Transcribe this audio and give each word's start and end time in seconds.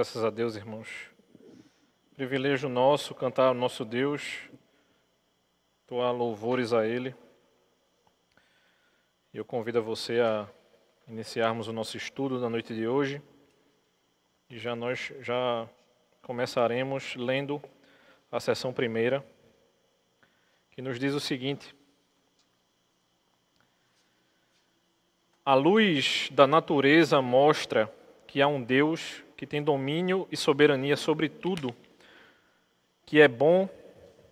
Graças 0.00 0.24
a 0.24 0.30
Deus, 0.30 0.56
irmãos. 0.56 0.88
Privilégio 2.14 2.70
nosso 2.70 3.14
cantar 3.14 3.48
ao 3.48 3.54
nosso 3.54 3.84
Deus, 3.84 4.48
toar 5.86 6.10
louvores 6.10 6.72
a 6.72 6.86
Ele. 6.86 7.14
E 9.30 9.36
eu 9.36 9.44
convido 9.44 9.78
a 9.78 9.82
você 9.82 10.18
a 10.18 10.48
iniciarmos 11.06 11.68
o 11.68 11.72
nosso 11.74 11.98
estudo 11.98 12.40
da 12.40 12.48
noite 12.48 12.74
de 12.74 12.88
hoje. 12.88 13.20
E 14.48 14.58
já 14.58 14.74
nós 14.74 15.12
já 15.20 15.68
começaremos 16.22 17.14
lendo 17.14 17.62
a 18.32 18.40
sessão 18.40 18.72
primeira, 18.72 19.22
que 20.70 20.80
nos 20.80 20.98
diz 20.98 21.12
o 21.12 21.20
seguinte: 21.20 21.76
A 25.44 25.52
luz 25.52 26.30
da 26.32 26.46
natureza 26.46 27.20
mostra 27.20 27.94
que 28.26 28.40
há 28.40 28.48
um 28.48 28.62
Deus 28.62 29.22
que 29.40 29.46
tem 29.46 29.62
domínio 29.62 30.28
e 30.30 30.36
soberania 30.36 30.98
sobre 30.98 31.26
tudo, 31.26 31.74
que 33.06 33.22
é 33.22 33.26
bom 33.26 33.70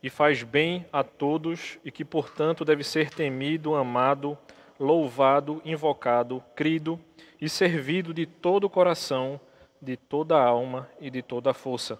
e 0.02 0.10
faz 0.10 0.42
bem 0.42 0.84
a 0.92 1.02
todos 1.02 1.78
e 1.82 1.90
que, 1.90 2.04
portanto, 2.04 2.62
deve 2.62 2.84
ser 2.84 3.08
temido, 3.08 3.74
amado, 3.74 4.36
louvado, 4.78 5.62
invocado, 5.64 6.44
crido 6.54 7.00
e 7.40 7.48
servido 7.48 8.12
de 8.12 8.26
todo 8.26 8.64
o 8.64 8.68
coração, 8.68 9.40
de 9.80 9.96
toda 9.96 10.36
a 10.36 10.44
alma 10.44 10.86
e 11.00 11.08
de 11.08 11.22
toda 11.22 11.52
a 11.52 11.54
força. 11.54 11.98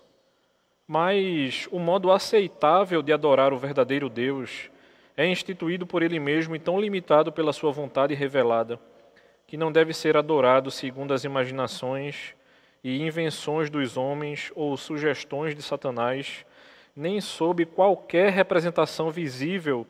Mas 0.87 1.67
o 1.73 1.79
modo 1.79 2.13
aceitável 2.13 3.03
de 3.03 3.11
adorar 3.11 3.55
o 3.55 3.59
verdadeiro 3.59 4.11
Deus 4.11 4.71
é 5.17 5.27
instituído 5.27 5.87
por 5.87 6.03
Ele 6.03 6.21
mesmo 6.21 6.55
e 6.55 6.59
tão 6.59 6.79
limitado 6.79 7.33
pela 7.33 7.55
Sua 7.55 7.73
vontade 7.73 8.13
revelada, 8.13 8.79
que 9.47 9.57
não 9.57 9.73
deve 9.73 9.95
ser 9.95 10.15
adorado 10.15 10.71
segundo 10.71 11.15
as 11.15 11.25
imaginações 11.25 12.37
e 12.83 13.03
invenções 13.03 13.71
dos 13.71 13.97
homens 13.97 14.53
ou 14.55 14.77
sugestões 14.77 15.55
de 15.55 15.63
Satanás, 15.63 16.45
nem 16.95 17.21
sob 17.21 17.65
qualquer 17.65 18.33
representação 18.33 19.11
visível 19.11 19.87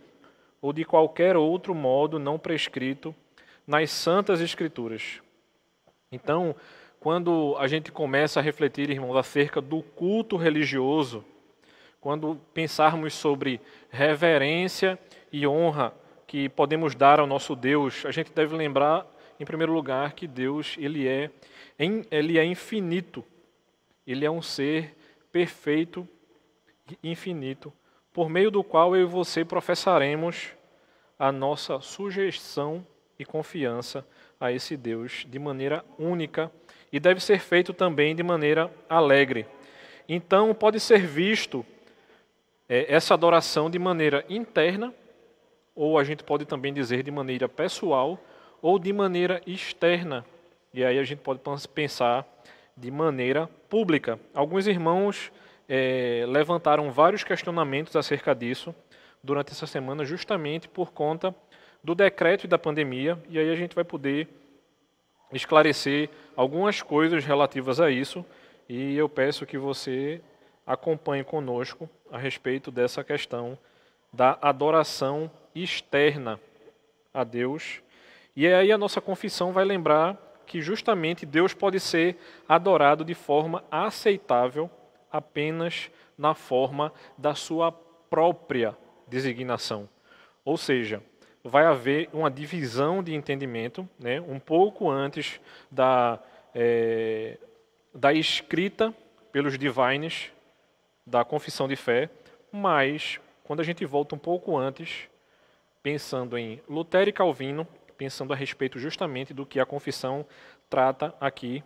ou 0.61 0.73
de 0.73 0.85
qualquer 0.85 1.37
outro 1.37 1.75
modo 1.75 2.19
não 2.19 2.39
prescrito 2.39 3.15
nas 3.67 3.91
Santas 3.91 4.41
Escrituras. 4.41 5.21
Então, 6.11 6.55
quando 7.01 7.55
a 7.59 7.69
gente 7.69 7.93
começa 7.93 8.41
a 8.41 8.43
refletir, 8.43 8.91
irmãos, 8.91 9.17
acerca 9.17 9.61
do 9.61 9.83
culto 9.83 10.37
religioso, 10.37 11.25
quando 12.01 12.41
pensarmos 12.53 13.15
sobre 13.15 13.61
reverência 13.91 14.99
e 15.33 15.47
honra 15.47 15.93
que 16.27 16.49
podemos 16.49 16.95
dar 16.95 17.21
ao 17.21 17.27
nosso 17.27 17.55
Deus, 17.55 18.05
a 18.05 18.11
gente 18.11 18.33
deve 18.33 18.57
lembrar, 18.57 19.07
em 19.39 19.45
primeiro 19.45 19.73
lugar, 19.73 20.13
que 20.13 20.27
Deus 20.27 20.77
ele 20.79 21.07
é 21.07 21.31
ele 21.79 22.39
é 22.39 22.45
infinito. 22.45 23.25
Ele 24.07 24.25
é 24.25 24.31
um 24.31 24.43
ser 24.43 24.97
perfeito 25.31 26.09
infinito, 27.03 27.73
por 28.13 28.31
meio 28.31 28.51
do 28.51 28.65
qual 28.65 28.97
eu 28.97 29.03
e 29.03 29.11
você 29.11 29.45
professaremos 29.45 30.53
a 31.19 31.31
nossa 31.31 31.81
sujeição 31.81 32.87
e 33.19 33.25
confiança 33.25 34.07
a 34.41 34.51
esse 34.53 34.77
Deus 34.77 35.27
de 35.29 35.39
maneira 35.39 35.85
única 35.99 36.51
e 36.93 36.99
deve 36.99 37.21
ser 37.21 37.41
feito 37.41 37.73
também 37.73 38.15
de 38.15 38.23
maneira 38.23 38.73
alegre. 38.89 39.47
Então, 40.09 40.55
pode 40.55 40.81
ser 40.81 41.01
visto 41.07 41.67
é, 42.69 42.87
essa 42.93 43.15
adoração 43.15 43.69
de 43.69 43.79
maneira 43.79 44.25
interna, 44.29 44.95
ou 45.75 45.99
a 45.99 46.05
gente 46.05 46.25
pode 46.25 46.47
também 46.47 46.73
dizer 46.73 47.03
de 47.03 47.11
maneira 47.11 47.49
pessoal, 47.49 48.19
ou 48.63 48.79
de 48.79 48.93
maneira 48.93 49.43
externa, 49.47 50.25
e 50.79 50.85
aí 50.85 50.97
a 50.97 51.03
gente 51.03 51.19
pode 51.19 51.41
pensar 51.75 52.25
de 52.77 52.89
maneira 52.89 53.49
pública. 53.69 54.17
Alguns 54.33 54.69
irmãos 54.69 55.33
é, 55.69 56.25
levantaram 56.29 56.93
vários 56.93 57.25
questionamentos 57.25 57.97
acerca 57.97 58.33
disso 58.33 58.73
durante 59.21 59.51
essa 59.51 59.67
semana, 59.67 60.05
justamente 60.05 60.69
por 60.69 60.93
conta 60.93 61.35
do 61.83 61.97
decreto 61.97 62.45
e 62.45 62.49
da 62.49 62.57
pandemia, 62.57 63.19
e 63.29 63.41
aí 63.41 63.51
a 63.51 63.57
gente 63.57 63.75
vai 63.75 63.83
poder 63.83 64.29
esclarecer 65.33 66.11
algumas 66.37 66.81
coisas 66.81 67.25
relativas 67.25 67.81
a 67.81 67.91
isso, 67.91 68.25
e 68.69 68.97
eu 68.97 69.09
peço 69.09 69.45
que 69.45 69.59
você 69.59 70.21
acompanhe 70.65 71.25
conosco 71.25 71.91
a 72.09 72.19
respeito 72.19 72.71
dessa 72.71 73.03
questão 73.03 73.59
da 74.13 74.39
adoração 74.41 75.29
externa 75.57 76.39
a 77.13 77.25
Deus. 77.25 77.83
E 78.37 78.47
aí 78.47 78.71
a 78.71 78.79
nossa 78.79 79.01
confissão 79.01 79.53
vai 79.53 79.65
lembrar 79.65 80.28
que 80.49 80.63
justamente 80.63 81.27
Deus 81.27 81.53
pode 81.53 81.79
ser 81.79 82.17
adorado 82.49 83.05
de 83.05 83.15
forma 83.15 83.63
aceitável 83.71 84.71
apenas 85.13 85.91
na 86.17 86.35
forma 86.35 86.93
da 87.17 87.35
sua 87.35 87.71
própria 87.71 88.77
designação. 89.07 89.89
Ou 90.45 90.57
seja, 90.57 91.03
vai 91.45 91.67
haver 91.67 92.09
uma 92.13 92.31
divisão 92.31 93.03
de 93.03 93.15
entendimento, 93.15 93.89
né, 93.99 94.21
um 94.23 94.41
pouco 94.41 94.91
antes 94.91 95.39
da, 95.71 96.19
é, 96.55 97.39
da 97.95 98.13
escrita 98.13 98.93
pelos 99.31 99.59
divines 99.59 100.33
da 101.07 101.25
confissão 101.25 101.69
de 101.69 101.77
fé, 101.77 102.11
mas 102.51 103.21
quando 103.45 103.61
a 103.61 103.65
gente 103.65 103.85
volta 103.85 104.15
um 104.15 104.19
pouco 104.19 104.57
antes, 104.57 105.09
pensando 105.83 106.37
em 106.37 106.61
Lutero 106.69 107.09
e 107.09 107.13
Calvino, 107.13 107.67
pensando 107.99 108.33
a 108.33 108.37
respeito 108.37 108.79
justamente 108.79 109.35
do 109.35 109.45
que 109.45 109.59
a 109.59 109.67
confissão 109.67 110.25
trata 110.71 111.13
aqui. 111.21 111.63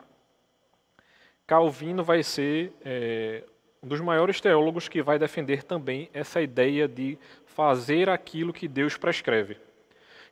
Calvino 1.46 2.02
vai 2.02 2.22
ser 2.22 2.72
é, 2.82 3.44
um 3.82 3.86
dos 3.86 4.00
maiores 4.00 4.40
teólogos 4.40 4.88
que 4.88 5.02
vai 5.02 5.18
defender 5.18 5.62
também 5.62 6.08
essa 6.14 6.40
ideia 6.40 6.88
de 6.88 7.18
fazer 7.44 8.08
aquilo 8.08 8.52
que 8.52 8.66
Deus 8.66 8.96
prescreve. 8.96 9.58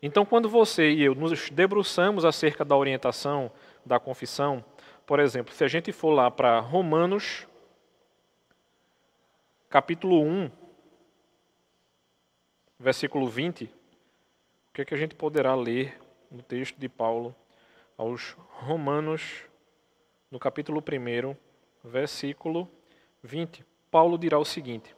Então, 0.03 0.25
quando 0.25 0.49
você 0.49 0.91
e 0.91 1.03
eu 1.03 1.15
nos 1.15 1.51
debruçamos 1.51 2.25
acerca 2.25 2.65
da 2.65 2.75
orientação 2.75 3.53
da 3.85 4.01
confissão, 4.01 4.65
por 5.05 5.21
exemplo, 5.21 5.53
se 5.53 5.63
a 5.63 5.69
gente 5.69 5.93
for 5.93 6.13
lá 6.13 6.31
para 6.31 6.59
Romanos, 6.61 7.47
capítulo 9.69 10.23
1, 10.23 10.51
versículo 12.79 13.29
20, 13.29 13.71
o 14.71 14.73
que, 14.73 14.83
é 14.83 14.85
que 14.85 14.95
a 14.95 14.97
gente 14.97 15.17
poderá 15.17 15.53
ler 15.55 16.01
no 16.31 16.43
texto 16.43 16.77
de 16.79 16.89
Paulo 16.89 17.35
aos 17.99 18.37
Romanos, 18.51 19.43
no 20.31 20.39
capítulo 20.39 20.81
1, 20.81 21.37
versículo 21.83 22.71
20? 23.21 23.65
Paulo 23.91 24.17
dirá 24.17 24.39
o 24.39 24.45
seguinte: 24.45 24.95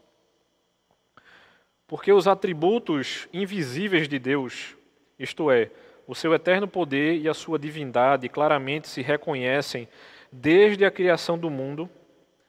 Porque 1.87 2.13
os 2.13 2.29
atributos 2.29 3.27
invisíveis 3.33 4.07
de 4.07 4.19
Deus, 4.19 4.77
isto 5.19 5.51
é, 5.51 5.71
o 6.07 6.15
seu 6.15 6.35
eterno 6.35 6.69
poder 6.69 7.17
e 7.17 7.27
a 7.27 7.33
sua 7.33 7.59
divindade, 7.59 8.29
claramente 8.29 8.89
se 8.89 9.01
reconhecem 9.01 9.89
desde 10.31 10.85
a 10.85 10.91
criação 10.91 11.39
do 11.39 11.49
mundo, 11.49 11.89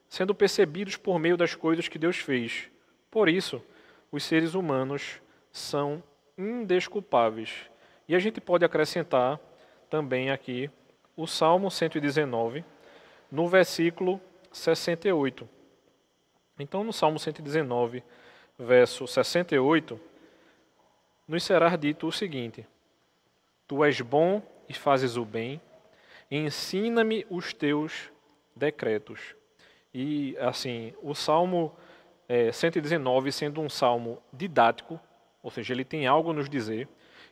sendo 0.10 0.36
percebidos 0.36 0.98
por 0.98 1.18
meio 1.18 1.38
das 1.38 1.56
coisas 1.56 1.88
que 1.88 1.98
Deus 1.98 2.18
fez. 2.18 2.70
Por 3.10 3.30
isso, 3.30 3.64
os 4.12 4.26
seres 4.26 4.56
humanos 4.56 5.22
são 5.54 6.04
indesculpáveis. 6.38 7.70
E 8.08 8.16
a 8.16 8.20
gente 8.20 8.42
pode 8.42 8.66
acrescentar 8.66 9.40
também 9.90 10.32
aqui 10.32 10.70
o 11.16 11.28
Salmo 11.28 11.70
119, 11.70 12.66
no 13.32 13.48
versículo 13.48 14.20
68. 14.52 15.48
Então, 16.60 16.84
no 16.84 16.94
Salmo 16.94 17.20
119, 17.20 18.04
verso 18.58 19.08
68, 19.08 20.00
nos 21.28 21.44
será 21.44 21.76
dito 21.76 22.08
o 22.08 22.12
seguinte: 22.12 22.68
Tu 23.68 23.84
és 23.84 24.02
bom 24.02 24.42
e 24.68 24.74
fazes 24.74 25.18
o 25.18 25.26
bem, 25.26 25.62
ensina-me 26.30 27.26
os 27.30 27.54
teus 27.54 28.12
decretos. 28.56 29.36
E, 29.94 30.36
assim, 30.40 30.94
o 31.02 31.14
Salmo 31.14 31.76
é, 32.28 32.52
119, 32.52 33.32
sendo 33.32 33.62
um 33.62 33.70
salmo 33.70 34.22
didático, 34.32 35.00
ou 35.44 35.52
seja, 35.52 35.74
ele 35.74 35.84
tem 35.84 36.08
algo 36.08 36.32
a 36.32 36.34
nos 36.34 36.50
dizer, 36.50 36.88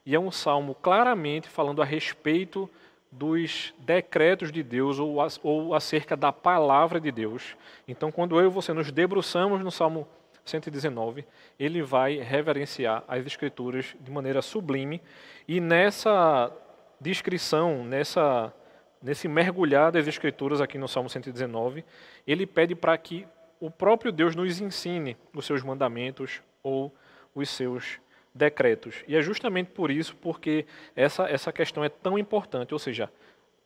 e 0.05 0.13
é 0.13 0.19
um 0.19 0.29
salmo 0.29 0.75
claramente 0.75 1.47
falando 1.47 1.81
a 1.81 1.85
respeito 1.85 2.69
dos 3.11 3.73
decretos 3.79 4.51
de 4.51 4.61
Deus 4.61 4.99
ou, 4.99 5.17
ou 5.43 5.73
acerca 5.73 6.15
da 6.15 6.31
palavra 6.31 6.99
de 6.99 7.11
Deus. 7.11 7.55
Então, 7.87 8.11
quando 8.11 8.39
eu 8.39 8.47
e 8.47 8.49
você 8.49 8.73
nos 8.73 8.91
debruçamos 8.91 9.61
no 9.61 9.71
Salmo 9.71 10.07
119, 10.45 11.25
ele 11.59 11.81
vai 11.81 12.17
reverenciar 12.17 13.03
as 13.07 13.25
Escrituras 13.25 13.95
de 13.99 14.11
maneira 14.11 14.41
sublime 14.41 15.01
e 15.47 15.59
nessa 15.59 16.51
descrição, 16.99 17.83
nessa, 17.83 18.53
nesse 19.01 19.27
mergulhar 19.27 19.91
das 19.91 20.07
Escrituras 20.07 20.61
aqui 20.61 20.77
no 20.77 20.87
Salmo 20.87 21.09
119, 21.09 21.83
ele 22.25 22.45
pede 22.45 22.75
para 22.75 22.97
que 22.97 23.27
o 23.59 23.69
próprio 23.69 24.11
Deus 24.11 24.35
nos 24.35 24.59
ensine 24.59 25.17
os 25.35 25.45
seus 25.45 25.61
mandamentos 25.61 26.41
ou 26.63 26.93
os 27.33 27.49
seus 27.49 27.99
decretos. 28.33 29.03
E 29.07 29.15
é 29.15 29.21
justamente 29.21 29.71
por 29.71 29.91
isso 29.91 30.15
porque 30.15 30.65
essa, 30.95 31.29
essa 31.29 31.51
questão 31.51 31.83
é 31.83 31.89
tão 31.89 32.17
importante, 32.17 32.73
ou 32.73 32.79
seja, 32.79 33.11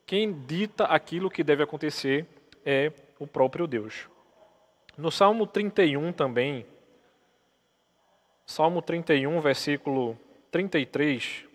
quem 0.06 0.34
dita 0.46 0.86
aquilo 0.86 1.30
que 1.30 1.44
deve 1.44 1.64
acontecer 1.64 2.26
é 2.66 2.92
o 3.20 3.28
próprio 3.28 3.68
Deus. 3.68 4.08
No 4.98 5.12
Salmo 5.12 5.46
31 5.46 6.14
também, 6.14 6.66
Salmo 8.46 8.82
31, 8.82 9.40
versículo 9.42 10.18
33, 10.52 11.46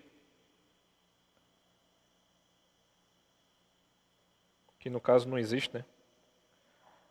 que 4.77 4.89
no 4.89 4.99
caso 4.99 5.29
não 5.29 5.37
existe, 5.37 5.73
né? 5.73 5.85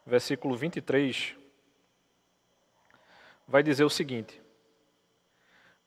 Versículo 0.05 0.56
23, 0.56 1.37
vai 3.46 3.62
dizer 3.62 3.85
o 3.85 3.91
seguinte: 3.91 4.41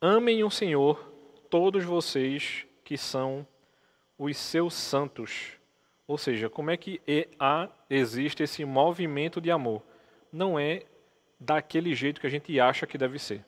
Amem 0.05 0.43
o 0.43 0.51
Senhor 0.51 0.99
todos 1.49 1.85
vocês 1.85 2.65
que 2.83 2.97
são 2.97 3.47
os 4.19 4.35
seus 4.35 4.73
santos. 4.73 5.53
Ou 6.05 6.17
seja, 6.17 6.49
como 6.49 6.69
é 6.69 6.75
que 6.75 6.99
há, 7.39 7.69
existe 7.89 8.43
esse 8.43 8.65
movimento 8.65 9.39
de 9.39 9.49
amor? 9.49 9.81
Não 10.29 10.59
é 10.59 10.83
daquele 11.39 11.95
jeito 11.95 12.19
que 12.19 12.27
a 12.27 12.29
gente 12.29 12.59
acha 12.59 12.85
que 12.85 12.97
deve 12.97 13.17
ser, 13.17 13.45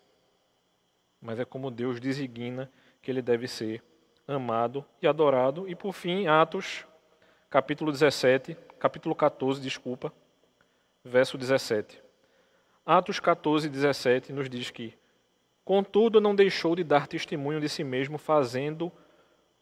mas 1.19 1.42
é 1.42 1.44
como 1.44 1.69
Deus 1.69 2.00
designa 2.00 2.72
que 3.01 3.12
ele 3.12 3.22
deve 3.22 3.50
ser 3.50 3.84
amado 4.25 4.86
e 5.01 5.08
adorado. 5.08 5.68
E 5.68 5.75
por 5.75 5.92
fim, 5.92 6.25
Atos, 6.28 6.88
capítulo 7.50 7.92
17, 7.92 8.56
capítulo 8.80 9.13
14, 9.13 9.60
desculpa, 9.60 10.13
verso 11.04 11.38
17. 11.38 12.01
Atos 12.86 13.19
14, 13.19 13.68
17 13.68 14.31
nos 14.31 14.50
diz 14.50 14.72
que, 14.72 14.94
contudo, 15.66 16.22
não 16.22 16.36
deixou 16.36 16.76
de 16.76 16.84
dar 16.84 17.08
testemunho 17.08 17.60
de 17.60 17.68
si 17.68 17.84
mesmo, 17.84 18.18
fazendo 18.20 18.92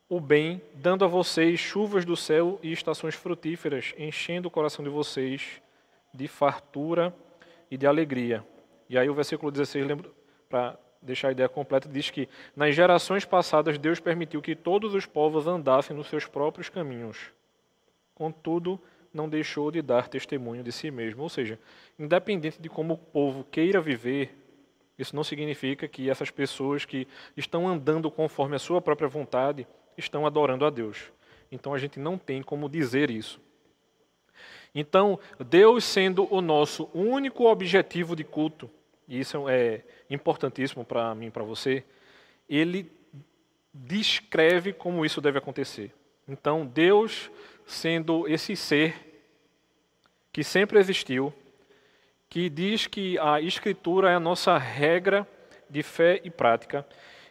o 0.10 0.20
bem, 0.20 0.62
dando 0.76 1.06
a 1.06 1.08
vocês 1.08 1.60
chuvas 1.60 2.06
do 2.06 2.16
céu 2.16 2.60
e 2.62 2.72
estações 2.72 3.16
frutíferas, 3.16 3.96
enchendo 3.98 4.50
o 4.50 4.52
coração 4.52 4.84
de 4.84 4.92
vocês 4.92 5.62
de 6.14 6.28
fartura 6.28 7.16
e 7.72 7.78
de 7.78 7.88
alegria. 7.88 8.46
E 8.88 8.98
aí 8.98 9.10
o 9.10 9.14
versículo 9.14 9.52
16, 9.52 9.88
para 10.48 10.78
deixar 11.02 11.30
a 11.30 11.32
ideia 11.32 11.50
completa, 11.50 11.90
diz 11.90 12.10
que 12.10 12.30
nas 12.56 12.76
gerações 12.76 13.26
passadas 13.26 13.78
Deus 13.78 14.00
permitiu 14.00 14.42
que 14.42 14.56
todos 14.56 14.94
os 14.94 15.06
povos 15.06 15.48
andassem 15.48 15.96
nos 15.96 16.08
seus 16.08 16.28
próprios 16.28 16.70
caminhos. 16.70 17.32
Contudo, 18.14 18.80
não 19.14 19.28
deixou 19.28 19.72
de 19.72 19.82
dar 19.82 20.08
testemunho 20.08 20.64
de 20.64 20.72
si 20.72 20.92
mesmo. 20.92 21.24
Ou 21.24 21.30
seja, 21.30 21.58
independente 21.98 22.62
de 22.62 22.70
como 22.70 22.94
o 22.94 22.98
povo 22.98 23.44
queira 23.46 23.82
viver, 23.82 24.43
isso 24.98 25.16
não 25.16 25.24
significa 25.24 25.88
que 25.88 26.10
essas 26.10 26.30
pessoas 26.30 26.86
que 26.86 27.08
estão 27.36 27.68
andando 27.68 28.12
conforme 28.12 28.56
a 28.56 28.60
sua 28.60 28.82
própria 28.82 29.08
vontade 29.08 29.68
estão 29.98 30.26
adorando 30.26 30.66
a 30.66 30.70
Deus. 30.70 31.12
Então 31.52 31.74
a 31.74 31.78
gente 31.78 32.00
não 32.00 32.18
tem 32.18 32.42
como 32.42 32.70
dizer 32.70 33.10
isso. 33.10 33.40
Então, 34.76 35.20
Deus 35.40 35.84
sendo 35.84 36.28
o 36.34 36.42
nosso 36.42 36.90
único 36.96 37.46
objetivo 37.46 38.16
de 38.16 38.24
culto, 38.24 38.70
e 39.08 39.20
isso 39.20 39.48
é 39.48 39.84
importantíssimo 40.10 40.84
para 40.84 41.14
mim 41.14 41.28
e 41.28 41.32
para 41.32 41.44
você, 41.44 41.84
ele 42.50 42.92
descreve 43.72 44.74
como 44.74 45.06
isso 45.06 45.22
deve 45.22 45.38
acontecer. 45.38 45.94
Então, 46.28 46.66
Deus 46.66 47.30
sendo 47.66 48.28
esse 48.28 48.56
ser 48.56 48.96
que 50.32 50.44
sempre 50.44 50.80
existiu, 50.80 51.32
que 52.34 52.50
diz 52.50 52.88
que 52.88 53.16
a 53.20 53.40
Escritura 53.40 54.10
é 54.10 54.16
a 54.16 54.20
nossa 54.20 54.58
regra 54.58 55.28
de 55.70 55.84
fé 55.84 56.20
e 56.24 56.32
prática, 56.32 56.84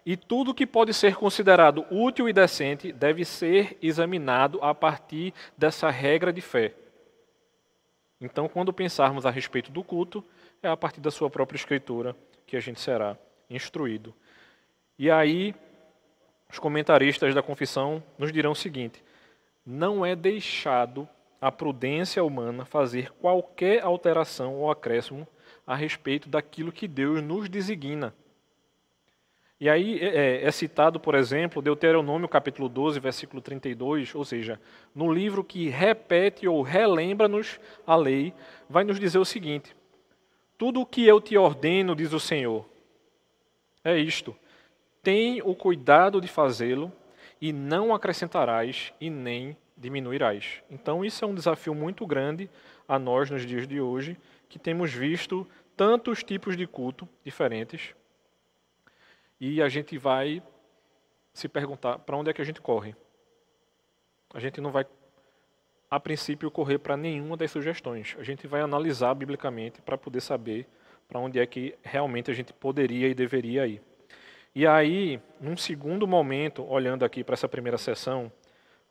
e 0.06 0.16
tudo 0.16 0.54
que 0.54 0.64
pode 0.64 0.94
ser 0.94 1.16
considerado 1.16 1.84
útil 1.90 2.28
e 2.28 2.32
decente 2.32 2.92
deve 2.92 3.24
ser 3.24 3.76
examinado 3.82 4.62
a 4.62 4.72
partir 4.72 5.34
dessa 5.58 5.90
regra 5.90 6.32
de 6.32 6.40
fé. 6.40 6.72
Então, 8.20 8.48
quando 8.48 8.72
pensarmos 8.72 9.26
a 9.26 9.30
respeito 9.30 9.72
do 9.72 9.82
culto, 9.82 10.24
é 10.62 10.68
a 10.68 10.76
partir 10.76 11.00
da 11.00 11.10
sua 11.10 11.28
própria 11.28 11.56
escritura 11.56 12.14
que 12.46 12.56
a 12.56 12.60
gente 12.60 12.80
será 12.80 13.18
instruído. 13.50 14.14
E 14.96 15.10
aí, 15.10 15.52
os 16.48 16.60
comentaristas 16.60 17.34
da 17.34 17.42
confissão 17.42 18.00
nos 18.16 18.30
dirão 18.30 18.52
o 18.52 18.54
seguinte: 18.54 19.02
não 19.66 20.06
é 20.06 20.14
deixado 20.14 21.08
a 21.42 21.50
prudência 21.50 22.22
humana 22.22 22.64
fazer 22.64 23.10
qualquer 23.14 23.82
alteração 23.82 24.54
ou 24.54 24.70
acréscimo 24.70 25.26
a 25.66 25.74
respeito 25.74 26.28
daquilo 26.28 26.70
que 26.70 26.86
Deus 26.86 27.20
nos 27.20 27.48
designa. 27.48 28.14
E 29.60 29.68
aí 29.68 29.98
é, 29.98 30.06
é, 30.06 30.44
é, 30.44 30.50
citado, 30.52 31.00
por 31.00 31.16
exemplo, 31.16 31.60
Deuteronômio 31.60 32.28
capítulo 32.28 32.68
12, 32.68 33.00
versículo 33.00 33.42
32, 33.42 34.14
ou 34.14 34.24
seja, 34.24 34.60
no 34.94 35.12
livro 35.12 35.42
que 35.42 35.68
repete 35.68 36.46
ou 36.46 36.62
relembra-nos 36.62 37.58
a 37.84 37.96
lei, 37.96 38.32
vai 38.70 38.84
nos 38.84 39.00
dizer 39.00 39.18
o 39.18 39.24
seguinte: 39.24 39.74
Tudo 40.56 40.80
o 40.80 40.86
que 40.86 41.04
eu 41.04 41.20
te 41.20 41.36
ordeno, 41.36 41.96
diz 41.96 42.12
o 42.12 42.20
Senhor, 42.20 42.64
é 43.82 43.98
isto: 43.98 44.34
tem 45.02 45.42
o 45.42 45.56
cuidado 45.56 46.20
de 46.20 46.28
fazê-lo, 46.28 46.92
e 47.40 47.52
não 47.52 47.92
acrescentarás 47.92 48.94
e 49.00 49.10
nem 49.10 49.56
diminuirás. 49.82 50.62
Então, 50.70 51.04
isso 51.04 51.24
é 51.24 51.28
um 51.28 51.34
desafio 51.34 51.74
muito 51.74 52.06
grande 52.06 52.48
a 52.88 52.98
nós 52.98 53.28
nos 53.28 53.44
dias 53.44 53.66
de 53.66 53.80
hoje, 53.80 54.16
que 54.48 54.58
temos 54.58 54.92
visto 54.92 55.46
tantos 55.76 56.22
tipos 56.22 56.56
de 56.56 56.66
culto 56.66 57.08
diferentes, 57.24 57.94
e 59.40 59.60
a 59.60 59.68
gente 59.68 59.98
vai 59.98 60.42
se 61.32 61.48
perguntar 61.48 61.98
para 61.98 62.16
onde 62.16 62.30
é 62.30 62.32
que 62.32 62.40
a 62.40 62.44
gente 62.44 62.60
corre. 62.60 62.94
A 64.32 64.38
gente 64.38 64.60
não 64.60 64.70
vai, 64.70 64.86
a 65.90 65.98
princípio, 65.98 66.50
correr 66.50 66.78
para 66.78 66.96
nenhuma 66.96 67.36
das 67.36 67.50
sugestões. 67.50 68.14
A 68.18 68.22
gente 68.22 68.46
vai 68.46 68.60
analisar 68.60 69.12
biblicamente 69.14 69.82
para 69.82 69.98
poder 69.98 70.20
saber 70.20 70.66
para 71.08 71.18
onde 71.18 71.40
é 71.40 71.46
que 71.46 71.74
realmente 71.82 72.30
a 72.30 72.34
gente 72.34 72.52
poderia 72.52 73.08
e 73.08 73.14
deveria 73.14 73.66
ir. 73.66 73.82
E 74.54 74.66
aí, 74.66 75.20
num 75.40 75.56
segundo 75.56 76.06
momento, 76.06 76.62
olhando 76.64 77.04
aqui 77.04 77.24
para 77.24 77.32
essa 77.32 77.48
primeira 77.48 77.78
sessão, 77.78 78.30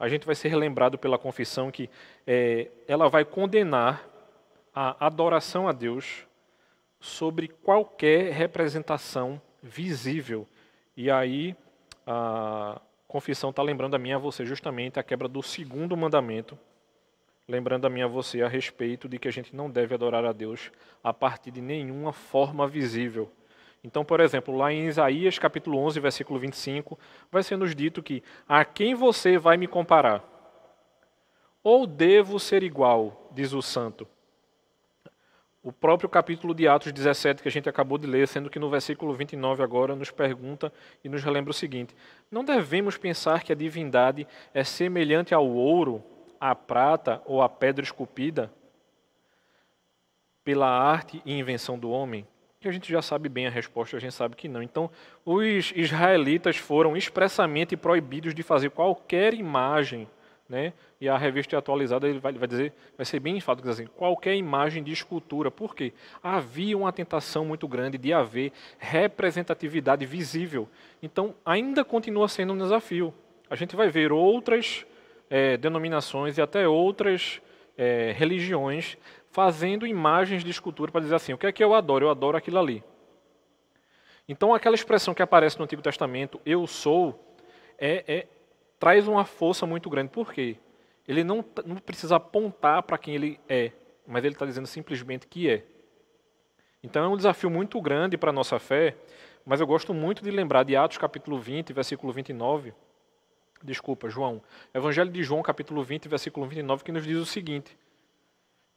a 0.01 0.09
gente 0.09 0.25
vai 0.25 0.33
ser 0.33 0.56
lembrado 0.56 0.98
pela 0.98 1.15
confissão 1.15 1.69
que 1.69 1.88
é, 2.25 2.71
ela 2.88 3.07
vai 3.07 3.24
condenar 3.24 4.03
a 4.74 5.05
adoração 5.05 5.67
a 5.67 5.72
Deus 5.72 6.25
sobre 7.00 7.48
qualquer 7.48 8.34
representação 8.34 9.39
visível. 9.62 10.48
E 10.98 11.12
aí 11.12 11.55
a 12.08 12.81
confissão 13.08 13.51
está 13.51 13.62
lembrando 13.62 13.93
a 13.93 14.00
mim 14.00 14.12
a 14.12 14.17
você 14.17 14.43
justamente 14.43 15.00
a 15.00 15.03
quebra 15.03 15.27
do 15.27 15.43
segundo 15.43 15.96
mandamento, 15.96 16.58
lembrando 17.48 17.86
a 17.86 17.89
mim 17.89 18.01
a 18.01 18.08
você 18.08 18.41
a 18.41 18.48
respeito 18.48 19.08
de 19.08 19.20
que 19.20 19.27
a 19.27 19.31
gente 19.31 19.55
não 19.55 19.70
deve 19.70 19.93
adorar 19.93 20.25
a 20.25 20.34
Deus 20.34 20.72
a 21.03 21.13
partir 21.13 21.51
de 21.51 21.62
nenhuma 21.62 22.12
forma 22.12 22.67
visível. 22.67 23.31
Então, 23.83 24.05
por 24.05 24.19
exemplo, 24.19 24.55
lá 24.55 24.71
em 24.71 24.88
Isaías 24.88 25.39
capítulo 25.39 25.77
11, 25.79 26.00
versículo 26.00 26.39
25, 26.39 27.00
vai 27.31 27.41
ser 27.41 27.57
nos 27.57 27.73
dito 27.75 28.03
que 28.03 28.23
a 28.47 28.63
quem 28.63 28.93
você 28.93 29.38
vai 29.38 29.57
me 29.57 29.67
comparar? 29.67 30.23
Ou 31.63 31.88
devo 31.88 32.39
ser 32.39 32.63
igual, 32.63 33.29
diz 33.31 33.53
o 33.53 33.61
santo. 33.61 34.07
O 35.63 35.71
próprio 35.71 36.09
capítulo 36.09 36.55
de 36.55 36.67
Atos 36.67 36.91
17 36.91 37.41
que 37.41 37.47
a 37.47 37.51
gente 37.51 37.69
acabou 37.69 37.97
de 37.97 38.07
ler, 38.07 38.27
sendo 38.27 38.50
que 38.50 38.57
no 38.57 38.69
versículo 38.69 39.13
29 39.13 39.61
agora 39.61 39.95
nos 39.95 40.09
pergunta 40.09 40.73
e 41.03 41.09
nos 41.09 41.23
relembra 41.23 41.51
o 41.51 41.53
seguinte: 41.53 41.95
Não 42.31 42.43
devemos 42.43 42.97
pensar 42.97 43.43
que 43.43 43.51
a 43.51 43.55
divindade 43.55 44.27
é 44.55 44.63
semelhante 44.63 45.35
ao 45.35 45.47
ouro, 45.47 46.03
à 46.39 46.55
prata 46.55 47.21
ou 47.25 47.43
à 47.43 47.50
pedra 47.50 47.83
esculpida 47.83 48.51
pela 50.43 50.67
arte 50.67 51.21
e 51.23 51.38
invenção 51.38 51.77
do 51.77 51.91
homem? 51.91 52.25
Que 52.62 52.68
a 52.68 52.72
gente 52.72 52.91
já 52.91 53.01
sabe 53.01 53.27
bem 53.27 53.48
a 53.48 53.50
resposta, 53.50 53.98
a 53.98 54.00
gente 54.00 54.13
sabe 54.13 54.36
que 54.36 54.48
não. 54.48 54.62
Então, 54.62 54.88
os 55.25 55.74
israelitas 55.75 56.58
foram 56.58 56.96
expressamente 56.96 57.75
proibidos 57.75 58.36
de 58.36 58.44
fazer 58.44 58.70
qualquer 58.70 59.34
imagem, 59.34 60.08
né? 60.48 60.72
E 61.00 61.10
a 61.10 61.18
revista 61.18 61.58
atualizada 61.58 62.08
ele 62.08 62.20
vai, 62.20 62.32
vai 62.34 62.48
dizer, 62.48 62.72
vai 62.96 63.03
ser 63.03 63.20
bem 63.20 63.38
enfático 63.38 63.68
assim, 63.68 63.88
qualquer 63.88 64.36
imagem 64.36 64.84
de 64.84 64.91
escultura. 64.91 65.50
Por 65.50 65.75
quê? 65.75 65.91
Havia 66.22 66.77
uma 66.77 66.94
tentação 66.94 67.44
muito 67.44 67.68
grande 67.68 67.98
de 67.98 68.13
haver 68.13 68.51
representatividade 68.77 70.06
visível. 70.06 70.70
Então, 71.01 71.34
ainda 71.44 71.84
continua 71.84 72.27
sendo 72.27 72.53
um 72.53 72.58
desafio. 72.58 73.12
A 73.50 73.56
gente 73.56 73.75
vai 73.75 73.89
ver 73.89 74.12
outras 74.12 74.86
é, 75.32 75.58
denominações 75.58 76.38
e 76.38 76.41
até 76.41 76.68
outras 76.68 77.41
é, 77.75 78.13
religiões 78.15 78.98
fazendo 79.31 79.88
imagens 79.88 80.43
de 80.43 80.51
escultura 80.51 80.91
para 80.91 81.01
dizer 81.01 81.15
assim: 81.15 81.33
o 81.33 81.38
que 81.38 81.47
é 81.47 81.51
que 81.51 81.63
eu 81.63 81.73
adoro? 81.73 82.05
Eu 82.05 82.09
adoro 82.09 82.38
aquilo 82.38 82.59
ali. 82.59 82.83
Então, 84.27 84.53
aquela 84.53 84.75
expressão 84.75 85.13
que 85.13 85.21
aparece 85.21 85.57
no 85.57 85.65
Antigo 85.65 85.81
Testamento, 85.81 86.39
eu 86.45 86.65
sou, 86.67 87.35
é, 87.77 88.03
é 88.07 88.27
traz 88.79 89.07
uma 89.07 89.25
força 89.25 89.65
muito 89.65 89.89
grande. 89.89 90.09
Por 90.09 90.31
quê? 90.31 90.57
Ele 91.07 91.23
não, 91.23 91.43
não 91.65 91.77
precisa 91.77 92.15
apontar 92.15 92.83
para 92.83 92.97
quem 92.97 93.15
ele 93.15 93.39
é, 93.50 93.71
mas 94.07 94.23
ele 94.23 94.33
está 94.33 94.45
dizendo 94.45 94.67
simplesmente 94.67 95.27
que 95.27 95.50
é. 95.50 95.65
Então, 96.83 97.03
é 97.03 97.07
um 97.07 97.17
desafio 97.17 97.50
muito 97.50 97.79
grande 97.81 98.17
para 98.17 98.29
a 98.29 98.33
nossa 98.33 98.57
fé, 98.59 98.95
mas 99.45 99.59
eu 99.59 99.67
gosto 99.67 99.93
muito 99.93 100.23
de 100.23 100.31
lembrar 100.31 100.63
de 100.63 100.75
Atos 100.75 100.97
capítulo 100.97 101.38
20, 101.39 101.73
versículo 101.73 102.13
29. 102.13 102.73
Desculpa, 103.63 104.09
João. 104.09 104.41
Evangelho 104.73 105.11
de 105.11 105.21
João, 105.23 105.43
capítulo 105.43 105.83
20, 105.83 106.07
versículo 106.07 106.47
29, 106.47 106.83
que 106.83 106.91
nos 106.91 107.03
diz 107.03 107.17
o 107.17 107.25
seguinte: 107.25 107.77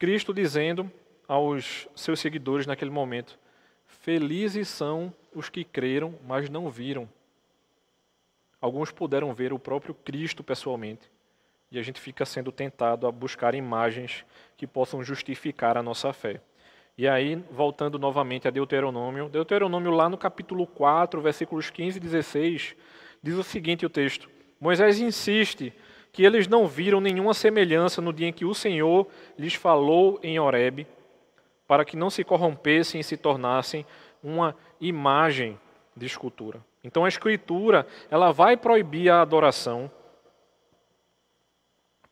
Cristo 0.04 0.34
dizendo 0.34 0.92
aos 1.26 1.88
seus 1.94 2.20
seguidores 2.20 2.66
naquele 2.66 2.90
momento: 2.90 3.38
Felizes 3.86 4.68
são 4.68 5.10
os 5.34 5.48
que 5.48 5.64
creram, 5.64 6.14
mas 6.26 6.50
não 6.50 6.68
viram. 6.68 7.08
Alguns 8.60 8.92
puderam 8.92 9.32
ver 9.32 9.50
o 9.50 9.58
próprio 9.58 9.94
Cristo 9.94 10.44
pessoalmente, 10.44 11.10
e 11.72 11.78
a 11.78 11.82
gente 11.82 12.02
fica 12.02 12.26
sendo 12.26 12.52
tentado 12.52 13.06
a 13.06 13.10
buscar 13.10 13.54
imagens 13.54 14.26
que 14.58 14.66
possam 14.66 15.02
justificar 15.02 15.78
a 15.78 15.82
nossa 15.82 16.12
fé. 16.12 16.38
E 16.98 17.08
aí, 17.08 17.36
voltando 17.50 17.98
novamente 17.98 18.46
a 18.46 18.50
Deuteronômio, 18.50 19.30
Deuteronômio 19.30 19.90
lá 19.90 20.10
no 20.10 20.18
capítulo 20.18 20.66
4, 20.66 21.18
versículos 21.22 21.70
15 21.70 21.96
e 21.96 22.00
16, 22.00 22.76
diz 23.22 23.36
o 23.36 23.42
seguinte 23.42 23.86
o 23.86 23.88
texto: 23.88 24.28
Moisés 24.60 25.00
insiste 25.00 25.72
que 26.14 26.24
eles 26.24 26.46
não 26.46 26.68
viram 26.68 27.00
nenhuma 27.00 27.34
semelhança 27.34 28.00
no 28.00 28.12
dia 28.12 28.28
em 28.28 28.32
que 28.32 28.44
o 28.44 28.54
Senhor 28.54 29.08
lhes 29.36 29.54
falou 29.54 30.20
em 30.22 30.38
Horebe, 30.38 30.86
para 31.66 31.84
que 31.84 31.96
não 31.96 32.08
se 32.08 32.22
corrompessem 32.22 33.00
e 33.00 33.04
se 33.04 33.16
tornassem 33.16 33.84
uma 34.22 34.56
imagem 34.80 35.58
de 35.94 36.06
escultura. 36.06 36.64
Então 36.84 37.04
a 37.04 37.08
escritura, 37.08 37.84
ela 38.08 38.30
vai 38.30 38.56
proibir 38.56 39.10
a 39.10 39.22
adoração 39.22 39.90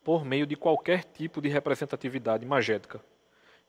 por 0.03 0.25
meio 0.25 0.45
de 0.45 0.57
qualquer 0.57 1.05
tipo 1.05 1.41
de 1.41 1.47
representatividade 1.47 2.45
magética. 2.45 2.99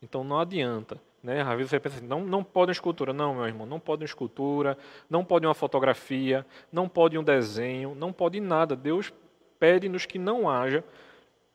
Então 0.03 0.25
não 0.25 0.41
adianta. 0.41 1.01
Né? 1.23 1.43
Às 1.43 1.57
vezes 1.57 1.71
você 1.71 1.79
pensa 1.79 1.97
assim, 1.99 2.07
não, 2.09 2.25
não 2.25 2.43
pode 2.43 2.71
uma 2.71 2.73
escultura. 2.73 3.13
Não, 3.13 3.37
meu 3.37 3.47
irmão, 3.47 3.67
não 3.67 3.79
pode 3.79 4.03
uma 4.03 4.07
escultura, 4.07 4.77
não 5.09 5.25
pode 5.25 5.47
uma 5.47 5.55
fotografia, 5.55 6.45
não 6.73 6.89
pode 6.89 7.17
um 7.17 7.23
desenho, 7.23 7.95
não 7.95 8.13
pode 8.13 8.41
nada. 8.41 8.75
Deus 8.75 9.13
pede-nos 9.59 10.07
que 10.07 10.19
não 10.19 10.49
haja 10.49 10.85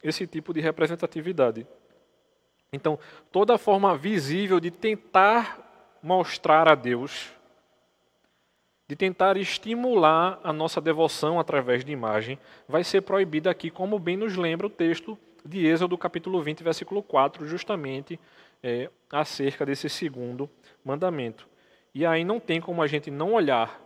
esse 0.03 0.25
tipo 0.25 0.53
de 0.53 0.61
representatividade. 0.61 1.67
Então, 2.71 2.99
toda 3.31 3.57
forma 3.57 3.97
visível 3.97 4.59
de 4.59 4.71
tentar 4.71 5.97
mostrar 6.01 6.67
a 6.67 6.75
Deus, 6.75 7.31
de 8.87 8.95
tentar 8.95 9.37
estimular 9.37 10.39
a 10.43 10.53
nossa 10.53 10.79
devoção 10.79 11.39
através 11.39 11.83
de 11.83 11.91
imagem, 11.91 12.39
vai 12.67 12.83
ser 12.83 13.01
proibida 13.01 13.49
aqui, 13.49 13.69
como 13.69 13.99
bem 13.99 14.17
nos 14.17 14.35
lembra 14.35 14.67
o 14.67 14.69
texto 14.69 15.17
de 15.45 15.65
Êxodo, 15.65 15.97
capítulo 15.97 16.41
20, 16.41 16.63
versículo 16.63 17.01
4, 17.01 17.45
justamente 17.47 18.19
é, 18.63 18.89
acerca 19.11 19.65
desse 19.65 19.89
segundo 19.89 20.49
mandamento. 20.83 21.47
E 21.93 22.05
aí 22.05 22.23
não 22.23 22.39
tem 22.39 22.61
como 22.61 22.81
a 22.81 22.87
gente 22.87 23.09
não 23.09 23.33
olhar 23.33 23.81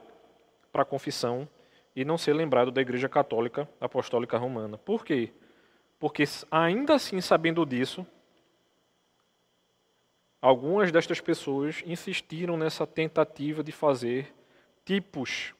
para 0.72 0.82
a 0.82 0.86
confissão 0.86 1.48
e 1.96 2.04
não 2.04 2.18
ser 2.18 2.34
lembrado 2.34 2.72
da 2.72 2.82
Igreja 2.82 3.08
Católica 3.08 3.68
Apostólica 3.80 4.38
Romana. 4.38 4.78
Por 4.78 5.06
quê? 5.06 5.32
Porque 6.00 6.24
ainda 6.52 6.96
assim, 6.96 7.22
sabendo 7.22 7.66
disso, 7.66 8.06
algumas 10.42 10.92
destas 10.92 11.22
pessoas 11.22 11.84
insistiram 11.86 12.58
nessa 12.58 12.86
tentativa 12.86 13.64
de 13.64 13.72
fazer 13.72 14.34
tipos, 14.84 15.54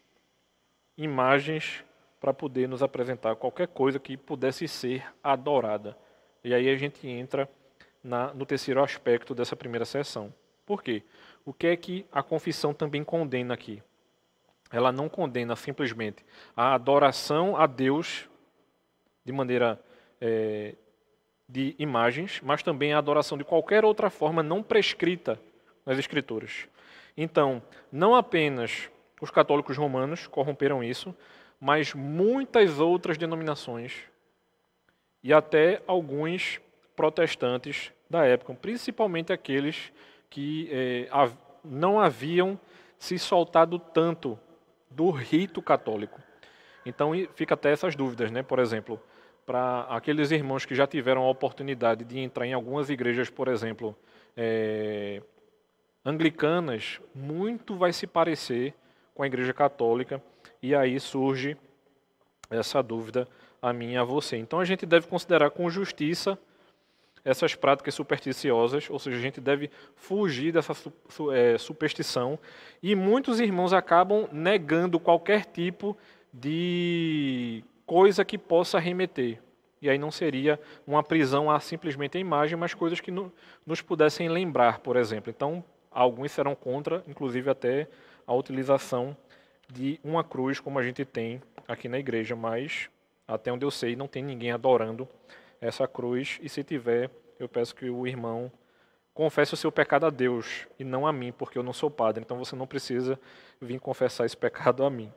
imagens 0.98 1.84
para 2.20 2.34
poder 2.34 2.68
nos 2.68 2.84
apresentar 2.84 3.36
qualquer 3.36 3.68
coisa 3.68 4.00
que 4.00 4.18
pudesse 4.18 4.68
ser 4.68 5.06
adorada. 5.24 5.98
E 6.44 6.54
aí 6.54 6.70
a 6.70 6.76
gente 6.76 7.08
entra 7.08 7.50
na, 8.04 8.34
no 8.34 8.46
terceiro 8.46 8.84
aspecto 8.84 9.34
dessa 9.34 9.56
primeira 9.56 9.86
sessão. 9.86 10.34
Por 10.66 10.84
quê? 10.84 11.04
O 11.46 11.54
que 11.54 11.68
é 11.68 11.78
que 11.78 12.06
a 12.12 12.24
confissão 12.24 12.74
também 12.74 13.04
condena 13.04 13.54
aqui? 13.54 13.82
Ela 14.74 14.92
não 14.92 15.08
condena 15.08 15.56
simplesmente 15.56 16.26
a 16.58 16.74
adoração 16.74 17.56
a 17.56 17.68
Deus 17.68 18.28
de 19.24 19.32
maneira 19.32 19.80
é, 20.20 20.74
de 21.48 21.76
imagens, 21.78 22.42
mas 22.44 22.64
também 22.64 22.92
a 22.92 22.98
adoração 22.98 23.38
de 23.38 23.44
qualquer 23.44 23.86
outra 23.86 24.10
forma 24.10 24.42
não 24.42 24.64
prescrita 24.64 25.40
nas 25.86 26.00
Escrituras. 26.00 26.68
Então, 27.16 27.62
não 27.92 28.16
apenas 28.16 28.90
os 29.22 29.30
católicos 29.30 29.78
romanos 29.78 30.26
corromperam 30.26 30.84
isso, 30.84 31.16
mas 31.60 31.94
muitas 31.94 32.80
outras 32.80 33.16
denominações 33.16 33.94
e 35.24 35.32
até 35.32 35.84
alguns 35.86 36.60
protestantes 36.96 37.92
da 38.10 38.26
época, 38.26 38.56
principalmente 38.56 39.32
aqueles 39.32 39.94
que 40.32 40.68
é, 40.72 41.08
não 41.64 42.00
haviam 42.00 42.60
se 42.98 43.20
soltado 43.20 43.78
tanto 43.78 44.40
do 44.96 45.10
rito 45.12 45.62
católico. 45.62 46.22
Então 46.86 47.12
fica 47.36 47.54
até 47.54 47.72
essas 47.72 47.96
dúvidas, 47.96 48.32
né? 48.32 48.44
Por 48.44 48.60
exemplo, 48.60 49.02
para 49.46 49.82
aqueles 49.90 50.32
irmãos 50.32 50.66
que 50.66 50.76
já 50.76 50.88
tiveram 50.88 51.24
a 51.24 51.30
oportunidade 51.30 52.04
de 52.04 52.20
entrar 52.20 52.46
em 52.46 52.54
algumas 52.54 52.90
igrejas, 52.90 53.30
por 53.30 53.48
exemplo, 53.48 53.96
é, 54.36 55.22
anglicanas, 56.06 57.00
muito 57.14 57.76
vai 57.76 57.94
se 57.94 58.08
parecer 58.08 58.74
com 59.14 59.24
a 59.24 59.28
igreja 59.28 59.54
católica 59.54 60.22
e 60.62 60.74
aí 60.76 61.00
surge 61.00 61.58
essa 62.50 62.82
dúvida 62.82 63.28
a 63.62 63.72
mim 63.72 63.94
e 63.94 63.98
a 63.98 64.04
você. 64.04 64.38
Então 64.38 64.60
a 64.60 64.66
gente 64.66 64.86
deve 64.86 65.08
considerar 65.08 65.50
com 65.52 65.70
justiça 65.70 66.38
essas 67.24 67.56
práticas 67.56 67.94
supersticiosas, 67.94 68.90
ou 68.90 69.00
seja, 69.00 69.18
a 69.18 69.22
gente 69.22 69.40
deve 69.40 69.70
fugir 69.96 70.52
dessa 70.52 70.74
é, 71.34 71.58
superstição. 71.58 72.38
E 72.82 72.96
muitos 72.96 73.40
irmãos 73.40 73.72
acabam 73.72 74.28
negando 74.32 75.00
qualquer 75.00 75.46
tipo 75.46 75.98
de 76.34 77.64
coisa 77.86 78.26
que 78.26 78.38
possa 78.38 78.80
remeter. 78.80 79.42
E 79.82 79.90
aí 79.90 79.98
não 79.98 80.12
seria 80.12 80.60
uma 80.88 81.04
prisão 81.04 81.50
a 81.52 81.60
simplesmente 81.60 82.18
a 82.18 82.22
imagem, 82.22 82.58
mas 82.58 82.74
coisas 82.74 83.00
que 83.00 83.12
no, 83.12 83.32
nos 83.66 83.82
pudessem 83.82 84.30
lembrar, 84.30 84.80
por 84.80 84.96
exemplo. 84.96 85.30
Então, 85.30 85.64
alguns 85.92 86.32
serão 86.32 86.56
contra, 86.56 87.04
inclusive 87.08 87.50
até 87.50 87.88
a 88.26 88.34
utilização 88.34 89.16
de 89.72 90.00
uma 90.04 90.24
cruz 90.24 90.60
como 90.60 90.80
a 90.80 90.84
gente 90.84 91.04
tem 91.06 91.42
aqui 91.68 91.88
na 91.88 92.00
igreja, 92.00 92.36
mas 92.36 92.90
até 93.28 93.52
onde 93.52 93.66
eu 93.66 93.72
sei 93.72 93.96
não 93.96 94.08
tem 94.08 94.24
ninguém 94.24 94.52
adorando 94.52 95.08
essa 95.64 95.88
cruz 95.88 96.40
e 96.42 96.50
se 96.50 96.64
tiver, 96.64 97.10
eu 97.40 97.48
peço 97.48 97.74
que 97.74 97.90
o 97.90 98.06
irmão 98.06 98.52
confesse 99.14 99.54
o 99.54 99.58
seu 99.58 99.72
pecado 99.72 100.06
a 100.06 100.10
Deus 100.10 100.68
e 100.78 100.84
não 100.84 101.08
a 101.08 101.14
mim, 101.14 101.32
porque 101.32 101.58
eu 101.58 101.64
não 101.64 101.72
sou 101.72 101.90
padre, 101.90 102.22
então 102.24 102.38
você 102.38 102.56
não 102.56 102.68
precisa 102.68 103.20
vir 103.62 103.80
confessar 103.80 104.26
esse 104.26 104.36
pecado 104.36 104.84
a 104.84 104.90
mim. 104.90 105.12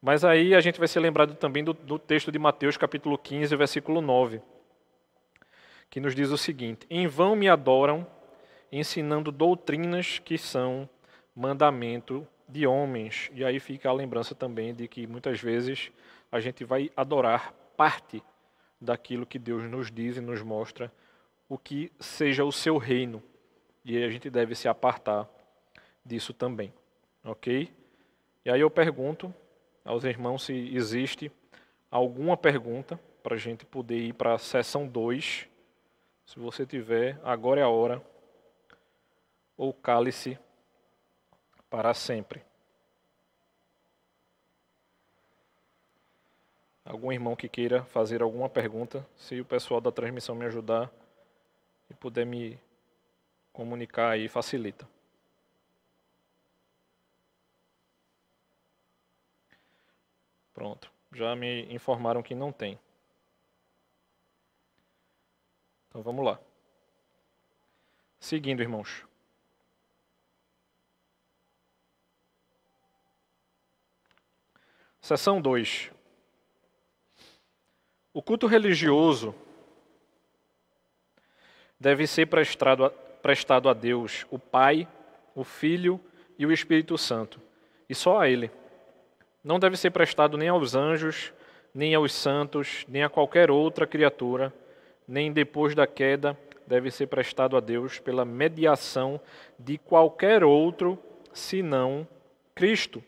Mas 0.00 0.24
aí 0.24 0.54
a 0.54 0.60
gente 0.60 0.78
vai 0.78 0.86
ser 0.86 1.00
lembrado 1.00 1.34
também 1.34 1.64
do, 1.64 1.72
do 1.72 1.98
texto 1.98 2.30
de 2.30 2.38
Mateus, 2.38 2.76
capítulo 2.76 3.18
15, 3.18 3.56
versículo 3.56 4.00
9, 4.00 4.40
que 5.90 6.00
nos 6.00 6.14
diz 6.14 6.30
o 6.30 6.38
seguinte: 6.38 6.86
Em 6.88 7.08
vão 7.08 7.34
me 7.34 7.48
adoram, 7.48 8.06
ensinando 8.70 9.32
doutrinas 9.32 10.18
que 10.18 10.38
são 10.38 10.88
mandamento 11.34 12.26
de 12.48 12.66
homens. 12.66 13.30
E 13.34 13.44
aí 13.44 13.58
fica 13.58 13.88
a 13.88 13.92
lembrança 13.92 14.34
também 14.34 14.74
de 14.74 14.86
que 14.86 15.06
muitas 15.06 15.40
vezes 15.40 15.90
a 16.30 16.38
gente 16.38 16.62
vai 16.64 16.90
adorar 16.96 17.52
parte 17.76 18.22
daquilo 18.80 19.26
que 19.26 19.38
Deus 19.38 19.64
nos 19.64 19.90
diz 19.90 20.16
e 20.16 20.20
nos 20.20 20.42
mostra, 20.42 20.92
o 21.48 21.56
que 21.56 21.92
seja 21.98 22.44
o 22.44 22.52
seu 22.52 22.76
reino. 22.76 23.22
E 23.84 24.02
a 24.02 24.10
gente 24.10 24.28
deve 24.28 24.54
se 24.54 24.68
apartar 24.68 25.28
disso 26.04 26.32
também. 26.32 26.72
Ok? 27.24 27.72
E 28.44 28.50
aí 28.50 28.60
eu 28.60 28.70
pergunto 28.70 29.34
aos 29.84 30.04
irmãos 30.04 30.44
se 30.44 30.52
existe 30.74 31.30
alguma 31.90 32.36
pergunta 32.36 32.98
para 33.22 33.34
a 33.34 33.38
gente 33.38 33.64
poder 33.64 33.98
ir 33.98 34.12
para 34.12 34.34
a 34.34 34.38
sessão 34.38 34.86
2. 34.86 35.48
Se 36.26 36.38
você 36.38 36.66
tiver, 36.66 37.18
agora 37.24 37.60
é 37.60 37.64
a 37.64 37.68
hora. 37.68 38.02
Ou 39.56 39.72
cale-se 39.72 40.38
para 41.70 41.94
sempre. 41.94 42.42
Algum 46.86 47.10
irmão 47.10 47.34
que 47.34 47.48
queira 47.48 47.84
fazer 47.86 48.22
alguma 48.22 48.48
pergunta, 48.48 49.04
se 49.16 49.40
o 49.40 49.44
pessoal 49.44 49.80
da 49.80 49.90
transmissão 49.90 50.36
me 50.36 50.46
ajudar 50.46 50.88
e 51.90 51.94
puder 51.94 52.24
me 52.24 52.56
comunicar 53.52 54.10
aí, 54.10 54.28
facilita. 54.28 54.88
Pronto, 60.54 60.90
já 61.12 61.34
me 61.34 61.62
informaram 61.74 62.22
que 62.22 62.36
não 62.36 62.52
tem. 62.52 62.78
Então 65.88 66.02
vamos 66.02 66.24
lá. 66.24 66.38
Seguindo, 68.20 68.62
irmãos. 68.62 69.04
Seção 75.00 75.42
2. 75.42 75.95
O 78.16 78.22
culto 78.22 78.46
religioso 78.46 79.34
deve 81.78 82.06
ser 82.06 82.24
prestado 82.24 82.86
a, 82.86 82.88
prestado 82.88 83.68
a 83.68 83.74
Deus, 83.74 84.24
o 84.30 84.38
Pai, 84.38 84.88
o 85.34 85.44
Filho 85.44 86.00
e 86.38 86.46
o 86.46 86.50
Espírito 86.50 86.96
Santo, 86.96 87.38
e 87.86 87.94
só 87.94 88.18
a 88.18 88.26
Ele. 88.26 88.50
Não 89.44 89.58
deve 89.58 89.76
ser 89.76 89.90
prestado 89.90 90.38
nem 90.38 90.48
aos 90.48 90.74
anjos, 90.74 91.30
nem 91.74 91.94
aos 91.94 92.14
santos, 92.14 92.86
nem 92.88 93.02
a 93.02 93.10
qualquer 93.10 93.50
outra 93.50 93.86
criatura, 93.86 94.50
nem 95.06 95.30
depois 95.30 95.74
da 95.74 95.86
queda 95.86 96.34
deve 96.66 96.90
ser 96.90 97.08
prestado 97.08 97.54
a 97.54 97.60
Deus 97.60 97.98
pela 97.98 98.24
mediação 98.24 99.20
de 99.58 99.76
qualquer 99.76 100.42
outro 100.42 100.98
senão 101.34 102.08
Cristo. 102.54 103.04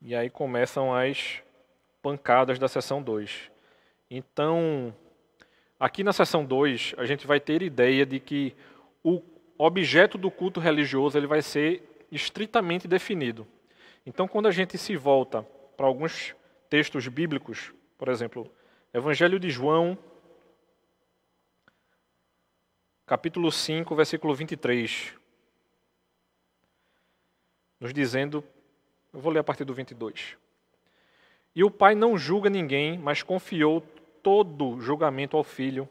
E 0.00 0.12
aí 0.12 0.28
começam 0.28 0.92
as 0.92 1.40
pancadas 2.02 2.58
da 2.58 2.68
seção 2.68 3.00
2. 3.00 3.50
Então, 4.10 4.94
aqui 5.78 6.02
na 6.02 6.12
seção 6.12 6.44
2, 6.44 6.96
a 6.98 7.06
gente 7.06 7.26
vai 7.26 7.40
ter 7.40 7.62
ideia 7.62 8.04
de 8.04 8.18
que 8.18 8.54
o 9.02 9.22
objeto 9.56 10.18
do 10.18 10.30
culto 10.30 10.60
religioso 10.60 11.16
ele 11.16 11.26
vai 11.26 11.40
ser 11.40 12.06
estritamente 12.10 12.88
definido. 12.88 13.46
Então, 14.04 14.26
quando 14.26 14.48
a 14.48 14.50
gente 14.50 14.76
se 14.76 14.96
volta 14.96 15.42
para 15.76 15.86
alguns 15.86 16.34
textos 16.68 17.06
bíblicos, 17.08 17.72
por 17.96 18.08
exemplo, 18.08 18.50
Evangelho 18.92 19.38
de 19.38 19.48
João, 19.48 19.96
capítulo 23.06 23.50
5, 23.50 23.94
versículo 23.94 24.34
23, 24.34 25.14
nos 27.78 27.92
dizendo, 27.92 28.44
eu 29.12 29.20
vou 29.20 29.32
ler 29.32 29.40
a 29.40 29.44
partir 29.44 29.64
do 29.64 29.74
22. 29.74 30.41
E 31.54 31.62
o 31.62 31.70
Pai 31.70 31.94
não 31.94 32.16
julga 32.16 32.48
ninguém, 32.48 32.98
mas 32.98 33.22
confiou 33.22 33.80
todo 34.22 34.80
julgamento 34.80 35.36
ao 35.36 35.44
Filho, 35.44 35.88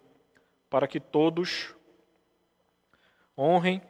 para 0.70 0.88
que 0.88 1.00
todos 1.00 1.76
honrem 3.38 3.82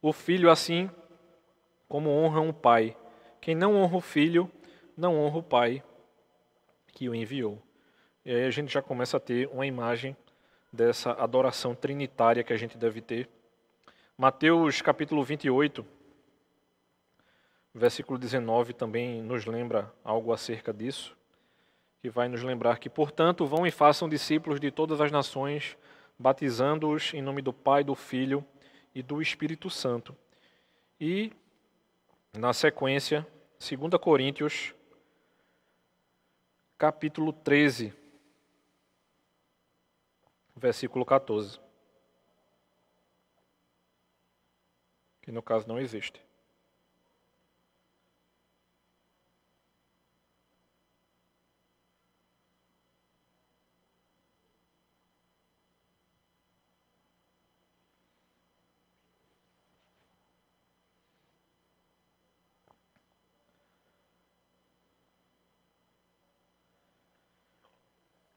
o 0.00 0.12
filho 0.12 0.50
assim 0.50 0.90
como 1.88 2.10
honra 2.10 2.40
um 2.40 2.52
pai. 2.52 2.94
Quem 3.40 3.54
não 3.54 3.76
honra 3.76 3.96
o 3.96 4.00
filho, 4.00 4.50
não 4.94 5.18
honra 5.18 5.38
o 5.38 5.42
pai 5.42 5.82
que 6.88 7.08
o 7.08 7.14
enviou. 7.14 7.58
E 8.22 8.30
aí 8.30 8.44
a 8.44 8.50
gente 8.50 8.72
já 8.72 8.82
começa 8.82 9.16
a 9.16 9.20
ter 9.20 9.48
uma 9.48 9.66
imagem 9.66 10.14
dessa 10.70 11.12
adoração 11.12 11.74
trinitária 11.74 12.44
que 12.44 12.52
a 12.52 12.56
gente 12.56 12.76
deve 12.76 13.00
ter. 13.00 13.30
Mateus 14.16 14.80
capítulo 14.80 15.24
28, 15.24 15.84
versículo 17.74 18.16
19 18.16 18.72
também 18.72 19.20
nos 19.20 19.44
lembra 19.44 19.92
algo 20.04 20.32
acerca 20.32 20.72
disso, 20.72 21.16
que 22.00 22.08
vai 22.08 22.28
nos 22.28 22.40
lembrar 22.40 22.78
que, 22.78 22.88
portanto, 22.88 23.44
vão 23.44 23.66
e 23.66 23.72
façam 23.72 24.08
discípulos 24.08 24.60
de 24.60 24.70
todas 24.70 25.00
as 25.00 25.10
nações, 25.10 25.76
batizando-os 26.16 27.12
em 27.12 27.20
nome 27.20 27.42
do 27.42 27.52
Pai, 27.52 27.82
do 27.82 27.96
Filho 27.96 28.46
e 28.94 29.02
do 29.02 29.20
Espírito 29.20 29.68
Santo. 29.68 30.16
E, 31.00 31.32
na 32.32 32.52
sequência, 32.52 33.26
2 33.58 34.00
Coríntios, 34.00 34.72
capítulo 36.78 37.32
13, 37.32 37.92
versículo 40.54 41.04
14. 41.04 41.63
Que 45.24 45.32
no 45.32 45.42
caso 45.42 45.66
não 45.66 45.80
existe. 45.80 46.20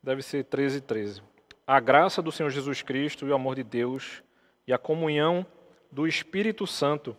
deve 0.08 0.22
ser 0.22 0.46
13, 0.46 0.80
13. 0.80 1.22
A 1.68 1.82
graça 1.82 2.22
do 2.22 2.32
Senhor 2.32 2.50
Jesus 2.50 2.82
Cristo 2.82 3.28
e 3.28 3.30
o 3.30 3.36
amor 3.36 3.56
de 3.56 3.64
Deus 3.64 4.24
e 4.66 4.72
a 4.72 4.78
comunhão 4.78 5.46
do 5.92 6.08
Espírito 6.08 6.66
Santo 6.68 7.16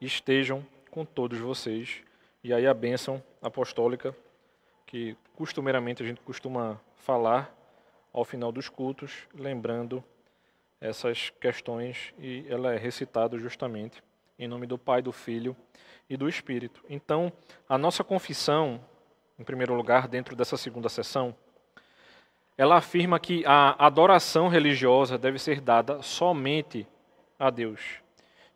estejam 0.00 0.66
com 0.90 1.04
todos 1.04 1.38
vocês. 1.38 2.02
E 2.42 2.52
aí 2.52 2.66
a 2.66 2.74
bênção 2.74 3.22
apostólica, 3.40 4.16
que 4.86 5.16
costumeiramente 5.34 6.02
a 6.02 6.06
gente 6.06 6.20
costuma 6.20 6.80
falar 6.96 7.54
ao 8.12 8.24
final 8.24 8.52
dos 8.52 8.68
cultos, 8.68 9.26
lembrando 9.34 10.02
essas 10.80 11.30
questões, 11.40 12.12
e 12.18 12.44
ela 12.48 12.74
é 12.74 12.76
recitada 12.76 13.38
justamente 13.38 14.02
em 14.38 14.48
nome 14.48 14.66
do 14.66 14.76
Pai, 14.76 15.00
do 15.00 15.12
Filho 15.12 15.56
e 16.10 16.16
do 16.16 16.28
Espírito. 16.28 16.84
Então, 16.90 17.32
a 17.68 17.78
nossa 17.78 18.02
confissão 18.02 18.84
em 19.38 19.44
primeiro 19.44 19.74
lugar, 19.74 20.06
dentro 20.06 20.36
dessa 20.36 20.56
segunda 20.56 20.88
sessão, 20.88 21.34
ela 22.56 22.76
afirma 22.76 23.18
que 23.18 23.44
a 23.46 23.74
adoração 23.78 24.48
religiosa 24.48 25.16
deve 25.16 25.38
ser 25.38 25.60
dada 25.60 26.02
somente 26.02 26.86
a 27.38 27.50
Deus. 27.50 27.80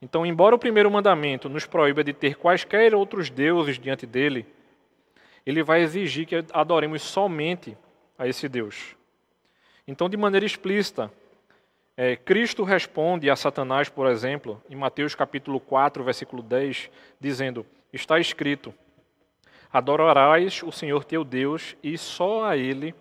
Então, 0.00 0.26
embora 0.26 0.54
o 0.54 0.58
primeiro 0.58 0.90
mandamento 0.90 1.48
nos 1.48 1.66
proíba 1.66 2.04
de 2.04 2.12
ter 2.12 2.36
quaisquer 2.36 2.94
outros 2.94 3.30
deuses 3.30 3.78
diante 3.78 4.06
dele, 4.06 4.46
ele 5.44 5.62
vai 5.62 5.80
exigir 5.80 6.26
que 6.26 6.44
adoremos 6.52 7.02
somente 7.02 7.76
a 8.18 8.28
esse 8.28 8.48
Deus. 8.48 8.94
Então, 9.86 10.08
de 10.08 10.16
maneira 10.16 10.44
explícita, 10.44 11.10
é, 11.96 12.14
Cristo 12.14 12.62
responde 12.62 13.30
a 13.30 13.36
Satanás, 13.36 13.88
por 13.88 14.06
exemplo, 14.06 14.62
em 14.68 14.76
Mateus 14.76 15.14
capítulo 15.14 15.58
4, 15.58 16.04
versículo 16.04 16.42
10, 16.42 16.90
dizendo: 17.18 17.64
Está 17.92 18.18
escrito, 18.18 18.74
Adorarás 19.72 20.62
o 20.62 20.70
Senhor 20.70 21.04
teu 21.04 21.24
Deus 21.24 21.76
e 21.82 21.98
só 21.98 22.44
a 22.44 22.56
Ele 22.56 22.94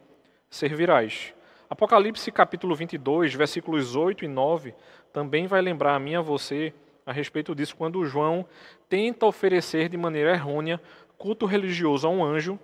servirás. 0.49 1.33
Apocalipse 1.69 2.31
capítulo 2.31 2.75
22, 2.75 3.33
versículos 3.33 3.95
8 3.95 4.25
e 4.25 4.27
9, 4.27 4.73
também 5.11 5.47
vai 5.47 5.61
lembrar 5.61 5.95
a 5.95 5.99
mim 5.99 6.11
e 6.11 6.15
a 6.15 6.21
você 6.21 6.73
a 7.05 7.11
respeito 7.11 7.53
disso, 7.53 7.75
quando 7.75 8.03
João 8.05 8.45
tenta 8.89 9.25
oferecer 9.25 9.89
de 9.89 9.97
maneira 9.97 10.33
errônea 10.33 10.81
culto 11.17 11.45
religioso 11.45 12.07
a 12.07 12.09
um 12.09 12.23
anjo 12.23 12.59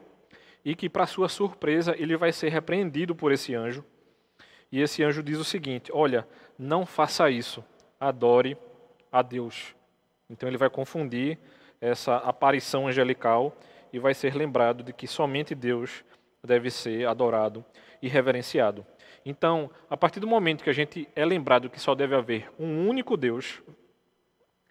e 0.65 0.75
que, 0.75 0.89
para 0.89 1.05
sua 1.05 1.29
surpresa, 1.29 1.95
ele 1.97 2.17
vai 2.17 2.31
ser 2.31 2.49
repreendido 2.49 3.15
por 3.15 3.31
esse 3.31 3.53
anjo. 3.53 3.85
E 4.71 4.81
esse 4.81 5.03
anjo 5.03 5.21
diz 5.21 5.37
o 5.37 5.43
seguinte: 5.43 5.91
Olha, 5.93 6.27
não 6.57 6.85
faça 6.85 7.29
isso, 7.29 7.63
adore 7.99 8.57
a 9.11 9.21
Deus. 9.21 9.75
Então 10.29 10.47
ele 10.47 10.57
vai 10.57 10.69
confundir 10.69 11.37
essa 11.79 12.17
aparição 12.17 12.87
angelical 12.87 13.55
e 13.91 13.99
vai 13.99 14.13
ser 14.13 14.35
lembrado 14.35 14.83
de 14.83 14.93
que 14.93 15.07
somente 15.07 15.53
Deus 15.53 16.03
deve 16.43 16.69
ser 16.69 17.07
adorado 17.07 17.63
e 18.01 18.07
reverenciado. 18.07 18.85
Então, 19.25 19.69
a 19.89 19.95
partir 19.95 20.19
do 20.19 20.27
momento 20.27 20.63
que 20.63 20.69
a 20.69 20.73
gente 20.73 21.07
é 21.15 21.23
lembrado 21.23 21.69
que 21.69 21.79
só 21.79 21.93
deve 21.93 22.15
haver 22.15 22.51
um 22.57 22.87
único 22.87 23.15
Deus, 23.15 23.61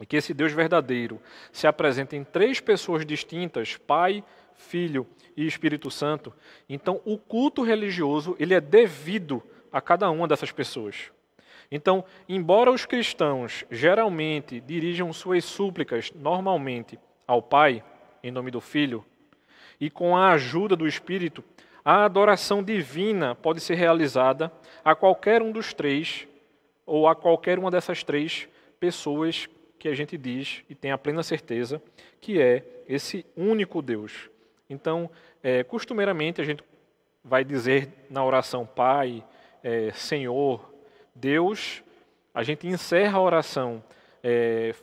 e 0.00 0.06
que 0.06 0.16
esse 0.16 0.33
Deus 0.33 0.52
verdadeiro 0.52 1.20
se 1.52 1.66
apresenta 1.66 2.16
em 2.16 2.24
três 2.24 2.59
pessoas 2.59 3.04
distintas, 3.04 3.76
Pai, 3.76 4.24
Filho 4.54 5.06
e 5.37 5.46
Espírito 5.46 5.90
Santo, 5.90 6.33
então 6.68 7.00
o 7.04 7.16
culto 7.18 7.62
religioso 7.62 8.35
ele 8.38 8.54
é 8.54 8.61
devido 8.61 9.42
a 9.70 9.80
cada 9.80 10.11
uma 10.11 10.26
dessas 10.26 10.50
pessoas. 10.50 11.12
Então, 11.70 12.04
embora 12.28 12.72
os 12.72 12.85
cristãos 12.85 13.64
geralmente 13.70 14.61
dirijam 14.61 15.12
suas 15.12 15.44
súplicas 15.44 16.11
normalmente 16.12 16.98
ao 17.26 17.40
Pai, 17.40 17.85
em 18.24 18.33
nome 18.33 18.50
do 18.50 18.61
Filho, 18.61 19.04
e 19.80 19.88
com 19.88 20.16
a 20.16 20.33
ajuda 20.33 20.74
do 20.74 20.87
Espírito, 20.87 21.42
a 21.85 22.05
adoração 22.05 22.62
divina 22.62 23.35
pode 23.35 23.61
ser 23.61 23.75
realizada 23.75 24.53
a 24.85 24.95
qualquer 24.95 25.43
um 25.43 25.51
dos 25.51 25.73
três, 25.73 26.27
ou 26.85 27.09
a 27.09 27.14
qualquer 27.14 27.59
uma 27.59 27.71
dessas 27.71 28.03
três 28.03 28.49
pessoas 28.79 29.49
que 29.79 29.88
a 29.88 29.95
gente 29.95 30.16
diz 30.19 30.62
e 30.69 30.75
tem 30.75 30.90
a 30.90 30.99
plena 30.99 31.23
certeza 31.23 31.81
que 32.21 32.40
é 32.40 32.64
esse 32.87 33.25
único 33.37 33.81
Deus. 33.81 34.29
Então, 34.69 35.11
é, 35.43 35.64
costumeiramente 35.64 36.40
a 36.40 36.45
gente 36.45 36.62
vai 37.25 37.45
dizer 37.45 37.88
na 38.11 38.25
oração 38.25 38.66
Pai, 38.66 39.25
é, 39.62 39.90
Senhor, 39.93 40.73
Deus, 41.14 41.83
a 42.35 42.43
gente 42.43 42.66
encerra 42.66 43.19
a 43.19 43.23
oração 43.23 43.83
é, 44.23 44.75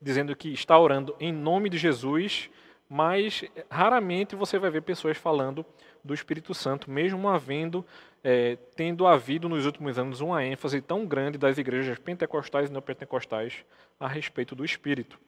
dizendo 0.00 0.34
que 0.36 0.52
está 0.52 0.78
orando 0.78 1.16
em 1.18 1.32
nome 1.32 1.68
de 1.68 1.78
Jesus 1.78 2.50
mas 2.88 3.44
raramente 3.70 4.36
você 4.36 4.58
vai 4.58 4.70
ver 4.70 4.82
pessoas 4.82 5.16
falando 5.16 5.64
do 6.06 6.14
Espírito 6.14 6.54
Santo, 6.54 6.90
mesmo 6.90 7.28
havendo, 7.28 7.84
é, 8.22 8.56
tendo 8.74 9.06
havido 9.06 9.48
nos 9.48 9.66
últimos 9.66 9.98
anos 9.98 10.20
uma 10.20 10.44
ênfase 10.44 10.80
tão 10.80 11.04
grande 11.04 11.36
das 11.36 11.58
igrejas 11.58 11.98
pentecostais 11.98 12.70
e 12.70 12.72
não 12.72 12.80
pentecostais 12.80 13.64
a 13.98 14.08
respeito 14.08 14.54
do 14.54 14.64
Espírito. 14.64 15.18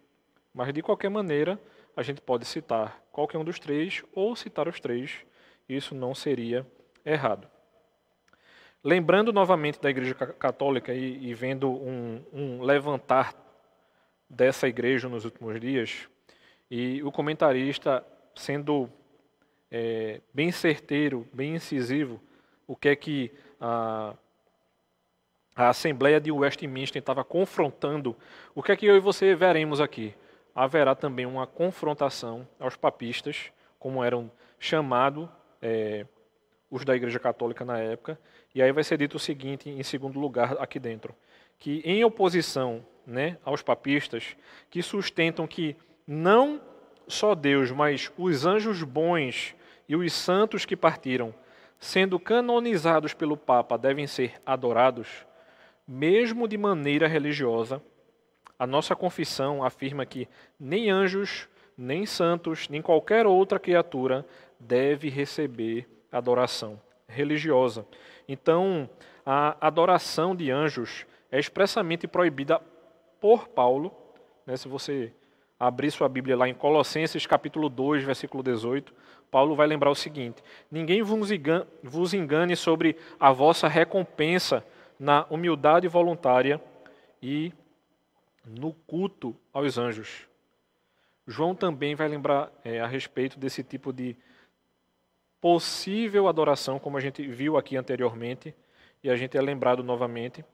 Mas 0.54 0.72
de 0.72 0.80
qualquer 0.80 1.10
maneira, 1.10 1.60
a 1.96 2.02
gente 2.02 2.20
pode 2.20 2.44
citar 2.46 3.02
qualquer 3.12 3.38
um 3.38 3.44
dos 3.44 3.58
três 3.58 4.02
ou 4.14 4.34
citar 4.34 4.68
os 4.68 4.80
três, 4.80 5.26
isso 5.68 5.94
não 5.94 6.14
seria 6.14 6.66
errado. 7.04 7.46
Lembrando 8.82 9.32
novamente 9.32 9.80
da 9.80 9.90
Igreja 9.90 10.14
Católica 10.14 10.94
e, 10.94 11.28
e 11.28 11.34
vendo 11.34 11.70
um, 11.70 12.24
um 12.32 12.62
levantar 12.62 13.34
dessa 14.30 14.68
igreja 14.68 15.08
nos 15.08 15.24
últimos 15.24 15.58
dias, 15.60 16.08
E 16.70 17.02
o 17.02 17.10
comentarista, 17.10 18.04
sendo 18.34 18.90
é, 19.70 20.20
bem 20.32 20.50
certeiro, 20.50 21.26
bem 21.32 21.54
incisivo, 21.54 22.20
o 22.66 22.76
que 22.76 22.88
é 22.88 22.96
que 22.96 23.32
a, 23.60 24.14
a 25.54 25.68
Assembleia 25.70 26.20
de 26.20 26.30
Westminster 26.30 27.00
estava 27.00 27.24
confrontando, 27.24 28.16
o 28.54 28.62
que 28.62 28.72
é 28.72 28.76
que 28.76 28.86
eu 28.86 28.96
e 28.96 29.00
você 29.00 29.34
veremos 29.34 29.80
aqui? 29.80 30.14
Haverá 30.54 30.94
também 30.94 31.26
uma 31.26 31.46
confrontação 31.46 32.46
aos 32.58 32.76
papistas, 32.76 33.52
como 33.78 34.02
eram 34.02 34.30
chamados 34.58 35.28
é, 35.62 36.06
os 36.70 36.84
da 36.84 36.96
Igreja 36.96 37.18
Católica 37.18 37.64
na 37.64 37.78
época, 37.78 38.18
e 38.54 38.62
aí 38.62 38.72
vai 38.72 38.84
ser 38.84 38.98
dito 38.98 39.16
o 39.16 39.20
seguinte, 39.20 39.68
em 39.68 39.82
segundo 39.82 40.18
lugar, 40.18 40.56
aqui 40.58 40.78
dentro, 40.78 41.14
que 41.58 41.80
em 41.84 42.04
oposição 42.04 42.84
né, 43.06 43.38
aos 43.44 43.62
papistas, 43.62 44.36
que 44.70 44.82
sustentam 44.82 45.46
que 45.46 45.76
não 46.06 46.60
só 47.06 47.34
Deus, 47.34 47.70
mas 47.70 48.12
os 48.18 48.44
anjos 48.44 48.82
bons 48.82 49.54
e 49.88 49.96
os 49.96 50.12
santos 50.12 50.64
que 50.64 50.76
partiram, 50.76 51.34
sendo 51.78 52.18
canonizados 52.18 53.14
pelo 53.14 53.36
Papa, 53.36 53.78
devem 53.78 54.06
ser 54.06 54.34
adorados, 54.44 55.26
mesmo 55.86 56.46
de 56.46 56.58
maneira 56.58 57.08
religiosa, 57.08 57.82
a 58.58 58.66
nossa 58.66 58.96
confissão 58.96 59.62
afirma 59.62 60.04
que 60.04 60.28
nem 60.58 60.90
anjos, 60.90 61.48
nem 61.76 62.04
santos, 62.04 62.68
nem 62.68 62.82
qualquer 62.82 63.24
outra 63.24 63.58
criatura 63.58 64.26
deve 64.58 65.08
receber 65.08 65.88
adoração 66.10 66.80
religiosa. 67.06 67.86
Então, 68.28 68.90
a 69.24 69.56
adoração 69.60 70.34
de 70.34 70.50
anjos 70.50 71.06
é 71.30 71.38
expressamente 71.38 72.08
proibida 72.08 72.60
por 73.20 73.48
Paulo. 73.48 73.92
Né, 74.44 74.56
se 74.56 74.66
você 74.66 75.12
abrir 75.58 75.90
sua 75.90 76.08
Bíblia 76.08 76.36
lá 76.36 76.48
em 76.48 76.54
Colossenses 76.54 77.26
capítulo 77.26 77.68
2, 77.68 78.02
versículo 78.02 78.42
18, 78.42 78.92
Paulo 79.30 79.54
vai 79.54 79.66
lembrar 79.66 79.90
o 79.90 79.94
seguinte: 79.94 80.42
Ninguém 80.70 81.02
vos 81.02 82.14
engane 82.14 82.56
sobre 82.56 82.96
a 83.18 83.32
vossa 83.32 83.68
recompensa 83.68 84.64
na 84.98 85.26
humildade 85.30 85.86
voluntária 85.86 86.60
e 87.22 87.52
no 88.46 88.72
culto 88.72 89.36
aos 89.52 89.78
anjos. 89.78 90.26
João 91.26 91.54
também 91.54 91.94
vai 91.94 92.08
lembrar 92.08 92.50
é, 92.64 92.80
a 92.80 92.86
respeito 92.86 93.38
desse 93.38 93.62
tipo 93.62 93.92
de 93.92 94.16
possível 95.40 96.26
adoração, 96.26 96.78
como 96.78 96.96
a 96.96 97.00
gente 97.00 97.26
viu 97.26 97.56
aqui 97.56 97.76
anteriormente, 97.76 98.54
e 99.04 99.10
a 99.10 99.16
gente 99.16 99.36
é 99.36 99.40
lembrado 99.40 99.84
novamente. 99.84 100.44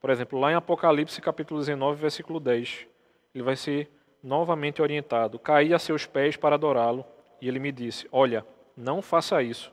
Por 0.00 0.10
exemplo, 0.10 0.38
lá 0.38 0.52
em 0.52 0.54
Apocalipse 0.54 1.20
capítulo 1.20 1.60
19, 1.60 2.00
versículo 2.00 2.40
10, 2.40 2.86
ele 3.34 3.44
vai 3.44 3.56
ser 3.56 3.90
novamente 4.22 4.82
orientado: 4.82 5.38
Caí 5.38 5.72
a 5.72 5.78
seus 5.78 6.04
pés 6.04 6.36
para 6.36 6.56
adorá-lo, 6.56 7.04
e 7.40 7.48
ele 7.48 7.58
me 7.58 7.72
disse: 7.72 8.06
Olha, 8.10 8.44
não 8.76 9.02
faça 9.02 9.42
isso. 9.42 9.72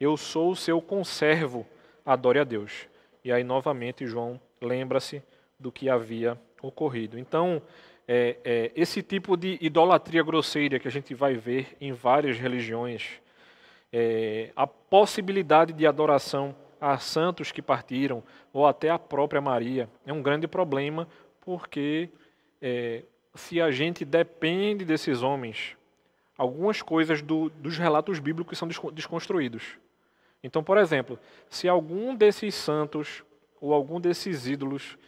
Eu 0.00 0.16
sou 0.16 0.50
o 0.50 0.56
seu 0.56 0.80
conservo, 0.80 1.66
adore 2.04 2.38
a 2.38 2.44
Deus. 2.44 2.88
E 3.24 3.32
aí 3.32 3.42
novamente 3.42 4.06
João 4.06 4.40
lembra-se 4.60 5.22
do 5.58 5.72
que 5.72 5.88
havia 5.88 6.38
ocorrido. 6.62 7.18
Então, 7.18 7.62
é, 8.06 8.36
é, 8.44 8.72
esse 8.76 9.02
tipo 9.02 9.36
de 9.36 9.58
idolatria 9.60 10.22
grosseira 10.22 10.78
que 10.78 10.88
a 10.88 10.90
gente 10.90 11.14
vai 11.14 11.34
ver 11.34 11.76
em 11.80 11.92
várias 11.92 12.38
religiões, 12.38 13.20
é, 13.92 14.50
a 14.54 14.66
possibilidade 14.66 15.72
de 15.72 15.86
adoração 15.86 16.54
a 16.80 16.98
santos 16.98 17.50
que 17.50 17.62
partiram, 17.62 18.22
ou 18.52 18.66
até 18.66 18.90
a 18.90 18.98
própria 18.98 19.40
Maria, 19.40 19.88
é 20.04 20.12
um 20.12 20.20
grande 20.20 20.46
problema, 20.46 21.08
porque 21.40 22.10
é, 22.60 23.04
se 23.34 23.60
a 23.60 23.70
gente 23.70 24.04
depende 24.04 24.84
desses 24.84 25.22
homens, 25.22 25.76
algumas 26.36 26.82
coisas 26.82 27.22
do, 27.22 27.48
dos 27.50 27.78
relatos 27.78 28.18
bíblicos 28.18 28.58
são 28.58 28.68
desconstruídos. 28.92 29.78
Então, 30.42 30.62
por 30.62 30.76
exemplo, 30.76 31.18
se 31.48 31.68
algum 31.68 32.14
desses 32.14 32.54
santos 32.54 33.24
ou 33.60 33.72
algum 33.72 34.00
desses 34.00 34.46
ídolos 34.46 34.98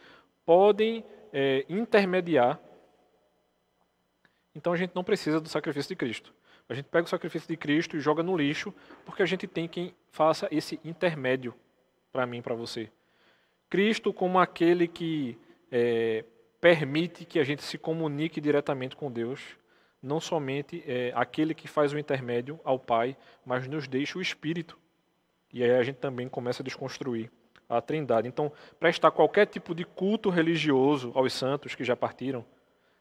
podem 0.44 1.04
é, 1.32 1.64
intermediar, 1.68 2.58
então 4.54 4.72
a 4.72 4.76
gente 4.76 4.94
não 4.94 5.04
precisa 5.04 5.40
do 5.40 5.48
sacrifício 5.48 5.90
de 5.90 5.96
Cristo. 5.96 6.32
A 6.68 6.74
gente 6.74 6.86
pega 6.86 7.04
o 7.04 7.08
sacrifício 7.08 7.46
de 7.46 7.56
Cristo 7.56 7.96
e 7.96 8.00
joga 8.00 8.22
no 8.22 8.36
lixo, 8.36 8.74
porque 9.04 9.22
a 9.22 9.26
gente 9.26 9.46
tem 9.46 9.68
quem 9.68 9.94
faça 10.10 10.48
esse 10.50 10.80
intermédio 10.84 11.54
para 12.10 12.26
mim, 12.26 12.40
para 12.40 12.54
você. 12.54 12.90
Cristo 13.68 14.12
como 14.12 14.38
aquele 14.38 14.88
que 14.88 15.38
é, 15.70 16.24
permite 16.60 17.24
que 17.24 17.38
a 17.38 17.44
gente 17.44 17.62
se 17.62 17.76
comunique 17.76 18.40
diretamente 18.40 18.96
com 18.96 19.12
Deus, 19.12 19.56
não 20.06 20.20
somente 20.20 20.84
é, 20.86 21.12
aquele 21.14 21.52
que 21.52 21.66
faz 21.66 21.92
o 21.92 21.98
intermédio 21.98 22.60
ao 22.64 22.78
Pai, 22.78 23.16
mas 23.44 23.66
nos 23.66 23.88
deixa 23.88 24.18
o 24.18 24.22
Espírito. 24.22 24.78
E 25.52 25.64
aí 25.64 25.72
a 25.72 25.82
gente 25.82 25.96
também 25.96 26.28
começa 26.28 26.62
a 26.62 26.64
desconstruir 26.64 27.30
a 27.68 27.80
Trindade. 27.80 28.28
Então, 28.28 28.52
prestar 28.78 29.10
qualquer 29.10 29.46
tipo 29.46 29.74
de 29.74 29.84
culto 29.84 30.30
religioso 30.30 31.10
aos 31.14 31.32
santos 31.32 31.74
que 31.74 31.84
já 31.84 31.96
partiram 31.96 32.44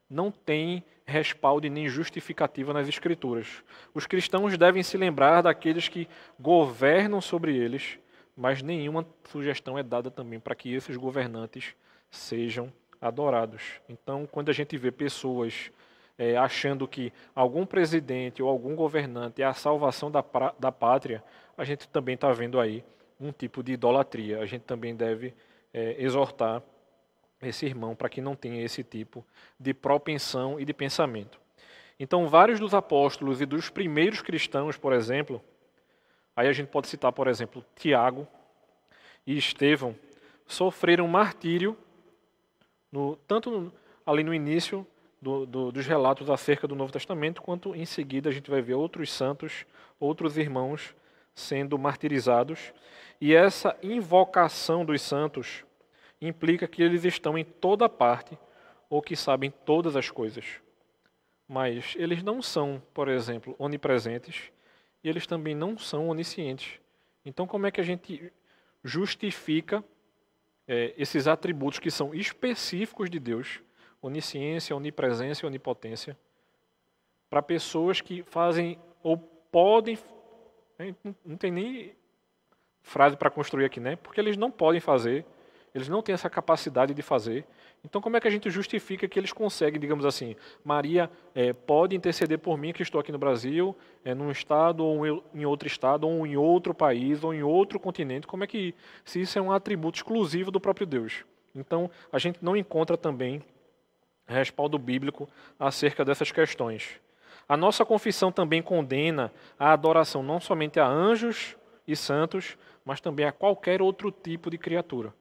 não 0.10 0.32
tem 0.32 0.84
respaldo 1.06 1.68
nem 1.70 1.88
justificativa 1.88 2.74
nas 2.74 2.88
Escrituras. 2.88 3.64
Os 3.94 4.08
cristãos 4.08 4.58
devem 4.58 4.82
se 4.82 4.98
lembrar 4.98 5.44
daqueles 5.44 5.88
que 5.88 6.08
governam 6.40 7.22
sobre 7.22 7.56
eles, 7.56 8.00
mas 8.36 8.64
nenhuma 8.64 9.06
sugestão 9.30 9.78
é 9.78 9.84
dada 9.84 10.10
também 10.10 10.40
para 10.40 10.56
que 10.56 10.74
esses 10.74 10.98
governantes 10.98 11.76
sejam 12.10 12.74
adorados. 13.00 13.62
Então, 13.88 14.26
quando 14.26 14.50
a 14.50 14.54
gente 14.54 14.76
vê 14.78 14.92
pessoas 14.92 15.72
é, 16.18 16.38
achando 16.38 16.88
que 16.88 17.12
algum 17.34 17.66
presidente 17.66 18.42
ou 18.42 18.50
algum 18.50 18.76
governante 18.76 19.42
é 19.42 19.46
a 19.46 19.54
salvação 19.54 20.10
da, 20.10 20.24
da 20.58 20.72
pátria, 20.72 21.24
a 21.58 21.64
gente 21.64 21.88
também 21.90 22.16
está 22.16 22.32
vendo 22.32 22.60
aí 22.60 22.84
um 23.20 23.32
tipo 23.32 23.62
de 23.64 23.74
idolatria. 23.74 24.40
A 24.40 24.46
gente 24.46 24.64
também 24.64 24.96
deve 24.96 25.34
é, 25.74 25.96
exortar 26.02 26.62
esse 27.42 27.66
irmão 27.66 27.96
para 27.96 28.10
que 28.10 28.22
não 28.22 28.36
tenha 28.36 28.64
esse 28.64 28.84
tipo 28.84 29.26
de 29.60 29.74
propensão 29.74 30.60
e 30.60 30.66
de 30.66 30.74
pensamento. 30.74 31.40
Então, 32.00 32.28
vários 32.28 32.60
dos 32.60 32.74
apóstolos 32.74 33.42
e 33.42 33.46
dos 33.46 33.70
primeiros 33.70 34.22
cristãos, 34.22 34.78
por 34.78 34.92
exemplo, 34.92 35.42
aí 36.36 36.48
a 36.48 36.54
gente 36.54 36.68
pode 36.68 36.88
citar, 36.88 37.12
por 37.12 37.28
exemplo, 37.28 37.64
Tiago 37.76 38.28
e 39.26 39.38
Estevão, 39.38 39.96
sofreram 40.46 41.08
martírio, 41.08 41.78
no, 42.92 43.16
tanto 43.28 43.72
ali 44.06 44.24
no 44.24 44.34
início 44.34 44.86
do, 45.26 45.44
do, 45.44 45.72
dos 45.72 45.88
relatos 45.88 46.30
acerca 46.30 46.68
do 46.68 46.76
Novo 46.76 46.94
Testamento, 46.94 47.42
quanto 47.42 47.76
em 47.76 47.84
seguida 47.84 48.30
a 48.30 48.32
gente 48.32 48.52
vai 48.52 48.62
ver 48.62 48.76
outros 48.76 49.12
santos, 49.12 49.66
outros 50.00 50.38
irmãos 50.38 50.96
sendo 51.34 51.80
martirizados. 51.80 52.72
E 53.20 53.34
essa 53.34 53.76
invocação 53.82 54.86
dos 54.86 55.02
santos 55.02 55.66
implica 56.22 56.68
que 56.68 56.84
eles 56.84 57.04
estão 57.06 57.36
em 57.36 57.44
toda 57.44 57.90
parte 57.90 58.38
ou 58.88 59.02
que 59.02 59.16
sabem 59.16 59.50
todas 59.50 59.96
as 59.96 60.12
coisas. 60.12 60.46
Mas 61.48 61.96
eles 61.98 62.22
não 62.22 62.40
são, 62.40 62.80
por 62.94 63.08
exemplo, 63.08 63.56
onipresentes 63.58 64.52
e 65.04 65.10
eles 65.10 65.26
também 65.26 65.56
não 65.56 65.76
são 65.76 66.08
oniscientes. 66.08 66.80
Então, 67.26 67.48
como 67.48 67.66
é 67.66 67.72
que 67.72 67.82
a 67.82 67.84
gente 67.84 68.32
justifica 68.84 69.84
é, 70.68 70.94
esses 70.96 71.28
atributos 71.28 71.80
que 71.80 71.90
são 71.90 72.14
específicos 72.14 73.10
de 73.10 73.20
Deus, 73.20 73.60
onisciência, 74.08 74.76
onipresença 74.76 75.46
e 75.46 75.48
onipotência, 75.48 76.18
para 77.30 77.42
pessoas 77.42 78.02
que 78.02 78.24
fazem 78.24 78.80
ou 79.04 79.18
podem, 79.18 79.98
não 81.24 81.38
tem 81.38 81.52
nem 81.52 81.96
frase 82.82 83.18
para 83.18 83.30
construir 83.30 83.66
aqui, 83.66 83.80
né? 83.80 83.96
Porque 83.96 84.20
eles 84.20 84.38
não 84.38 84.52
podem 84.52 84.80
fazer 84.80 85.26
eles 85.76 85.90
não 85.90 86.02
têm 86.02 86.14
essa 86.14 86.30
capacidade 86.30 86.94
de 86.94 87.02
fazer. 87.02 87.46
Então, 87.84 88.00
como 88.00 88.16
é 88.16 88.22
que 88.22 88.28
a 88.30 88.32
gente 88.32 88.50
justifica 88.50 89.10
que 89.10 89.20
eles 89.20 89.34
conseguem, 89.34 89.78
digamos 89.78 90.06
assim, 90.06 90.34
Maria 90.64 91.12
é, 91.36 91.52
pode 91.52 91.94
interceder 91.94 92.40
por 92.40 92.58
mim 92.58 92.72
que 92.72 92.82
estou 92.82 93.02
aqui 93.02 93.12
no 93.12 93.18
Brasil, 93.18 93.76
é, 94.06 94.16
num 94.16 94.32
estado 94.32 94.86
ou 94.86 95.06
em 95.34 95.46
outro 95.46 95.68
estado, 95.68 96.08
ou 96.08 96.26
em 96.26 96.38
outro 96.38 96.74
país, 96.74 97.22
ou 97.26 97.34
em 97.34 97.44
outro 97.44 97.78
continente? 97.78 98.26
Como 98.26 98.46
é 98.46 98.48
que, 98.48 98.74
se 99.04 99.20
isso 99.20 99.38
é 99.38 99.42
um 99.42 99.52
atributo 99.52 99.98
exclusivo 99.98 100.50
do 100.50 100.62
próprio 100.62 100.88
Deus? 100.88 101.26
Então, 101.54 101.92
a 102.10 102.18
gente 102.18 102.40
não 102.42 102.56
encontra 102.56 102.96
também 102.96 103.44
respaldo 104.34 104.78
bíblico 104.78 105.30
acerca 105.60 106.04
dessas 106.04 106.32
questões. 106.32 107.00
A 107.48 107.56
nossa 107.56 107.86
confissão 107.86 108.32
também 108.32 108.62
condena 108.62 109.32
a 109.60 109.72
adoração 109.72 110.24
não 110.24 110.40
somente 110.40 110.80
a 110.80 110.88
anjos 110.88 111.56
e 111.88 111.96
santos, 111.96 112.58
mas 112.84 113.00
também 113.00 113.26
a 113.26 113.32
qualquer 113.32 113.82
outro 113.82 114.12
tipo 114.12 114.50
de 114.50 114.58
criatura. 114.58 115.14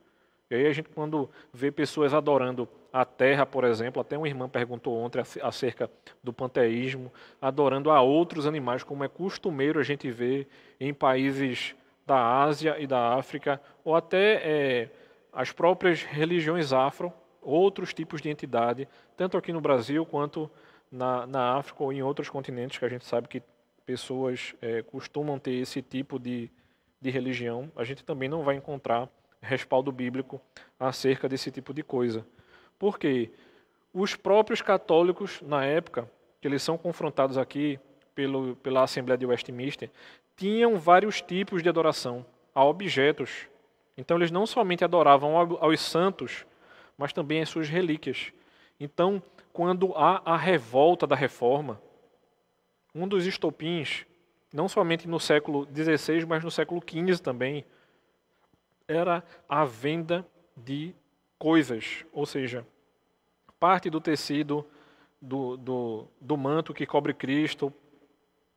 E 0.51 0.55
aí 0.55 0.67
a 0.67 0.73
gente, 0.73 0.89
quando 0.89 1.29
vê 1.53 1.71
pessoas 1.71 2.15
adorando 2.15 2.69
a 2.93 3.05
terra, 3.05 3.45
por 3.45 3.65
exemplo, 3.65 4.01
até 4.01 4.17
uma 4.17 4.29
irmã 4.29 4.49
perguntou 4.49 4.97
ontem 4.97 5.21
acerca 5.43 5.91
do 6.23 6.33
panteísmo, 6.33 7.13
adorando 7.41 7.91
a 7.91 8.01
outros 8.01 8.47
animais, 8.47 8.85
como 8.85 9.03
é 9.03 9.09
costumeiro 9.09 9.81
a 9.81 9.83
gente 9.83 10.11
ver 10.11 10.47
em 10.79 10.95
países 10.95 11.75
da 12.07 12.43
Ásia 12.43 12.77
e 12.79 12.87
da 12.87 13.15
África, 13.15 13.61
ou 13.83 13.97
até 13.97 14.35
é, 14.35 14.91
as 15.33 15.51
próprias 15.51 16.03
religiões 16.03 16.73
afro, 16.73 17.13
outros 17.45 17.93
tipos 17.93 18.21
de 18.21 18.29
entidade, 18.29 18.89
tanto 19.17 19.37
aqui 19.37 19.53
no 19.53 19.61
Brasil 19.61 20.05
quanto 20.07 20.51
na, 20.91 21.27
na 21.27 21.57
África 21.57 21.83
ou 21.83 21.93
em 21.93 22.03
outros 22.03 22.29
continentes 22.29 22.79
que 22.79 22.85
a 22.85 22.89
gente 22.89 23.05
sabe 23.05 23.29
que 23.29 23.43
pessoas 23.85 24.55
é, 24.63 24.83
costumam 24.83 25.39
ter 25.39 25.53
esse 25.53 25.83
tipo 25.83 26.19
de, 26.19 26.51
de 27.01 27.11
religião, 27.11 27.71
a 27.77 27.85
gente 27.85 28.05
também 28.05 28.29
não 28.29 28.43
vai 28.43 28.57
encontrar 28.57 29.09
respaldo 29.43 29.93
bíblico 29.93 30.41
acerca 30.81 31.29
desse 31.29 31.51
tipo 31.51 31.75
de 31.75 31.83
coisa. 31.83 32.27
Por 32.79 32.99
quê? 32.99 33.31
Os 33.93 34.17
próprios 34.17 34.61
católicos, 34.63 35.41
na 35.43 35.65
época, 35.65 36.11
que 36.41 36.49
eles 36.49 36.63
são 36.63 36.77
confrontados 36.77 37.39
aqui 37.39 37.79
pelo, 38.15 38.57
pela 38.57 38.83
Assembleia 38.83 39.19
de 39.19 39.27
Westminster, 39.27 39.91
tinham 40.37 40.77
vários 40.77 41.21
tipos 41.21 41.63
de 41.63 41.69
adoração 41.69 42.25
a 42.55 42.65
objetos. 42.65 43.47
Então, 43.97 44.17
eles 44.17 44.31
não 44.31 44.47
somente 44.47 44.85
adoravam 44.85 45.37
aos 45.37 45.81
santos, 45.81 46.45
mas 46.97 47.13
também 47.13 47.43
as 47.43 47.49
suas 47.49 47.69
relíquias. 47.69 48.33
Então, 48.79 49.23
quando 49.53 49.93
há 49.95 50.23
a 50.25 50.37
revolta 50.37 51.07
da 51.07 51.15
reforma, 51.15 51.81
um 52.95 53.07
dos 53.07 53.27
estopins, 53.27 54.07
não 54.53 54.69
somente 54.69 55.09
no 55.09 55.19
século 55.19 55.67
XVI, 55.67 56.25
mas 56.27 56.45
no 56.45 56.51
século 56.51 56.81
XV 56.81 57.23
também, 57.23 57.65
era 58.87 59.25
a 59.49 59.65
venda 59.65 60.27
de 60.57 60.95
coisas, 61.39 62.05
ou 62.13 62.25
seja, 62.25 62.67
parte 63.59 63.91
do 63.91 64.01
tecido 64.01 64.65
do, 65.21 65.57
do, 65.57 66.07
do 66.21 66.37
manto 66.37 66.75
que 66.75 66.87
cobre 66.87 67.15
Cristo, 67.15 67.73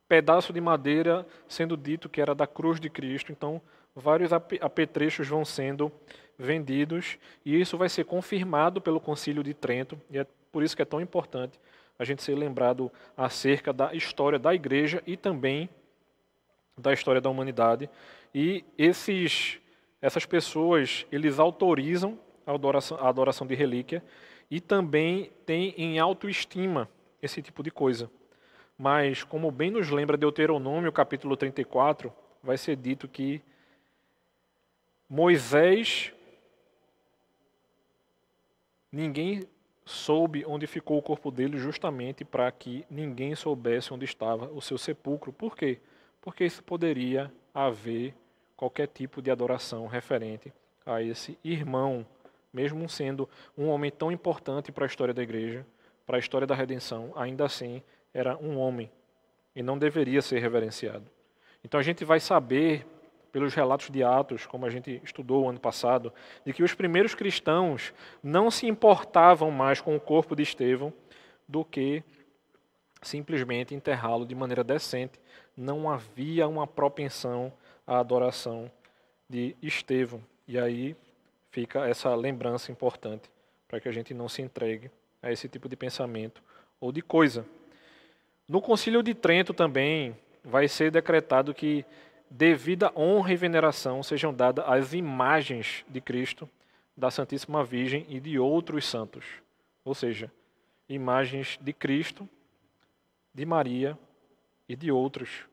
pedaço 0.08 0.54
de 0.54 0.62
madeira 0.62 1.26
sendo 1.48 1.76
dito 1.76 2.10
que 2.10 2.22
era 2.22 2.36
da 2.36 2.46
cruz 2.46 2.80
de 2.80 2.90
Cristo. 2.90 3.32
Então, 3.32 3.62
vários 3.96 4.32
apetrechos 4.34 5.28
vão 5.28 5.44
sendo 5.44 5.92
vendidos 6.38 7.18
e 7.44 7.60
isso 7.60 7.78
vai 7.78 7.90
ser 7.90 8.06
confirmado 8.06 8.80
pelo 8.80 9.00
Concílio 9.00 9.44
de 9.44 9.54
Trento, 9.54 10.00
e 10.10 10.20
é 10.20 10.28
por 10.52 10.64
isso 10.64 10.76
que 10.76 10.82
é 10.82 10.86
tão 10.86 11.02
importante 11.02 11.60
a 12.00 12.04
gente 12.04 12.22
ser 12.22 12.36
lembrado 12.36 12.92
acerca 13.16 13.74
da 13.74 13.94
história 13.94 14.38
da 14.38 14.54
igreja 14.54 15.02
e 15.06 15.18
também 15.18 15.70
da 16.78 16.94
história 16.94 17.20
da 17.20 17.30
humanidade. 17.30 17.90
E 18.34 18.64
esses, 18.78 19.60
essas 20.02 20.26
pessoas, 20.26 21.08
eles 21.12 21.40
autorizam 21.40 22.20
a 22.46 22.54
adoração, 22.54 22.98
a 23.00 23.10
adoração 23.10 23.48
de 23.48 23.56
relíquia 23.56 24.04
e 24.50 24.62
também 24.62 25.32
têm 25.46 25.74
em 25.78 25.98
autoestima 25.98 26.88
esse 27.22 27.42
tipo 27.42 27.64
de 27.64 27.72
coisa. 27.72 28.10
Mas, 28.78 29.24
como 29.24 29.50
bem 29.50 29.72
nos 29.72 29.90
lembra 29.90 30.16
Deuteronômio, 30.16 30.92
capítulo 30.92 31.36
34, 31.36 32.14
vai 32.44 32.58
ser 32.58 32.76
dito 32.76 33.08
que 33.08 33.42
Moisés, 35.10 36.14
ninguém 38.92 39.44
soube 39.86 40.46
onde 40.46 40.68
ficou 40.68 40.98
o 40.98 41.02
corpo 41.02 41.32
dele 41.32 41.58
justamente 41.58 42.26
para 42.26 42.52
que 42.52 42.86
ninguém 42.90 43.36
soubesse 43.36 43.94
onde 43.94 44.06
estava 44.06 44.48
o 44.48 44.62
seu 44.62 44.78
sepulcro. 44.78 45.32
Por 45.32 45.56
quê? 45.56 45.80
Porque 46.22 46.44
isso 46.44 46.64
poderia 46.64 47.32
haver 47.54 48.14
qualquer 48.56 48.88
tipo 48.88 49.22
de 49.22 49.32
adoração 49.32 49.88
referente 49.88 50.52
a 50.86 51.02
esse 51.02 51.38
irmão, 51.44 52.06
mesmo 52.52 52.88
sendo 52.90 53.30
um 53.58 53.68
homem 53.68 53.92
tão 53.92 54.12
importante 54.12 54.72
para 54.72 54.86
a 54.86 54.88
história 54.88 55.14
da 55.14 55.24
igreja, 55.24 55.66
para 56.06 56.18
a 56.18 56.20
história 56.20 56.48
da 56.48 56.56
redenção, 56.56 57.12
ainda 57.16 57.46
assim 57.46 57.82
era 58.14 58.38
um 58.38 58.58
homem 58.58 58.90
e 59.56 59.64
não 59.64 59.78
deveria 59.78 60.22
ser 60.22 60.40
reverenciado. 60.40 61.06
Então 61.64 61.80
a 61.80 61.84
gente 61.84 62.04
vai 62.06 62.20
saber 62.20 62.86
pelos 63.32 63.54
relatos 63.54 63.90
de 63.90 64.04
Atos, 64.04 64.46
como 64.46 64.66
a 64.66 64.70
gente 64.70 65.02
estudou 65.04 65.50
ano 65.50 65.60
passado, 65.60 66.14
de 66.46 66.54
que 66.54 66.64
os 66.64 66.74
primeiros 66.74 67.14
cristãos 67.14 67.94
não 68.24 68.50
se 68.50 68.68
importavam 68.68 69.52
mais 69.52 69.82
com 69.82 69.96
o 69.96 70.00
corpo 70.00 70.36
de 70.36 70.44
Estevão 70.44 70.94
do 71.48 71.64
que 71.64 72.04
simplesmente 73.02 73.76
enterrá-lo 73.76 74.26
de 74.26 74.36
maneira 74.36 74.64
decente. 74.64 75.20
Não 75.56 75.90
havia 75.90 76.48
uma 76.48 76.68
propensão 76.68 77.54
à 77.86 78.00
adoração 78.00 78.72
de 79.30 79.56
Estevão. 79.62 80.22
E 80.48 80.58
aí 80.58 80.96
fica 81.52 81.88
essa 81.88 82.14
lembrança 82.16 82.72
importante 82.72 83.30
para 83.68 83.80
que 83.80 83.90
a 83.90 83.92
gente 83.92 84.14
não 84.14 84.30
se 84.30 84.42
entregue 84.42 84.90
a 85.22 85.32
esse 85.32 85.50
tipo 85.50 85.68
de 85.68 85.76
pensamento 85.76 86.42
ou 86.80 86.92
de 86.92 87.02
coisa. 87.02 87.46
No 88.48 88.62
Concílio 88.62 89.04
de 89.04 89.14
Trento 89.14 89.54
também 89.54 90.16
vai 90.44 90.68
ser 90.68 90.90
decretado 90.90 91.54
que 91.54 91.86
devida 92.30 92.92
honra 92.96 93.34
e 93.34 93.36
veneração 93.36 94.04
sejam 94.04 94.34
dadas 94.34 94.66
às 94.68 94.94
imagens 94.94 95.86
de 95.88 96.02
Cristo, 96.02 96.50
da 96.96 97.12
Santíssima 97.12 97.64
Virgem 97.64 98.06
e 98.10 98.20
de 98.20 98.40
outros 98.40 98.86
santos. 98.86 99.26
Ou 99.86 99.94
seja, 99.94 100.32
imagens 100.90 101.58
de 101.62 101.72
Cristo, 101.74 102.28
de 103.34 103.46
Maria 103.46 103.98
e 104.68 104.76
de 104.76 104.92
outros. 104.92 105.46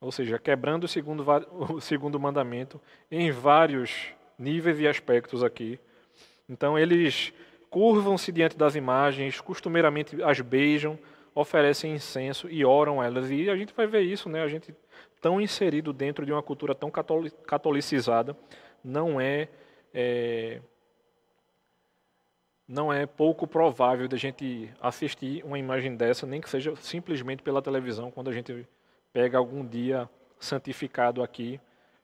Ou 0.00 0.10
seja, 0.10 0.38
quebrando 0.38 0.84
o 0.84 0.88
segundo, 0.88 1.24
o 1.72 1.80
segundo 1.80 2.18
mandamento 2.18 2.80
em 3.10 3.30
vários 3.30 4.12
níveis 4.38 4.80
e 4.80 4.88
aspectos 4.88 5.44
aqui. 5.44 5.78
Então, 6.48 6.78
eles 6.78 7.32
curvam-se 7.70 8.32
diante 8.32 8.56
das 8.56 8.74
imagens, 8.74 9.40
costumeiramente 9.40 10.20
as 10.22 10.40
beijam, 10.40 10.98
oferecem 11.34 11.94
incenso 11.94 12.48
e 12.50 12.64
oram 12.64 13.00
a 13.00 13.06
elas. 13.06 13.30
E 13.30 13.48
a 13.48 13.56
gente 13.56 13.72
vai 13.74 13.86
ver 13.86 14.02
isso, 14.02 14.28
né? 14.28 14.42
A 14.42 14.48
gente 14.48 14.74
tão 15.20 15.40
inserido 15.40 15.92
dentro 15.92 16.26
de 16.26 16.32
uma 16.32 16.42
cultura 16.42 16.74
tão 16.74 16.90
catolicizada, 16.90 18.36
não 18.82 19.20
é, 19.20 19.48
é 19.94 20.60
não 22.66 22.92
é 22.92 23.06
pouco 23.06 23.46
provável 23.46 24.08
da 24.08 24.16
gente 24.16 24.72
assistir 24.80 25.44
uma 25.44 25.58
imagem 25.58 25.94
dessa, 25.96 26.26
nem 26.26 26.40
que 26.40 26.48
seja 26.48 26.74
simplesmente 26.76 27.42
pela 27.42 27.60
televisão, 27.60 28.10
quando 28.10 28.30
a 28.30 28.32
gente 28.32 28.66
pega 29.12 29.36
algum 29.36 29.64
dia 29.64 30.08
santificado 30.40 31.22
aqui 31.22 31.60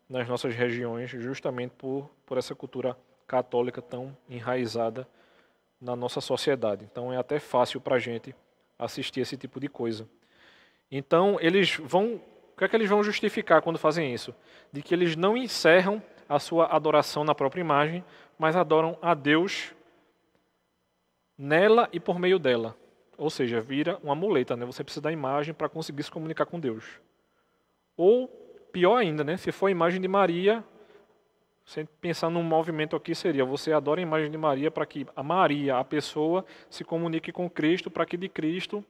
nas 0.09 0.29
nossas 0.29 0.55
regiões, 0.55 1.11
justamente 1.11 1.73
por, 1.77 2.11
por 2.25 2.39
essa 2.39 2.55
cultura 2.55 2.97
católica 3.27 3.83
tão 3.83 4.17
enraizada 4.29 5.09
na 5.81 5.97
nossa 5.97 6.21
sociedade. 6.21 6.85
Então 6.91 7.13
é 7.13 7.17
até 7.17 7.39
fácil 7.39 7.81
para 7.81 7.97
a 7.97 7.99
gente 7.99 8.35
assistir 8.79 9.21
esse 9.21 9.37
tipo 9.37 9.59
de 9.59 9.69
coisa. 9.69 10.09
Então 10.91 11.39
eles 11.41 11.77
vão 11.77 12.15
o 12.15 12.59
que 12.59 12.65
é 12.65 12.69
que 12.69 12.75
eles 12.75 12.89
vão 12.89 13.05
justificar 13.05 13.63
quando 13.63 13.79
fazem 13.79 14.13
isso? 14.13 14.35
De 14.73 14.83
que 14.83 14.93
eles 14.93 15.15
não 15.15 15.37
encerram 15.37 16.03
a 16.29 16.41
sua 16.41 16.67
adoração 16.67 17.23
na 17.23 17.33
própria 17.33 17.61
imagem, 17.61 18.05
mas 18.37 18.57
adoram 18.57 18.99
a 19.01 19.15
Deus 19.15 19.73
nela 21.39 21.89
e 21.93 22.01
por 22.01 22.19
meio 22.19 22.37
dela. 22.37 22.77
Ou 23.17 23.31
seja, 23.31 23.61
vira 23.61 23.99
uma 24.03 24.15
muleta, 24.15 24.57
né? 24.57 24.67
Você 24.67 24.83
precisa 24.83 25.03
da 25.03 25.13
imagem 25.13 25.55
para 25.55 25.69
conseguir 25.69 26.03
se 26.03 26.11
comunicar 26.11 26.47
com 26.47 26.59
Deus. 26.59 26.85
Ou, 27.97 28.27
pior 28.73 28.97
ainda, 28.97 29.23
né? 29.23 29.37
Se 29.37 29.53
for 29.53 29.67
a 29.67 29.71
imagem 29.71 30.01
de 30.01 30.09
Maria, 30.09 30.65
você 31.69 31.87
pensar 32.01 32.31
num 32.31 32.43
movimento 32.43 32.97
aqui 32.97 33.15
seria, 33.15 33.45
você 33.45 33.75
adora 33.75 34.01
a 34.01 34.03
imagem 34.03 34.31
de 34.31 34.39
Maria 34.39 34.71
para 34.71 34.87
que 34.87 35.07
a 35.15 35.23
Maria, 35.23 35.77
a 35.77 35.85
pessoa, 35.85 36.43
se 36.71 36.83
comunique 36.83 37.31
com 37.31 37.49
Cristo, 37.49 37.91
para 37.91 38.07
que 38.07 38.17
de 38.17 38.27
Cristo 38.27 38.83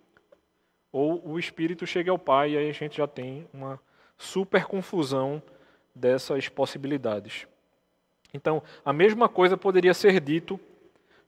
ou 0.92 1.20
o 1.28 1.40
espírito 1.40 1.84
chega 1.84 2.12
ao 2.12 2.18
Pai, 2.18 2.52
e 2.52 2.56
aí 2.56 2.70
a 2.70 2.72
gente 2.72 2.98
já 2.98 3.08
tem 3.08 3.48
uma 3.52 3.80
super 4.16 4.64
confusão 4.64 5.42
dessas 5.92 6.48
possibilidades. 6.48 7.48
Então, 8.32 8.62
a 8.84 8.92
mesma 8.92 9.28
coisa 9.28 9.56
poderia 9.56 9.92
ser 9.92 10.20
dito 10.20 10.58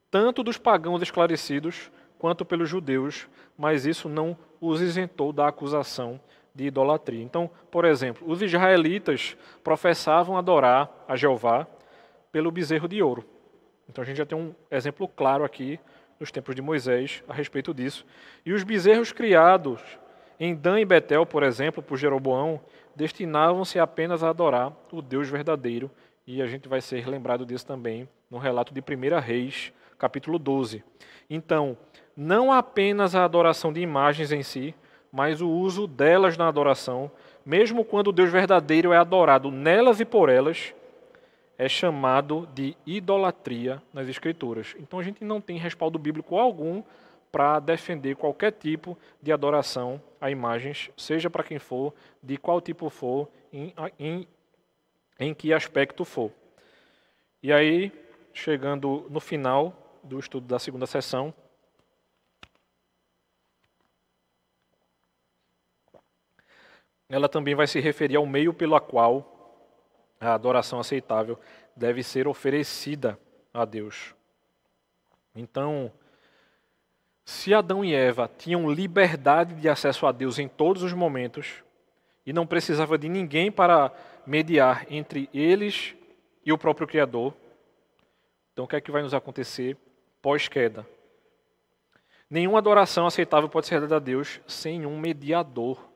tanto 0.08 0.44
dos 0.44 0.56
pagãos 0.56 1.02
esclarecidos 1.02 1.90
quanto 2.16 2.44
pelos 2.44 2.68
judeus, 2.68 3.26
mas 3.58 3.86
isso 3.86 4.08
não 4.08 4.38
os 4.60 4.80
isentou 4.80 5.32
da 5.32 5.48
acusação 5.48 6.20
de 6.54 6.66
idolatria. 6.66 7.22
Então, 7.22 7.50
por 7.70 7.84
exemplo, 7.84 8.28
os 8.30 8.42
israelitas 8.42 9.36
professavam 9.62 10.36
adorar 10.36 10.90
a 11.06 11.16
Jeová 11.16 11.66
pelo 12.32 12.50
bezerro 12.50 12.88
de 12.88 13.02
ouro. 13.02 13.24
Então 13.88 14.02
a 14.02 14.04
gente 14.04 14.16
já 14.16 14.26
tem 14.26 14.38
um 14.38 14.54
exemplo 14.70 15.08
claro 15.08 15.44
aqui 15.44 15.78
nos 16.18 16.30
tempos 16.30 16.54
de 16.54 16.62
Moisés 16.62 17.24
a 17.28 17.32
respeito 17.32 17.74
disso. 17.74 18.04
E 18.44 18.52
os 18.52 18.62
bezerros 18.62 19.12
criados 19.12 19.80
em 20.38 20.54
Dan 20.54 20.80
e 20.80 20.84
Betel, 20.84 21.26
por 21.26 21.42
exemplo, 21.42 21.82
por 21.82 21.98
Jeroboão, 21.98 22.60
destinavam-se 22.94 23.78
apenas 23.78 24.22
a 24.22 24.30
adorar 24.30 24.72
o 24.92 25.02
Deus 25.02 25.28
verdadeiro. 25.28 25.90
E 26.26 26.40
a 26.40 26.46
gente 26.46 26.68
vai 26.68 26.80
ser 26.80 27.08
lembrado 27.08 27.44
disso 27.44 27.66
também 27.66 28.08
no 28.30 28.38
relato 28.38 28.72
de 28.72 28.80
1 28.80 29.18
Reis, 29.20 29.72
capítulo 29.98 30.38
12. 30.38 30.84
Então, 31.28 31.76
não 32.16 32.52
apenas 32.52 33.14
a 33.14 33.24
adoração 33.24 33.72
de 33.72 33.80
imagens 33.80 34.30
em 34.30 34.42
si, 34.42 34.74
mas 35.12 35.40
o 35.40 35.49
uso 35.49 35.87
delas 35.87 36.37
na 36.37 36.49
adoração, 36.49 37.11
mesmo 37.44 37.85
quando 37.85 38.09
o 38.09 38.12
Deus 38.12 38.31
verdadeiro 38.31 38.92
é 38.92 38.96
adorado 38.96 39.51
nelas 39.51 40.01
e 40.01 40.05
por 40.05 40.29
elas, 40.29 40.73
é 41.59 41.68
chamado 41.68 42.49
de 42.55 42.77
idolatria 42.87 43.83
nas 43.92 44.09
Escrituras. 44.09 44.75
Então 44.79 44.99
a 44.99 45.03
gente 45.03 45.23
não 45.25 45.40
tem 45.40 45.59
respaldo 45.59 45.99
bíblico 45.99 46.37
algum 46.37 46.83
para 47.31 47.61
defender 47.61 48.16
qualquer 48.16 48.53
tipo 48.53 48.96
de 49.23 49.31
adoração 49.31 50.01
a 50.20 50.31
imagens, 50.31 50.90
seja 50.96 51.31
para 51.31 51.44
quem 51.44 51.59
for, 51.59 51.92
de 52.23 52.37
qual 52.37 52.61
tipo 52.61 52.88
for, 52.88 53.29
em, 53.53 53.73
em, 53.99 54.27
em 55.18 55.35
que 55.35 55.53
aspecto 55.53 56.05
for. 56.05 56.31
E 57.42 57.53
aí, 57.53 57.92
chegando 58.33 59.07
no 59.11 59.20
final 59.20 60.01
do 60.03 60.18
estudo 60.18 60.46
da 60.46 60.59
segunda 60.59 60.87
sessão, 60.87 61.33
ela 67.11 67.29
também 67.29 67.55
vai 67.55 67.66
se 67.66 67.81
referir 67.81 68.16
ao 68.16 68.25
meio 68.25 68.55
pelo 68.55 68.81
qual 68.81 69.37
a 70.20 70.33
adoração 70.33 70.79
aceitável 70.79 71.38
deve 71.75 72.03
ser 72.03 72.29
oferecida 72.29 73.18
a 73.53 73.64
Deus. 73.64 74.14
Então, 75.35 75.92
se 77.25 77.53
Adão 77.53 77.85
e 77.85 77.94
Eva 77.94 78.31
tinham 78.38 78.70
liberdade 78.70 79.55
de 79.55 79.68
acesso 79.68 80.07
a 80.07 80.12
Deus 80.12 80.38
em 80.38 80.49
todos 80.49 80.83
os 80.83 80.92
momentos 80.92 81.64
e 82.25 82.33
não 82.33 82.46
precisava 82.46 82.96
de 82.96 83.09
ninguém 83.09 83.51
para 83.51 83.92
mediar 84.27 84.87
entre 84.88 85.29
eles 85.35 85.96
e 86.44 86.53
o 86.53 86.59
próprio 86.59 86.87
Criador, 86.87 87.35
então 88.53 88.64
o 88.64 88.68
que 88.68 88.77
é 88.77 88.81
que 88.81 88.90
vai 88.90 89.03
nos 89.03 89.14
acontecer 89.14 89.77
pós-queda? 90.23 90.87
Nenhuma 92.29 92.59
adoração 92.59 93.07
aceitável 93.07 93.49
pode 93.49 93.66
ser 93.66 93.81
dada 93.81 93.96
a 93.96 94.01
Deus 94.01 94.40
sem 94.46 94.87
um 94.87 94.99
mediador. 94.99 95.89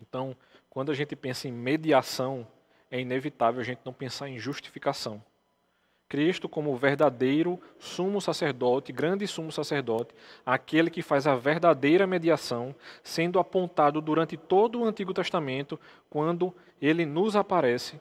Então, 0.00 0.36
quando 0.68 0.90
a 0.90 0.94
gente 0.94 1.16
pensa 1.16 1.48
em 1.48 1.52
mediação, 1.52 2.46
é 2.90 3.00
inevitável 3.00 3.60
a 3.60 3.64
gente 3.64 3.80
não 3.84 3.92
pensar 3.92 4.28
em 4.28 4.38
justificação. 4.38 5.22
Cristo, 6.08 6.48
como 6.48 6.76
verdadeiro 6.76 7.60
sumo 7.78 8.20
sacerdote, 8.20 8.92
grande 8.92 9.26
sumo 9.26 9.50
sacerdote, 9.50 10.14
aquele 10.44 10.88
que 10.88 11.02
faz 11.02 11.26
a 11.26 11.34
verdadeira 11.34 12.06
mediação, 12.06 12.74
sendo 13.02 13.40
apontado 13.40 14.00
durante 14.00 14.36
todo 14.36 14.80
o 14.80 14.84
Antigo 14.84 15.12
Testamento, 15.12 15.80
quando 16.08 16.54
ele 16.80 17.04
nos 17.04 17.34
aparece, 17.34 18.00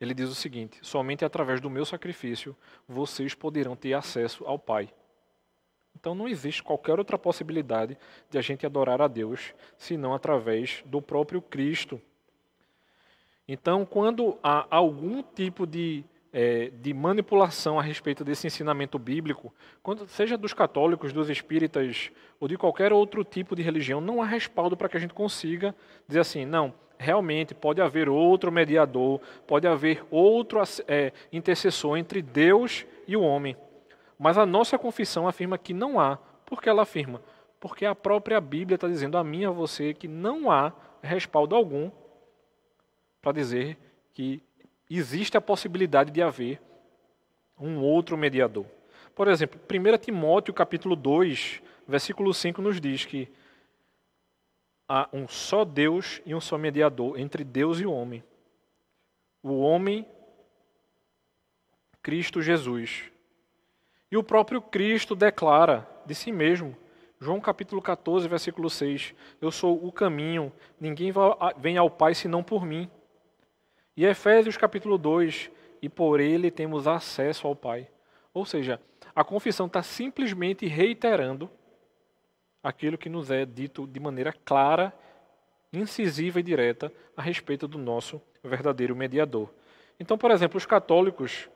ele 0.00 0.14
diz 0.14 0.30
o 0.30 0.34
seguinte: 0.34 0.78
somente 0.80 1.24
através 1.24 1.60
do 1.60 1.68
meu 1.68 1.84
sacrifício 1.84 2.56
vocês 2.88 3.34
poderão 3.34 3.76
ter 3.76 3.92
acesso 3.92 4.44
ao 4.46 4.58
Pai. 4.58 4.88
Então 5.98 6.14
não 6.14 6.28
existe 6.28 6.62
qualquer 6.62 6.96
outra 6.96 7.18
possibilidade 7.18 7.98
de 8.30 8.38
a 8.38 8.40
gente 8.40 8.64
adorar 8.64 9.02
a 9.02 9.08
Deus 9.08 9.52
senão 9.76 10.14
através 10.14 10.80
do 10.86 11.02
próprio 11.02 11.42
Cristo. 11.42 12.00
Então, 13.48 13.84
quando 13.84 14.38
há 14.40 14.64
algum 14.70 15.22
tipo 15.22 15.66
de, 15.66 16.04
é, 16.32 16.70
de 16.70 16.94
manipulação 16.94 17.80
a 17.80 17.82
respeito 17.82 18.22
desse 18.22 18.46
ensinamento 18.46 18.96
bíblico, 18.96 19.52
quando, 19.82 20.06
seja 20.06 20.38
dos 20.38 20.54
católicos, 20.54 21.12
dos 21.12 21.28
espíritas 21.28 22.12
ou 22.38 22.46
de 22.46 22.56
qualquer 22.56 22.92
outro 22.92 23.24
tipo 23.24 23.56
de 23.56 23.62
religião, 23.62 24.00
não 24.00 24.22
há 24.22 24.26
respaldo 24.26 24.76
para 24.76 24.88
que 24.88 24.96
a 24.96 25.00
gente 25.00 25.14
consiga 25.14 25.74
dizer 26.06 26.20
assim, 26.20 26.44
não, 26.44 26.72
realmente 26.96 27.54
pode 27.54 27.80
haver 27.80 28.08
outro 28.08 28.52
mediador, 28.52 29.20
pode 29.48 29.66
haver 29.66 30.04
outro 30.12 30.62
é, 30.86 31.12
intercessor 31.32 31.96
entre 31.96 32.22
Deus 32.22 32.86
e 33.06 33.16
o 33.16 33.22
homem. 33.22 33.56
Mas 34.18 34.36
a 34.36 34.44
nossa 34.44 34.78
confissão 34.78 35.28
afirma 35.28 35.56
que 35.56 35.72
não 35.72 36.00
há. 36.00 36.16
Por 36.44 36.60
que 36.60 36.68
ela 36.68 36.82
afirma? 36.82 37.22
Porque 37.60 37.86
a 37.86 37.94
própria 37.94 38.40
Bíblia 38.40 38.74
está 38.74 38.88
dizendo 38.88 39.16
a 39.16 39.24
mim 39.24 39.42
e 39.42 39.46
a 39.46 39.50
você 39.50 39.94
que 39.94 40.08
não 40.08 40.50
há 40.50 40.72
respaldo 41.02 41.54
algum 41.54 41.90
para 43.22 43.32
dizer 43.32 43.76
que 44.12 44.42
existe 44.90 45.36
a 45.36 45.40
possibilidade 45.40 46.10
de 46.10 46.22
haver 46.22 46.60
um 47.58 47.80
outro 47.80 48.16
mediador. 48.16 48.66
Por 49.14 49.28
exemplo, 49.28 49.60
1 49.60 49.98
Timóteo 49.98 50.54
capítulo 50.54 50.96
2, 50.96 51.62
versículo 51.86 52.32
5 52.32 52.62
nos 52.62 52.80
diz 52.80 53.04
que 53.04 53.28
há 54.88 55.08
um 55.12 55.28
só 55.28 55.64
Deus 55.64 56.22
e 56.24 56.34
um 56.34 56.40
só 56.40 56.56
mediador 56.56 57.18
entre 57.18 57.44
Deus 57.44 57.80
e 57.80 57.86
o 57.86 57.92
homem. 57.92 58.24
O 59.42 59.60
homem, 59.60 60.06
Cristo 62.02 62.40
Jesus. 62.40 63.10
E 64.10 64.16
o 64.16 64.22
próprio 64.22 64.62
Cristo 64.62 65.14
declara 65.14 65.86
de 66.06 66.14
si 66.14 66.32
mesmo, 66.32 66.76
João 67.20 67.40
capítulo 67.40 67.82
14, 67.82 68.26
versículo 68.28 68.70
6, 68.70 69.14
Eu 69.40 69.50
sou 69.50 69.84
o 69.84 69.92
caminho, 69.92 70.52
ninguém 70.80 71.12
vem 71.58 71.76
ao 71.76 71.90
Pai 71.90 72.14
senão 72.14 72.42
por 72.42 72.64
mim. 72.64 72.90
E 73.96 74.06
Efésios 74.06 74.56
capítulo 74.56 74.96
2, 74.96 75.50
e 75.82 75.88
por 75.88 76.20
ele 76.20 76.50
temos 76.50 76.86
acesso 76.86 77.46
ao 77.46 77.54
Pai. 77.54 77.88
Ou 78.32 78.46
seja, 78.46 78.80
a 79.14 79.24
confissão 79.24 79.66
está 79.66 79.82
simplesmente 79.82 80.66
reiterando 80.66 81.50
aquilo 82.62 82.96
que 82.96 83.08
nos 83.08 83.30
é 83.30 83.44
dito 83.44 83.86
de 83.86 84.00
maneira 84.00 84.32
clara, 84.32 84.94
incisiva 85.72 86.40
e 86.40 86.42
direta 86.42 86.92
a 87.16 87.20
respeito 87.20 87.68
do 87.68 87.78
nosso 87.78 88.22
verdadeiro 88.42 88.96
mediador. 88.96 89.50
Então, 90.00 90.16
por 90.16 90.30
exemplo, 90.30 90.56
os 90.56 90.64
católicos 90.64 91.50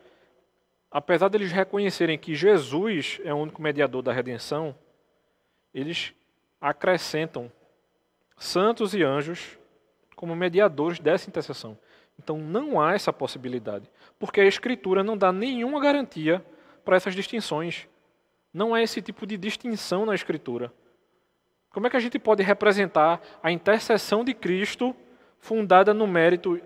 apesar 0.93 1.29
deles 1.29 1.51
reconhecerem 1.51 2.19
que 2.19 2.35
Jesus 2.35 3.21
é 3.25 3.33
o 3.33 3.39
único 3.39 3.63
mediador 3.63 4.03
da 4.03 4.13
redenção, 4.13 4.75
eles 5.75 6.13
acrescentam 6.61 7.51
santos 8.37 8.95
e 8.95 9.03
anjos 9.03 9.59
como 10.15 10.37
mediadores 10.37 10.99
dessa 10.99 11.29
intercessão. 11.29 11.79
Então 12.19 12.37
não 12.37 12.81
há 12.81 12.95
essa 12.95 13.13
possibilidade, 13.13 13.91
porque 14.19 14.41
a 14.41 14.47
Escritura 14.47 15.03
não 15.03 15.17
dá 15.17 15.33
nenhuma 15.33 15.81
garantia 15.81 16.45
para 16.85 16.97
essas 16.97 17.15
distinções. 17.15 17.89
Não 18.53 18.75
há 18.75 18.83
esse 18.83 19.01
tipo 19.01 19.27
de 19.27 19.39
distinção 19.39 20.05
na 20.05 20.15
Escritura. 20.15 20.71
Como 21.71 21.87
é 21.87 21.91
que 21.91 21.97
a 21.97 22.01
gente 22.01 22.19
pode 22.19 22.43
representar 22.43 23.21
a 23.43 23.51
intercessão 23.51 24.23
de 24.23 24.35
Cristo 24.35 24.95
fundada 25.39 25.95
no 25.95 26.07
mérito 26.07 26.61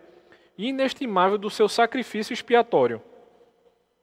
inestimável 0.59 1.39
do 1.39 1.49
seu 1.49 1.69
sacrifício 1.69 2.35
expiatório? 2.35 3.01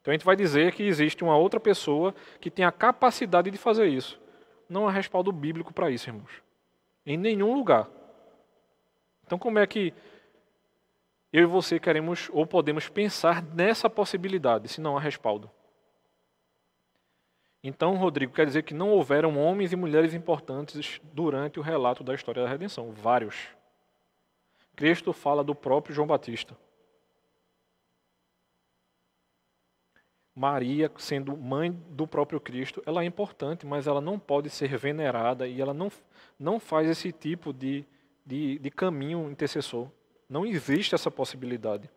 Então 0.03 0.11
a 0.11 0.15
gente 0.15 0.25
vai 0.25 0.35
dizer 0.35 0.73
que 0.73 0.83
existe 0.83 1.23
uma 1.23 1.37
outra 1.37 1.61
pessoa 1.61 2.13
que 2.41 2.51
tem 2.51 2.65
a 2.65 2.73
capacidade 2.73 3.49
de 3.49 3.57
fazer 3.57 3.87
isso. 3.87 4.19
Não 4.67 4.85
há 4.85 4.91
respaldo 4.91 5.31
bíblico 5.31 5.73
para 5.73 5.89
isso, 5.89 6.09
irmãos. 6.09 6.43
Em 7.05 7.15
nenhum 7.15 7.55
lugar. 7.55 7.87
Então 9.25 9.39
como 9.39 9.59
é 9.59 9.65
que 9.65 9.93
eu 11.31 11.43
e 11.43 11.45
você 11.45 11.79
queremos 11.79 12.29
ou 12.33 12.45
podemos 12.45 12.89
pensar 12.89 13.41
nessa 13.41 13.89
possibilidade, 13.89 14.67
se 14.67 14.81
não 14.81 14.97
há 14.97 14.99
respaldo? 14.99 15.49
Então, 17.63 17.95
Rodrigo, 17.95 18.33
quer 18.33 18.45
dizer 18.45 18.63
que 18.63 18.73
não 18.73 18.89
houveram 18.89 19.37
homens 19.37 19.71
e 19.71 19.77
mulheres 19.77 20.13
importantes 20.13 20.99
durante 21.13 21.61
o 21.61 21.63
relato 21.63 22.03
da 22.03 22.13
história 22.13 22.43
da 22.43 22.49
redenção. 22.49 22.91
Vários. 22.91 23.47
Cristo 24.75 25.13
fala 25.13 25.45
do 25.45 25.55
próprio 25.55 25.95
João 25.95 26.05
Batista. 26.05 26.57
Maria, 30.35 30.91
sendo 30.97 31.37
mãe 31.37 31.71
do 31.89 32.07
próprio 32.07 32.39
Cristo, 32.39 32.81
ela 32.85 33.03
é 33.03 33.05
importante, 33.05 33.65
mas 33.65 33.85
ela 33.85 34.01
não 34.01 34.17
pode 34.17 34.49
ser 34.49 34.75
venerada 34.77 35.47
e 35.47 35.61
ela 35.61 35.73
não, 35.73 35.91
não 36.39 36.59
faz 36.59 36.89
esse 36.89 37.11
tipo 37.11 37.53
de, 37.53 37.85
de, 38.25 38.57
de 38.57 38.71
caminho 38.71 39.29
intercessor. 39.29 39.87
Não 40.27 40.45
existe 40.45 40.95
essa 40.95 41.11
possibilidade. 41.11 41.89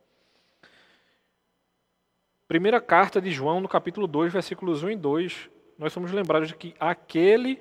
Primeira 2.47 2.81
carta 2.81 3.21
de 3.21 3.31
João, 3.31 3.61
no 3.61 3.69
capítulo 3.69 4.07
2, 4.07 4.33
versículos 4.33 4.83
1 4.83 4.91
e 4.91 4.97
2, 4.97 5.51
nós 5.79 5.93
somos 5.93 6.13
lembrados 6.13 6.49
de 6.49 6.57
que 6.57 6.75
aquele 6.79 7.61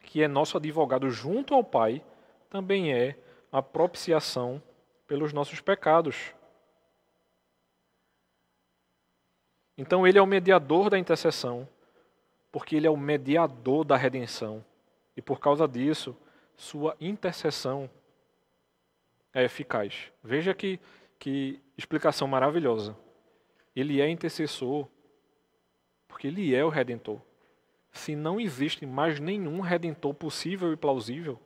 que 0.00 0.22
é 0.22 0.28
nosso 0.28 0.56
advogado 0.56 1.10
junto 1.10 1.52
ao 1.52 1.62
Pai 1.62 2.02
também 2.48 2.92
é 2.92 3.18
a 3.52 3.60
propiciação 3.60 4.62
pelos 5.06 5.32
nossos 5.32 5.60
pecados. 5.60 6.32
Então 9.78 10.04
ele 10.04 10.18
é 10.18 10.22
o 10.22 10.26
mediador 10.26 10.90
da 10.90 10.98
intercessão, 10.98 11.68
porque 12.50 12.74
ele 12.74 12.88
é 12.88 12.90
o 12.90 12.96
mediador 12.96 13.84
da 13.84 13.96
redenção. 13.96 14.64
E 15.16 15.22
por 15.22 15.38
causa 15.38 15.68
disso, 15.68 16.16
sua 16.56 16.96
intercessão 17.00 17.88
é 19.32 19.44
eficaz. 19.44 20.10
Veja 20.22 20.52
que, 20.52 20.80
que 21.16 21.62
explicação 21.76 22.26
maravilhosa. 22.26 22.96
Ele 23.76 24.00
é 24.00 24.08
intercessor 24.08 24.88
porque 26.08 26.26
ele 26.26 26.52
é 26.52 26.64
o 26.64 26.68
redentor. 26.68 27.20
Se 27.92 28.16
não 28.16 28.40
existe 28.40 28.84
mais 28.84 29.20
nenhum 29.20 29.60
redentor 29.60 30.12
possível 30.12 30.72
e 30.72 30.76
plausível, 30.76 31.38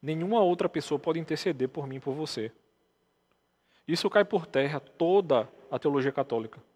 nenhuma 0.00 0.40
outra 0.40 0.68
pessoa 0.68 0.98
pode 0.98 1.18
interceder 1.18 1.68
por 1.68 1.86
mim 1.86 1.96
e 1.96 2.00
por 2.00 2.14
você. 2.14 2.50
Isso 3.86 4.08
cai 4.08 4.24
por 4.24 4.46
terra 4.46 4.80
toda 4.80 5.46
a 5.70 5.78
teologia 5.78 6.12
católica. 6.12 6.69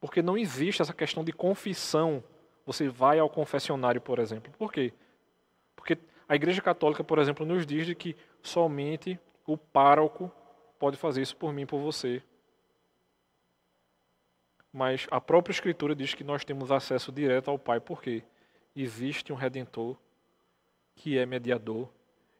Porque 0.00 0.22
não 0.22 0.36
existe 0.36 0.82
essa 0.82 0.92
questão 0.92 1.24
de 1.24 1.32
confissão. 1.32 2.22
Você 2.64 2.88
vai 2.88 3.18
ao 3.18 3.30
confessionário, 3.30 4.00
por 4.00 4.18
exemplo. 4.18 4.52
Por 4.58 4.72
quê? 4.72 4.92
Porque 5.74 5.98
a 6.28 6.34
Igreja 6.34 6.60
Católica, 6.60 7.04
por 7.04 7.18
exemplo, 7.18 7.46
nos 7.46 7.66
diz 7.66 7.86
de 7.86 7.94
que 7.94 8.16
somente 8.42 9.18
o 9.46 9.56
pároco 9.56 10.30
pode 10.78 10.96
fazer 10.96 11.22
isso 11.22 11.36
por 11.36 11.52
mim 11.52 11.66
por 11.66 11.80
você. 11.80 12.22
Mas 14.72 15.06
a 15.10 15.20
própria 15.20 15.52
Escritura 15.52 15.94
diz 15.94 16.12
que 16.14 16.24
nós 16.24 16.44
temos 16.44 16.70
acesso 16.70 17.10
direto 17.10 17.50
ao 17.50 17.58
Pai. 17.58 17.80
Por 17.80 18.02
quê? 18.02 18.22
Existe 18.74 19.32
um 19.32 19.36
Redentor 19.36 19.96
que 20.94 21.16
é 21.18 21.24
mediador 21.24 21.88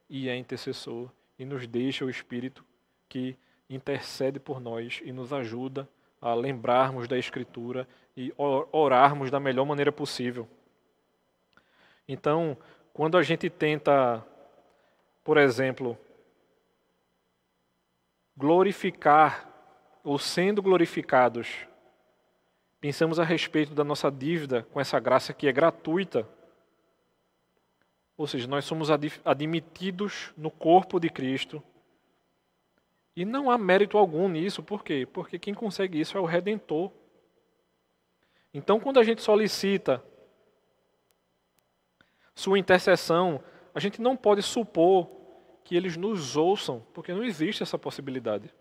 e 0.09 0.29
é 0.29 0.37
intercessor 0.37 1.11
e 1.39 1.45
nos 1.45 1.67
deixa 1.67 2.05
o 2.05 2.11
Espírito 2.11 2.65
que 3.09 3.37
intercede 3.69 4.39
por 4.39 4.61
nós 4.61 5.01
e 5.05 5.13
nos 5.13 5.33
ajuda 5.33 5.89
a 6.27 6.35
lembrarmos 6.35 7.07
da 7.07 7.17
Escritura 7.17 7.87
e 8.17 8.35
orarmos 8.73 9.31
da 9.31 9.39
melhor 9.39 9.65
maneira 9.65 9.93
possível. 9.93 10.49
Então, 12.09 12.57
quando 12.93 13.17
a 13.17 13.23
gente 13.23 13.49
tenta, 13.49 14.25
por 15.23 15.37
exemplo, 15.37 15.97
glorificar 18.37 19.49
ou 20.03 20.19
sendo 20.19 20.61
glorificados, 20.61 21.67
pensamos 22.81 23.21
a 23.21 23.25
respeito 23.25 23.73
da 23.73 23.85
nossa 23.85 24.11
dívida 24.11 24.67
com 24.73 24.81
essa 24.81 24.99
graça 24.99 25.33
que 25.33 25.47
é 25.47 25.53
gratuita. 25.53 26.29
Ou 28.17 28.27
seja, 28.27 28.49
nós 28.49 28.65
somos 28.65 28.89
admitidos 29.25 30.33
no 30.37 30.51
corpo 30.51 30.99
de 30.99 31.09
Cristo. 31.09 31.63
E 33.17 33.25
não 33.25 33.51
há 33.51 33.57
mérito 33.57 33.97
algum 33.97 34.29
nisso, 34.29 34.63
por 34.63 34.85
quê? 34.85 35.09
Porque 35.11 35.39
quem 35.39 35.55
consegue 35.55 35.99
isso 35.99 36.19
é 36.19 36.21
o 36.21 36.27
Redentor. 36.27 36.93
Então, 38.53 38.79
quando 38.79 39.01
a 39.01 39.03
gente 39.03 39.23
solicita 39.23 40.05
sua 42.35 42.59
intercessão, 42.59 43.43
a 43.75 43.81
gente 43.81 44.03
não 44.03 44.15
pode 44.17 44.43
supor 44.43 45.11
que 45.65 45.75
eles 45.75 45.97
nos 45.97 46.37
ouçam, 46.37 46.85
porque 46.93 47.13
não 47.13 47.25
existe 47.25 47.63
essa 47.63 47.79
possibilidade. 47.79 48.53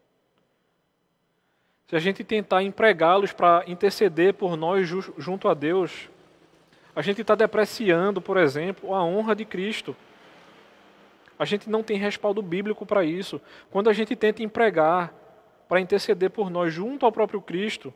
Se 1.88 1.96
a 1.96 2.00
gente 2.00 2.24
tentar 2.24 2.64
empregá-los 2.64 3.32
para 3.32 3.64
interceder 3.68 4.34
por 4.34 4.56
nós 4.56 4.88
junto 5.18 5.48
a 5.48 5.54
Deus, 5.54 6.10
a 6.96 7.02
gente 7.02 7.22
está 7.22 7.36
depreciando, 7.36 8.22
por 8.22 8.38
exemplo, 8.38 8.96
a 8.96 9.04
honra 9.04 9.36
de 9.36 9.44
Cristo. 9.44 9.96
A 11.38 11.46
gente 11.46 11.70
não 11.70 11.84
tem 11.84 11.98
respaldo 11.98 12.42
bíblico 12.42 12.86
para 12.86 13.04
isso. 13.04 13.42
Quando 13.70 13.90
a 13.90 13.94
gente 13.94 14.16
tenta 14.16 14.42
empregar 14.42 15.14
para 15.68 15.82
interceder 15.82 16.30
por 16.30 16.50
nós 16.50 16.74
junto 16.74 17.06
ao 17.06 17.12
próprio 17.12 17.42
Cristo, 17.42 17.94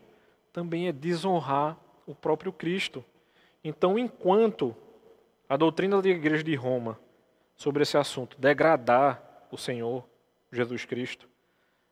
também 0.51 0.87
é 0.87 0.91
desonrar 0.91 1.77
o 2.05 2.13
próprio 2.13 2.51
Cristo. 2.51 3.03
Então, 3.63 3.97
enquanto 3.97 4.75
a 5.47 5.55
doutrina 5.55 6.01
da 6.01 6.09
Igreja 6.09 6.43
de 6.43 6.55
Roma 6.55 6.99
sobre 7.55 7.83
esse 7.83 7.97
assunto, 7.97 8.37
degradar 8.39 9.47
o 9.51 9.57
Senhor 9.57 10.03
Jesus 10.51 10.85
Cristo, 10.85 11.29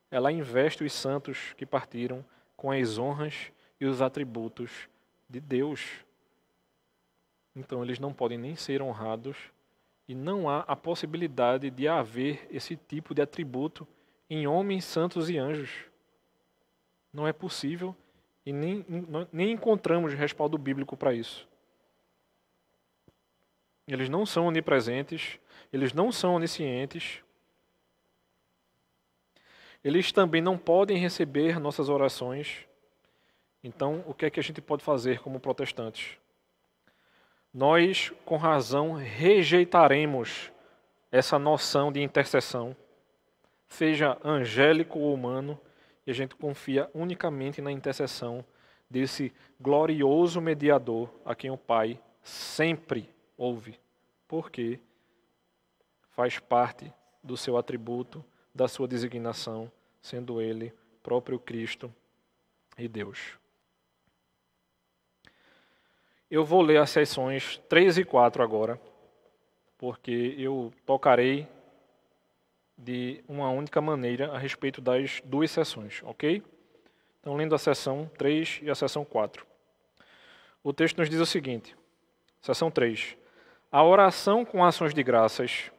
ela 0.10 0.32
investe 0.32 0.84
os 0.84 0.94
santos 0.94 1.54
que 1.58 1.66
partiram 1.66 2.24
com 2.56 2.72
as 2.72 2.98
honras 2.98 3.52
e 3.80 3.86
os 3.86 4.02
atributos 4.02 4.90
de 5.30 5.40
Deus. 5.40 5.86
Então 7.56 7.84
eles 7.84 8.00
não 8.00 8.14
podem 8.14 8.38
nem 8.38 8.56
ser 8.56 8.82
honrados 8.82 9.38
e 10.08 10.16
não 10.16 10.50
há 10.50 10.60
a 10.62 10.76
possibilidade 10.76 11.70
de 11.70 11.88
haver 11.88 12.48
esse 12.50 12.76
tipo 12.76 13.14
de 13.14 13.22
atributo 13.22 13.88
em 14.30 14.48
homens, 14.48 14.86
santos 14.86 15.30
e 15.30 15.38
anjos. 15.38 15.70
Não 17.12 17.28
é 17.28 17.34
possível 17.34 17.96
e 18.46 18.54
nem, 18.54 18.86
nem 19.32 19.52
encontramos 19.52 20.14
respaldo 20.14 20.58
bíblico 20.58 20.96
para 20.96 21.14
isso. 21.14 21.48
Eles 23.88 24.10
não 24.10 24.26
são 24.26 24.48
onipresentes, 24.48 25.40
eles 25.72 25.94
não 25.94 26.12
são 26.12 26.36
oniscientes. 26.36 27.24
Eles 29.84 30.12
também 30.12 30.42
não 30.42 30.58
podem 30.58 30.98
receber 30.98 31.60
nossas 31.60 31.88
orações. 31.88 32.66
Então, 33.64 34.04
o 34.06 34.14
que 34.14 34.26
é 34.26 34.30
que 34.30 34.40
a 34.40 34.44
gente 34.44 34.62
pode 34.62 34.84
fazer 34.84 35.20
como 35.20 35.40
protestantes? 35.40 36.18
Nós, 37.54 38.12
com 38.26 38.38
razão, 38.38 38.94
rejeitaremos 38.94 40.52
essa 41.12 41.40
noção 41.40 41.92
de 41.92 42.02
intercessão, 42.02 42.76
seja 43.68 44.18
angélico 44.24 45.00
ou 45.00 45.14
humano, 45.14 45.60
e 46.06 46.12
a 46.12 46.14
gente 46.14 46.36
confia 46.36 46.90
unicamente 46.94 47.62
na 47.62 47.72
intercessão 47.72 48.44
desse 48.90 49.34
glorioso 49.60 50.40
mediador 50.40 51.10
a 51.26 51.36
quem 51.36 51.52
o 51.52 51.58
Pai 51.58 52.00
sempre 52.22 53.10
ouve. 53.38 53.80
Porque 54.28 54.80
faz 56.10 56.40
parte 56.40 56.92
do 57.24 57.36
seu 57.36 57.58
atributo, 57.58 58.24
da 58.54 58.68
sua 58.68 58.88
designação, 58.88 59.72
sendo 60.02 60.42
ele 60.42 60.74
próprio 61.04 61.40
Cristo 61.40 61.94
e 62.78 62.88
Deus. 62.88 63.38
Eu 66.30 66.44
vou 66.44 66.62
ler 66.62 66.78
as 66.78 66.90
sessões 66.90 67.62
3 67.70 68.00
e 68.00 68.04
4 68.04 68.44
agora, 68.44 68.80
porque 69.78 70.36
eu 70.38 70.74
tocarei 70.86 71.48
de 72.78 73.24
uma 73.28 73.50
única 73.50 73.82
maneira 73.82 74.32
a 74.32 74.38
respeito 74.38 74.82
das 74.82 75.22
duas 75.24 75.50
sessões, 75.52 76.02
ok? 76.04 76.44
Então, 77.20 77.36
lendo 77.36 77.56
a 77.56 77.58
sessão 77.58 78.10
3 78.18 78.60
e 78.64 78.70
a 78.70 78.76
sessão 78.76 79.04
4. 79.06 79.46
O 80.64 80.74
texto 80.74 80.98
nos 80.98 81.10
diz 81.10 81.20
o 81.20 81.26
seguinte: 81.26 81.76
Sessão 82.42 82.70
3. 82.70 83.18
A 83.72 83.84
oração 83.84 84.46
com 84.46 84.64
ações 84.64 84.94
de 84.94 85.04
graças 85.04 85.72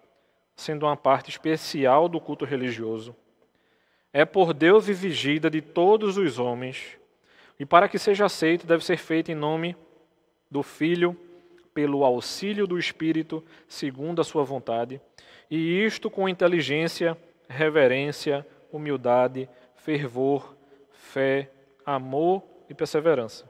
sendo 0.59 0.87
uma 0.87 0.97
parte 0.97 1.31
especial 1.31 2.09
do 2.09 2.21
culto 2.21 2.45
religioso, 2.45 3.15
é 4.13 4.25
por 4.25 4.53
Deus 4.53 4.89
exigida 4.89 5.49
de 5.49 5.63
todos 5.63 6.19
os 6.19 6.41
homens, 6.41 6.99
e 7.61 7.65
para 7.65 7.89
que 7.89 7.97
seja 7.97 8.27
aceito, 8.27 8.67
deve 8.67 8.85
ser 8.85 8.97
feita 8.97 9.31
em 9.31 9.37
nome 9.37 9.77
do 10.51 10.63
Filho, 10.63 11.17
pelo 11.75 12.05
auxílio 12.05 12.67
do 12.67 12.79
Espírito, 12.79 13.45
segundo 13.69 14.21
a 14.21 14.25
sua 14.25 14.43
vontade, 14.43 15.01
e 15.51 15.85
isto 15.85 16.11
com 16.11 16.29
inteligência, 16.29 17.17
reverência, 17.49 18.47
humildade, 18.73 19.49
fervor, 19.77 20.57
fé, 20.91 21.51
amor 21.85 22.43
e 22.69 22.75
perseverança. 22.75 23.49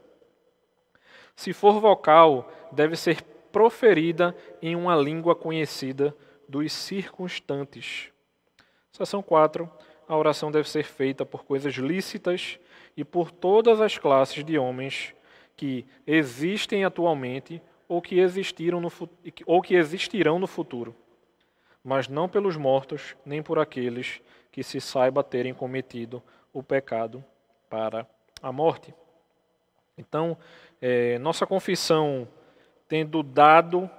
Se 1.35 1.53
for 1.53 1.79
vocal, 1.79 2.51
deve 2.71 2.95
ser 2.95 3.21
proferida 3.51 4.35
em 4.61 4.75
uma 4.75 4.95
língua 4.95 5.35
conhecida 5.35 6.15
dos 6.47 6.71
circunstantes. 6.71 8.11
Seção 8.91 9.21
4. 9.21 9.69
A 10.07 10.17
oração 10.17 10.51
deve 10.51 10.69
ser 10.69 10.83
feita 10.83 11.25
por 11.25 11.43
coisas 11.43 11.73
lícitas 11.75 12.59
e 12.95 13.03
por 13.03 13.31
todas 13.31 13.79
as 13.79 13.97
classes 13.97 14.43
de 14.43 14.57
homens 14.57 15.13
que 15.59 15.85
existem 16.07 16.85
atualmente 16.85 17.61
ou 17.85 18.01
que, 18.01 18.17
existiram 18.17 18.79
no, 18.79 18.89
ou 19.45 19.61
que 19.61 19.75
existirão 19.75 20.39
no 20.39 20.47
futuro, 20.47 20.95
mas 21.83 22.07
não 22.07 22.29
pelos 22.29 22.55
mortos, 22.55 23.13
nem 23.25 23.43
por 23.43 23.59
aqueles 23.59 24.21
que 24.53 24.63
se 24.63 24.79
saiba 24.79 25.21
terem 25.21 25.53
cometido 25.53 26.23
o 26.53 26.63
pecado 26.63 27.21
para 27.69 28.07
a 28.41 28.53
morte. 28.53 28.93
Então, 29.97 30.37
é, 30.81 31.19
nossa 31.19 31.45
confissão, 31.45 32.25
tendo 32.87 33.21
dado 33.21 33.89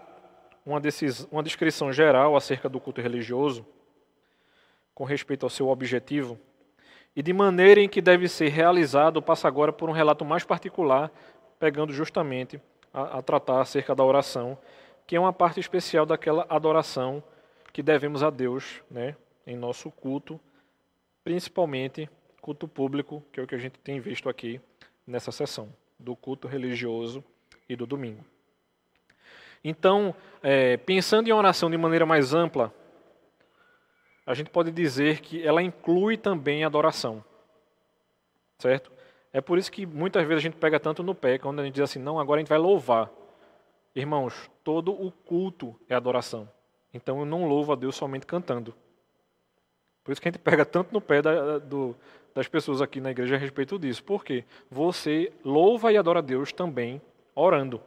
uma, 0.64 0.80
uma 1.30 1.42
descrição 1.42 1.92
geral 1.92 2.36
acerca 2.36 2.70
do 2.70 2.80
culto 2.80 3.02
religioso, 3.02 3.66
com 4.94 5.04
respeito 5.04 5.44
ao 5.44 5.50
seu 5.50 5.68
objetivo, 5.68 6.40
e 7.14 7.22
de 7.22 7.34
maneira 7.34 7.80
em 7.82 7.88
que 7.88 8.00
deve 8.00 8.28
ser 8.28 8.48
realizado, 8.48 9.20
passa 9.20 9.46
agora 9.46 9.70
por 9.70 9.90
um 9.90 9.92
relato 9.92 10.24
mais 10.24 10.42
particular, 10.42 11.12
pegando 11.61 11.92
justamente 11.92 12.61
a, 12.92 13.18
a 13.18 13.22
tratar 13.22 13.61
acerca 13.61 13.94
da 13.94 14.02
oração, 14.02 14.58
que 15.06 15.14
é 15.14 15.20
uma 15.20 15.32
parte 15.32 15.61
especial 15.61 16.06
daquela 16.06 16.46
adoração 16.48 17.22
que 17.72 17.82
devemos 17.82 18.22
a 18.22 18.30
Deus 18.30 18.82
né, 18.90 19.14
em 19.46 19.56
nosso 19.56 19.90
culto, 19.90 20.40
principalmente 21.22 22.08
culto 22.40 22.66
público, 22.66 23.22
que 23.30 23.38
é 23.38 23.42
o 23.42 23.46
que 23.46 23.54
a 23.54 23.58
gente 23.58 23.78
tem 23.78 24.00
visto 24.00 24.28
aqui 24.28 24.61
nessa 25.06 25.30
sessão, 25.30 25.68
do 25.98 26.16
culto 26.16 26.48
religioso 26.48 27.22
e 27.68 27.76
do 27.76 27.86
domingo. 27.86 28.24
Então, 29.62 30.14
é, 30.42 30.78
pensando 30.78 31.28
em 31.28 31.32
oração 31.32 31.70
de 31.70 31.76
maneira 31.76 32.06
mais 32.06 32.32
ampla, 32.32 32.74
a 34.24 34.32
gente 34.32 34.48
pode 34.48 34.70
dizer 34.70 35.20
que 35.20 35.46
ela 35.46 35.62
inclui 35.62 36.16
também 36.16 36.64
a 36.64 36.66
adoração. 36.66 37.22
Certo? 38.58 38.90
É 39.33 39.41
por 39.41 39.59
isso 39.59 39.70
que 39.70 39.87
muitas 39.87 40.26
vezes 40.26 40.39
a 40.39 40.49
gente 40.49 40.57
pega 40.57 40.81
tanto 40.81 41.03
no 41.03 41.14
pé, 41.14 41.39
quando 41.39 41.61
a 41.61 41.64
gente 41.64 41.74
diz 41.74 41.85
assim, 41.85 41.99
não, 41.99 42.18
agora 42.18 42.39
a 42.39 42.43
gente 42.43 42.49
vai 42.49 42.59
louvar. 42.59 43.11
Irmãos, 43.95 44.51
todo 44.64 44.93
o 44.93 45.11
culto 45.11 45.74
é 45.89 45.95
adoração. 45.95 46.49
Então 46.93 47.20
eu 47.20 47.24
não 47.24 47.47
louvo 47.47 47.72
a 47.72 47.76
Deus 47.76 47.95
somente 47.95 48.26
cantando. 48.26 48.74
Por 50.03 50.12
isso 50.12 50.20
que 50.20 50.28
a 50.28 50.33
gente 50.33 50.41
pega 50.41 50.64
tanto 50.64 50.93
no 50.93 51.01
pé 51.01 51.22
da, 51.22 51.59
do, 51.59 51.95
das 52.35 52.49
pessoas 52.49 52.83
aqui 52.83 53.01
na 53.01 53.11
igreja 53.11 53.37
a 53.37 53.39
respeito 53.39 53.78
disso. 53.78 54.03
Por 54.03 54.24
quê? 54.24 54.45
Você 54.70 55.33
louva 55.45 55.93
e 55.93 55.97
adora 55.97 56.18
a 56.18 56.22
Deus 56.22 56.53
também 56.53 57.01
orando. 57.35 57.81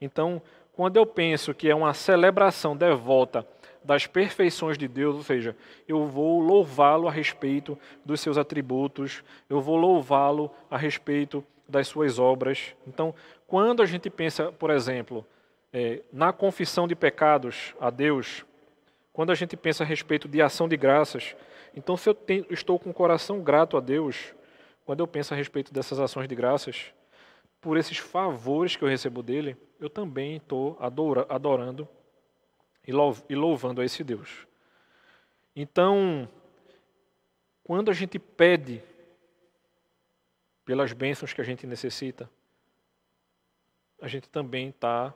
Então, 0.00 0.40
quando 0.72 0.96
eu 0.96 1.04
penso 1.04 1.52
que 1.52 1.68
é 1.68 1.74
uma 1.74 1.92
celebração 1.94 2.76
devota 2.76 3.44
das 3.84 4.06
perfeições 4.06 4.76
de 4.76 4.86
Deus, 4.86 5.16
ou 5.16 5.22
seja, 5.22 5.56
eu 5.86 6.06
vou 6.06 6.40
louvá-lo 6.40 7.08
a 7.08 7.10
respeito 7.10 7.78
dos 8.04 8.20
seus 8.20 8.36
atributos, 8.36 9.22
eu 9.48 9.60
vou 9.60 9.76
louvá-lo 9.76 10.50
a 10.70 10.76
respeito 10.76 11.44
das 11.68 11.88
suas 11.88 12.18
obras. 12.18 12.74
Então, 12.86 13.14
quando 13.46 13.82
a 13.82 13.86
gente 13.86 14.08
pensa, 14.10 14.50
por 14.52 14.70
exemplo, 14.70 15.26
é, 15.72 16.02
na 16.12 16.32
confissão 16.32 16.88
de 16.88 16.94
pecados 16.94 17.74
a 17.80 17.90
Deus, 17.90 18.44
quando 19.12 19.30
a 19.30 19.34
gente 19.34 19.56
pensa 19.56 19.84
a 19.84 19.86
respeito 19.86 20.28
de 20.28 20.40
ação 20.40 20.68
de 20.68 20.76
graças, 20.76 21.36
então 21.74 21.96
se 21.96 22.08
eu 22.08 22.14
tenho, 22.14 22.46
estou 22.50 22.78
com 22.78 22.90
o 22.90 22.94
coração 22.94 23.40
grato 23.40 23.76
a 23.76 23.80
Deus, 23.80 24.34
quando 24.84 25.00
eu 25.00 25.06
penso 25.06 25.34
a 25.34 25.36
respeito 25.36 25.72
dessas 25.72 25.98
ações 25.98 26.28
de 26.28 26.34
graças, 26.34 26.92
por 27.60 27.76
esses 27.76 27.98
favores 27.98 28.76
que 28.76 28.82
eu 28.84 28.88
recebo 28.88 29.22
dele, 29.22 29.56
eu 29.80 29.90
também 29.90 30.36
estou 30.36 30.78
adorando 30.80 31.88
e 32.88 33.34
louvando 33.34 33.82
a 33.82 33.84
esse 33.84 34.02
Deus. 34.02 34.46
Então, 35.54 36.26
quando 37.62 37.90
a 37.90 37.94
gente 37.94 38.18
pede 38.18 38.82
pelas 40.64 40.92
bênçãos 40.92 41.34
que 41.34 41.40
a 41.40 41.44
gente 41.44 41.66
necessita, 41.66 42.30
a 44.00 44.08
gente 44.08 44.28
também 44.30 44.70
está 44.70 45.14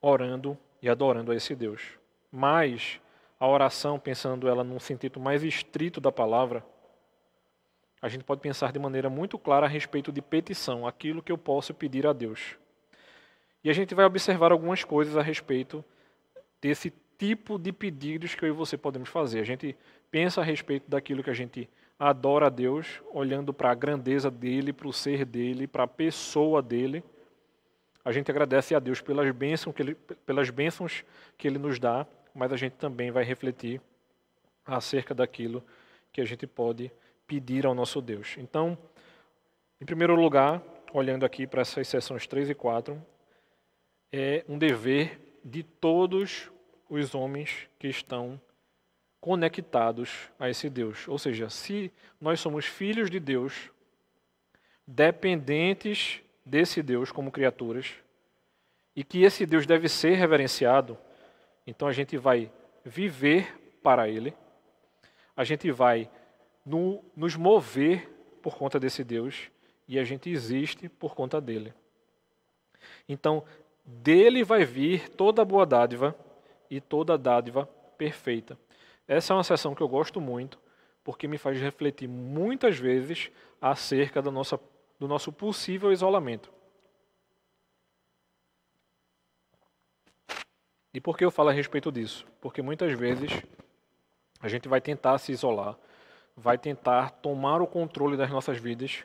orando 0.00 0.56
e 0.80 0.88
adorando 0.88 1.32
a 1.32 1.36
esse 1.36 1.54
Deus. 1.54 1.98
Mas 2.32 3.00
a 3.38 3.46
oração, 3.46 3.98
pensando 3.98 4.48
ela 4.48 4.64
num 4.64 4.80
sentido 4.80 5.20
mais 5.20 5.42
estrito 5.42 6.00
da 6.00 6.10
palavra, 6.10 6.64
a 8.00 8.08
gente 8.08 8.24
pode 8.24 8.40
pensar 8.40 8.72
de 8.72 8.78
maneira 8.78 9.10
muito 9.10 9.38
clara 9.38 9.66
a 9.66 9.68
respeito 9.68 10.10
de 10.12 10.22
petição, 10.22 10.86
aquilo 10.86 11.22
que 11.22 11.32
eu 11.32 11.36
posso 11.38 11.74
pedir 11.74 12.06
a 12.06 12.12
Deus. 12.12 12.56
E 13.62 13.70
a 13.70 13.72
gente 13.72 13.94
vai 13.94 14.04
observar 14.04 14.52
algumas 14.52 14.84
coisas 14.84 15.16
a 15.16 15.22
respeito 15.22 15.84
desse 16.60 16.92
tipo 17.18 17.58
de 17.58 17.72
pedidos 17.72 18.34
que 18.34 18.44
eu 18.44 18.48
e 18.48 18.52
você 18.52 18.76
podemos 18.76 19.08
fazer. 19.08 19.40
A 19.40 19.44
gente 19.44 19.76
pensa 20.10 20.40
a 20.40 20.44
respeito 20.44 20.88
daquilo 20.88 21.22
que 21.22 21.30
a 21.30 21.34
gente 21.34 21.68
adora 21.98 22.46
a 22.46 22.50
Deus, 22.50 23.02
olhando 23.12 23.52
para 23.52 23.70
a 23.70 23.74
grandeza 23.74 24.30
dele, 24.30 24.72
para 24.72 24.86
o 24.86 24.92
ser 24.92 25.24
dele, 25.24 25.66
para 25.66 25.82
a 25.82 25.88
pessoa 25.88 26.62
dele. 26.62 27.02
A 28.04 28.12
gente 28.12 28.30
agradece 28.30 28.74
a 28.74 28.78
Deus 28.78 29.00
pelas 29.00 29.30
bênçãos 29.32 29.74
que 29.74 29.82
ele, 29.82 29.94
pelas 30.24 30.48
bênçãos 30.48 31.04
que 31.36 31.48
ele 31.48 31.58
nos 31.58 31.78
dá, 31.80 32.06
mas 32.34 32.52
a 32.52 32.56
gente 32.56 32.74
também 32.74 33.10
vai 33.10 33.24
refletir 33.24 33.80
acerca 34.64 35.14
daquilo 35.14 35.62
que 36.12 36.20
a 36.20 36.24
gente 36.24 36.46
pode 36.46 36.90
pedir 37.26 37.66
ao 37.66 37.74
nosso 37.74 38.00
Deus. 38.00 38.36
Então, 38.38 38.78
em 39.80 39.84
primeiro 39.84 40.14
lugar, 40.14 40.62
olhando 40.92 41.26
aqui 41.26 41.46
para 41.46 41.62
essas 41.62 41.88
sessões 41.88 42.26
3 42.26 42.50
e 42.50 42.54
4, 42.54 43.00
é 44.12 44.44
um 44.48 44.58
dever 44.58 45.20
de 45.44 45.62
todos 45.62 46.50
os 46.88 47.14
homens 47.14 47.68
que 47.78 47.88
estão 47.88 48.40
conectados 49.20 50.30
a 50.38 50.48
esse 50.48 50.70
Deus. 50.70 51.06
Ou 51.08 51.18
seja, 51.18 51.50
se 51.50 51.92
nós 52.20 52.40
somos 52.40 52.64
filhos 52.64 53.10
de 53.10 53.20
Deus, 53.20 53.70
dependentes 54.86 56.20
desse 56.44 56.82
Deus 56.82 57.12
como 57.12 57.30
criaturas, 57.30 57.94
e 58.96 59.04
que 59.04 59.22
esse 59.22 59.46
Deus 59.46 59.66
deve 59.66 59.88
ser 59.88 60.14
reverenciado, 60.14 60.98
então 61.66 61.86
a 61.86 61.92
gente 61.92 62.16
vai 62.16 62.50
viver 62.84 63.78
para 63.82 64.08
Ele, 64.08 64.34
a 65.36 65.44
gente 65.44 65.70
vai 65.70 66.10
no, 66.64 67.04
nos 67.14 67.36
mover 67.36 68.08
por 68.42 68.56
conta 68.56 68.80
desse 68.80 69.04
Deus 69.04 69.50
e 69.86 69.98
a 69.98 70.04
gente 70.04 70.30
existe 70.30 70.88
por 70.88 71.14
conta 71.14 71.40
dele. 71.40 71.72
Então, 73.08 73.44
dele 73.88 74.44
vai 74.44 74.64
vir 74.66 75.08
toda 75.08 75.44
boa 75.44 75.64
dádiva 75.64 76.14
e 76.70 76.78
toda 76.78 77.16
dádiva 77.16 77.66
perfeita. 77.96 78.58
Essa 79.06 79.32
é 79.32 79.36
uma 79.36 79.42
sessão 79.42 79.74
que 79.74 79.80
eu 79.80 79.88
gosto 79.88 80.20
muito, 80.20 80.58
porque 81.02 81.26
me 81.26 81.38
faz 81.38 81.58
refletir 81.58 82.06
muitas 82.06 82.78
vezes 82.78 83.30
acerca 83.60 84.20
da 84.20 84.30
nossa, 84.30 84.60
do 85.00 85.08
nosso 85.08 85.32
possível 85.32 85.90
isolamento. 85.90 86.52
E 90.92 91.00
por 91.00 91.16
que 91.16 91.24
eu 91.24 91.30
falo 91.30 91.48
a 91.48 91.52
respeito 91.52 91.90
disso? 91.90 92.26
Porque 92.42 92.60
muitas 92.60 92.92
vezes 92.92 93.30
a 94.40 94.48
gente 94.48 94.68
vai 94.68 94.82
tentar 94.82 95.16
se 95.16 95.32
isolar, 95.32 95.78
vai 96.36 96.58
tentar 96.58 97.10
tomar 97.10 97.62
o 97.62 97.66
controle 97.66 98.16
das 98.16 98.30
nossas 98.30 98.58
vidas, 98.58 99.04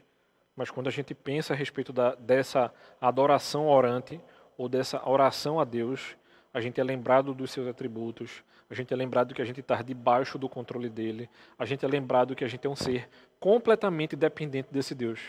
mas 0.56 0.70
quando 0.70 0.88
a 0.88 0.92
gente 0.92 1.14
pensa 1.14 1.54
a 1.54 1.56
respeito 1.56 1.94
da, 1.94 2.16
dessa 2.16 2.74
adoração 3.00 3.70
orante 3.70 4.20
ou 4.58 4.70
dessa 4.70 5.08
oração 5.08 5.60
a 5.60 5.64
Deus, 5.64 6.16
a 6.54 6.62
gente 6.62 6.80
é 6.80 6.84
lembrado 6.84 7.34
dos 7.34 7.52
seus 7.52 7.68
atributos, 7.68 8.44
a 8.70 8.74
gente 8.74 8.94
é 8.94 8.98
lembrado 8.98 9.34
que 9.34 9.42
a 9.42 9.46
gente 9.46 9.60
está 9.60 9.82
debaixo 9.82 10.38
do 10.38 10.48
controle 10.50 10.90
dele, 10.90 11.30
a 11.58 11.66
gente 11.66 11.84
é 11.84 11.88
lembrado 11.88 12.36
que 12.36 12.44
a 12.44 12.48
gente 12.48 12.66
é 12.66 12.70
um 12.70 12.76
ser 12.76 13.10
completamente 13.40 14.16
dependente 14.16 14.70
desse 14.72 14.94
Deus. 14.96 15.20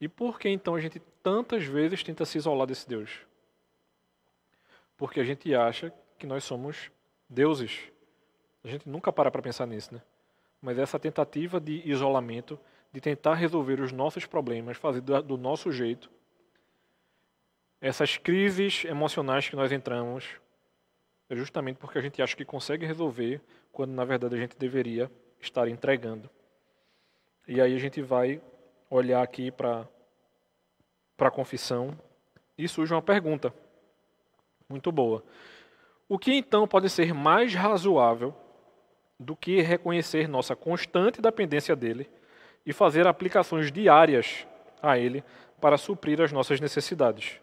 E 0.00 0.08
por 0.08 0.38
que 0.38 0.48
então 0.48 0.74
a 0.74 0.80
gente 0.80 1.00
tantas 1.22 1.64
vezes 1.64 2.02
tenta 2.02 2.24
se 2.24 2.38
isolar 2.38 2.66
desse 2.66 2.88
Deus? 2.88 3.20
Porque 4.96 5.20
a 5.20 5.24
gente 5.24 5.54
acha 5.54 5.92
que 6.18 6.26
nós 6.26 6.44
somos 6.44 6.90
deuses. 7.28 7.90
A 8.64 8.68
gente 8.68 8.88
nunca 8.88 9.12
para 9.12 9.30
para 9.30 9.42
pensar 9.42 9.66
nisso, 9.66 9.94
né? 9.94 10.02
mas 10.60 10.78
essa 10.78 10.98
tentativa 10.98 11.60
de 11.60 11.82
isolamento, 11.88 12.58
de 12.92 13.00
tentar 13.00 13.34
resolver 13.34 13.80
os 13.80 13.92
nossos 13.92 14.26
problemas, 14.26 14.76
fazer 14.76 15.00
do 15.00 15.36
nosso 15.36 15.70
jeito, 15.70 16.10
essas 17.80 18.16
crises 18.16 18.84
emocionais 18.84 19.48
que 19.48 19.56
nós 19.56 19.70
entramos, 19.70 20.24
é 21.28 21.36
justamente 21.36 21.76
porque 21.76 21.98
a 21.98 22.00
gente 22.00 22.20
acha 22.20 22.36
que 22.36 22.44
consegue 22.44 22.86
resolver, 22.86 23.40
quando 23.70 23.92
na 23.92 24.04
verdade 24.04 24.34
a 24.34 24.38
gente 24.38 24.56
deveria 24.56 25.10
estar 25.40 25.68
entregando. 25.68 26.28
E 27.46 27.60
aí 27.60 27.74
a 27.74 27.78
gente 27.78 28.02
vai 28.02 28.40
olhar 28.90 29.22
aqui 29.22 29.50
para 29.50 29.86
a 31.18 31.30
confissão 31.30 31.96
e 32.56 32.66
surge 32.66 32.92
uma 32.92 33.02
pergunta 33.02 33.52
muito 34.68 34.90
boa. 34.90 35.24
O 36.08 36.18
que 36.18 36.32
então 36.32 36.66
pode 36.66 36.88
ser 36.90 37.14
mais 37.14 37.54
razoável 37.54 38.34
do 39.18 39.36
que 39.36 39.60
reconhecer 39.60 40.28
nossa 40.28 40.56
constante 40.56 41.20
dependência 41.20 41.76
dele 41.76 42.08
e 42.64 42.72
fazer 42.72 43.06
aplicações 43.06 43.70
diárias 43.70 44.46
a 44.82 44.98
ele 44.98 45.24
para 45.60 45.76
suprir 45.76 46.20
as 46.20 46.32
nossas 46.32 46.60
necessidades. 46.60 47.40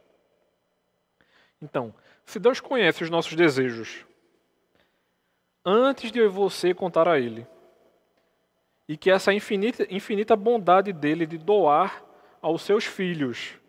Então, 1.61 1.93
se 2.25 2.39
Deus 2.39 2.59
conhece 2.59 3.03
os 3.03 3.09
nossos 3.09 3.35
desejos 3.35 4.05
antes 5.63 6.11
de 6.11 6.27
você 6.27 6.73
contar 6.73 7.07
a 7.07 7.19
Ele, 7.19 7.47
e 8.87 8.95
que 8.95 9.09
essa 9.09 9.33
infinita, 9.33 9.87
infinita 9.89 10.35
bondade 10.35 10.93
dele 10.93 11.25
de 11.25 11.37
doar 11.37 12.03
aos 12.41 12.61
seus 12.61 12.85
filhos, 12.85 13.59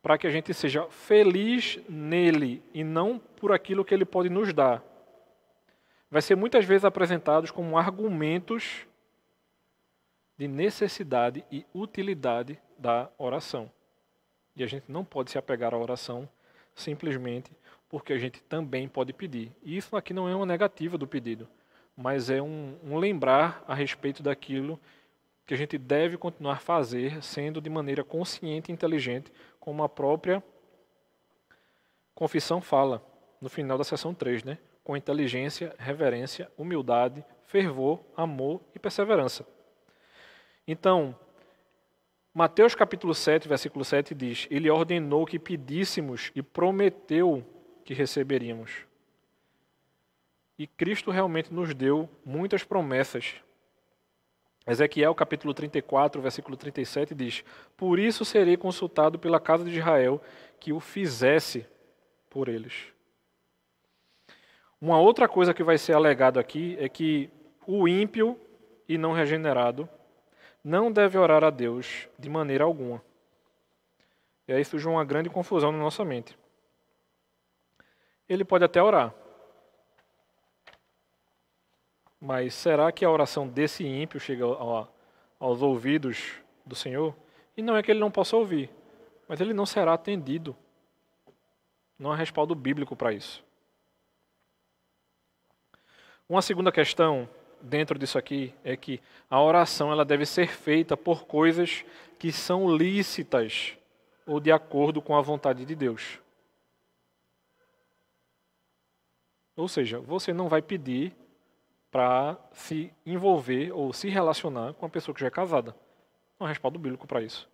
para 0.00 0.16
que 0.16 0.26
a 0.26 0.30
gente 0.30 0.54
seja 0.54 0.88
feliz 0.88 1.78
nele 1.88 2.62
e 2.72 2.84
não 2.84 3.18
por 3.18 3.52
aquilo 3.52 3.84
que 3.84 3.94
ele 3.94 4.04
pode 4.04 4.28
nos 4.28 4.52
dar 4.52 4.82
vai 6.12 6.20
ser 6.20 6.36
muitas 6.36 6.66
vezes 6.66 6.84
apresentados 6.84 7.50
como 7.50 7.78
argumentos 7.78 8.86
de 10.36 10.46
necessidade 10.46 11.42
e 11.50 11.64
utilidade 11.72 12.60
da 12.76 13.08
oração. 13.16 13.72
E 14.54 14.62
a 14.62 14.66
gente 14.66 14.84
não 14.92 15.06
pode 15.06 15.30
se 15.30 15.38
apegar 15.38 15.72
à 15.72 15.78
oração 15.78 16.28
simplesmente 16.74 17.50
porque 17.88 18.12
a 18.12 18.18
gente 18.18 18.42
também 18.44 18.88
pode 18.88 19.12
pedir. 19.12 19.52
E 19.62 19.76
isso 19.76 19.94
aqui 19.96 20.14
não 20.14 20.28
é 20.28 20.34
uma 20.34 20.46
negativa 20.46 20.96
do 20.96 21.06
pedido, 21.06 21.46
mas 21.96 22.30
é 22.30 22.40
um, 22.40 22.78
um 22.82 22.96
lembrar 22.96 23.62
a 23.68 23.74
respeito 23.74 24.22
daquilo 24.22 24.80
que 25.44 25.52
a 25.52 25.56
gente 25.56 25.76
deve 25.76 26.16
continuar 26.16 26.60
fazer, 26.60 27.22
sendo 27.22 27.60
de 27.60 27.68
maneira 27.68 28.02
consciente 28.02 28.70
e 28.70 28.74
inteligente, 28.74 29.30
como 29.60 29.82
a 29.82 29.88
própria 29.88 30.42
confissão 32.14 32.62
fala 32.62 33.04
no 33.40 33.50
final 33.50 33.76
da 33.76 33.84
sessão 33.84 34.14
3, 34.14 34.44
né? 34.44 34.58
com 34.82 34.96
inteligência, 34.96 35.74
reverência, 35.78 36.50
humildade, 36.56 37.24
fervor, 37.46 38.00
amor 38.16 38.60
e 38.74 38.78
perseverança. 38.78 39.46
Então, 40.66 41.14
Mateus 42.34 42.74
capítulo 42.74 43.14
7, 43.14 43.46
versículo 43.46 43.84
7 43.84 44.14
diz: 44.14 44.46
Ele 44.50 44.70
ordenou 44.70 45.26
que 45.26 45.38
pedíssemos 45.38 46.32
e 46.34 46.42
prometeu 46.42 47.44
que 47.84 47.92
receberíamos. 47.92 48.86
E 50.58 50.66
Cristo 50.66 51.10
realmente 51.10 51.52
nos 51.52 51.74
deu 51.74 52.08
muitas 52.24 52.64
promessas. 52.64 53.34
Ezequiel 54.66 55.14
capítulo 55.14 55.52
34, 55.52 56.22
versículo 56.22 56.56
37 56.56 57.14
diz: 57.14 57.44
Por 57.76 57.98
isso 57.98 58.24
serei 58.24 58.56
consultado 58.56 59.18
pela 59.18 59.38
casa 59.38 59.64
de 59.64 59.76
Israel 59.76 60.18
que 60.58 60.72
o 60.72 60.80
fizesse 60.80 61.66
por 62.30 62.48
eles. 62.48 62.86
Uma 64.80 64.98
outra 64.98 65.28
coisa 65.28 65.52
que 65.52 65.62
vai 65.62 65.76
ser 65.76 65.92
alegado 65.92 66.40
aqui 66.40 66.78
é 66.80 66.88
que 66.88 67.28
o 67.66 67.86
ímpio 67.86 68.40
e 68.88 68.96
não 68.96 69.12
regenerado 69.12 69.86
não 70.62 70.92
deve 70.92 71.18
orar 71.18 71.42
a 71.42 71.50
Deus 71.50 72.08
de 72.18 72.28
maneira 72.28 72.64
alguma. 72.64 73.02
E 74.46 74.52
aí 74.52 74.64
surge 74.64 74.86
uma 74.86 75.04
grande 75.04 75.30
confusão 75.30 75.72
na 75.72 75.78
nossa 75.78 76.04
mente. 76.04 76.36
Ele 78.28 78.44
pode 78.44 78.64
até 78.64 78.82
orar. 78.82 79.14
Mas 82.20 82.54
será 82.54 82.92
que 82.92 83.04
a 83.04 83.10
oração 83.10 83.48
desse 83.48 83.84
ímpio 83.84 84.20
chega 84.20 84.44
aos 85.38 85.62
ouvidos 85.62 86.34
do 86.64 86.74
Senhor? 86.74 87.14
E 87.56 87.62
não 87.62 87.76
é 87.76 87.82
que 87.82 87.90
ele 87.90 88.00
não 88.00 88.10
possa 88.10 88.36
ouvir, 88.36 88.70
mas 89.26 89.40
ele 89.40 89.52
não 89.52 89.66
será 89.66 89.92
atendido. 89.92 90.56
Não 91.98 92.12
há 92.12 92.16
respaldo 92.16 92.54
bíblico 92.54 92.94
para 92.94 93.12
isso. 93.12 93.44
Uma 96.28 96.40
segunda 96.40 96.70
questão 96.70 97.28
dentro 97.62 97.98
disso 97.98 98.18
aqui 98.18 98.52
é 98.64 98.76
que 98.76 99.00
a 99.30 99.40
oração 99.40 99.90
ela 99.90 100.04
deve 100.04 100.26
ser 100.26 100.48
feita 100.48 100.96
por 100.96 101.24
coisas 101.24 101.84
que 102.18 102.32
são 102.32 102.74
lícitas 102.74 103.76
ou 104.26 104.38
de 104.38 104.52
acordo 104.52 105.00
com 105.00 105.16
a 105.16 105.20
vontade 105.20 105.64
de 105.64 105.74
Deus. 105.74 106.18
Ou 109.56 109.68
seja, 109.68 110.00
você 110.00 110.32
não 110.32 110.48
vai 110.48 110.62
pedir 110.62 111.14
para 111.90 112.38
se 112.52 112.92
envolver 113.04 113.70
ou 113.72 113.92
se 113.92 114.08
relacionar 114.08 114.72
com 114.74 114.86
uma 114.86 114.90
pessoa 114.90 115.14
que 115.14 115.20
já 115.20 115.26
é 115.26 115.30
casada. 115.30 115.76
Não 116.38 116.46
há 116.46 116.48
respaldo 116.48 116.78
bíblico 116.78 117.06
para 117.06 117.22
isso. 117.22 117.48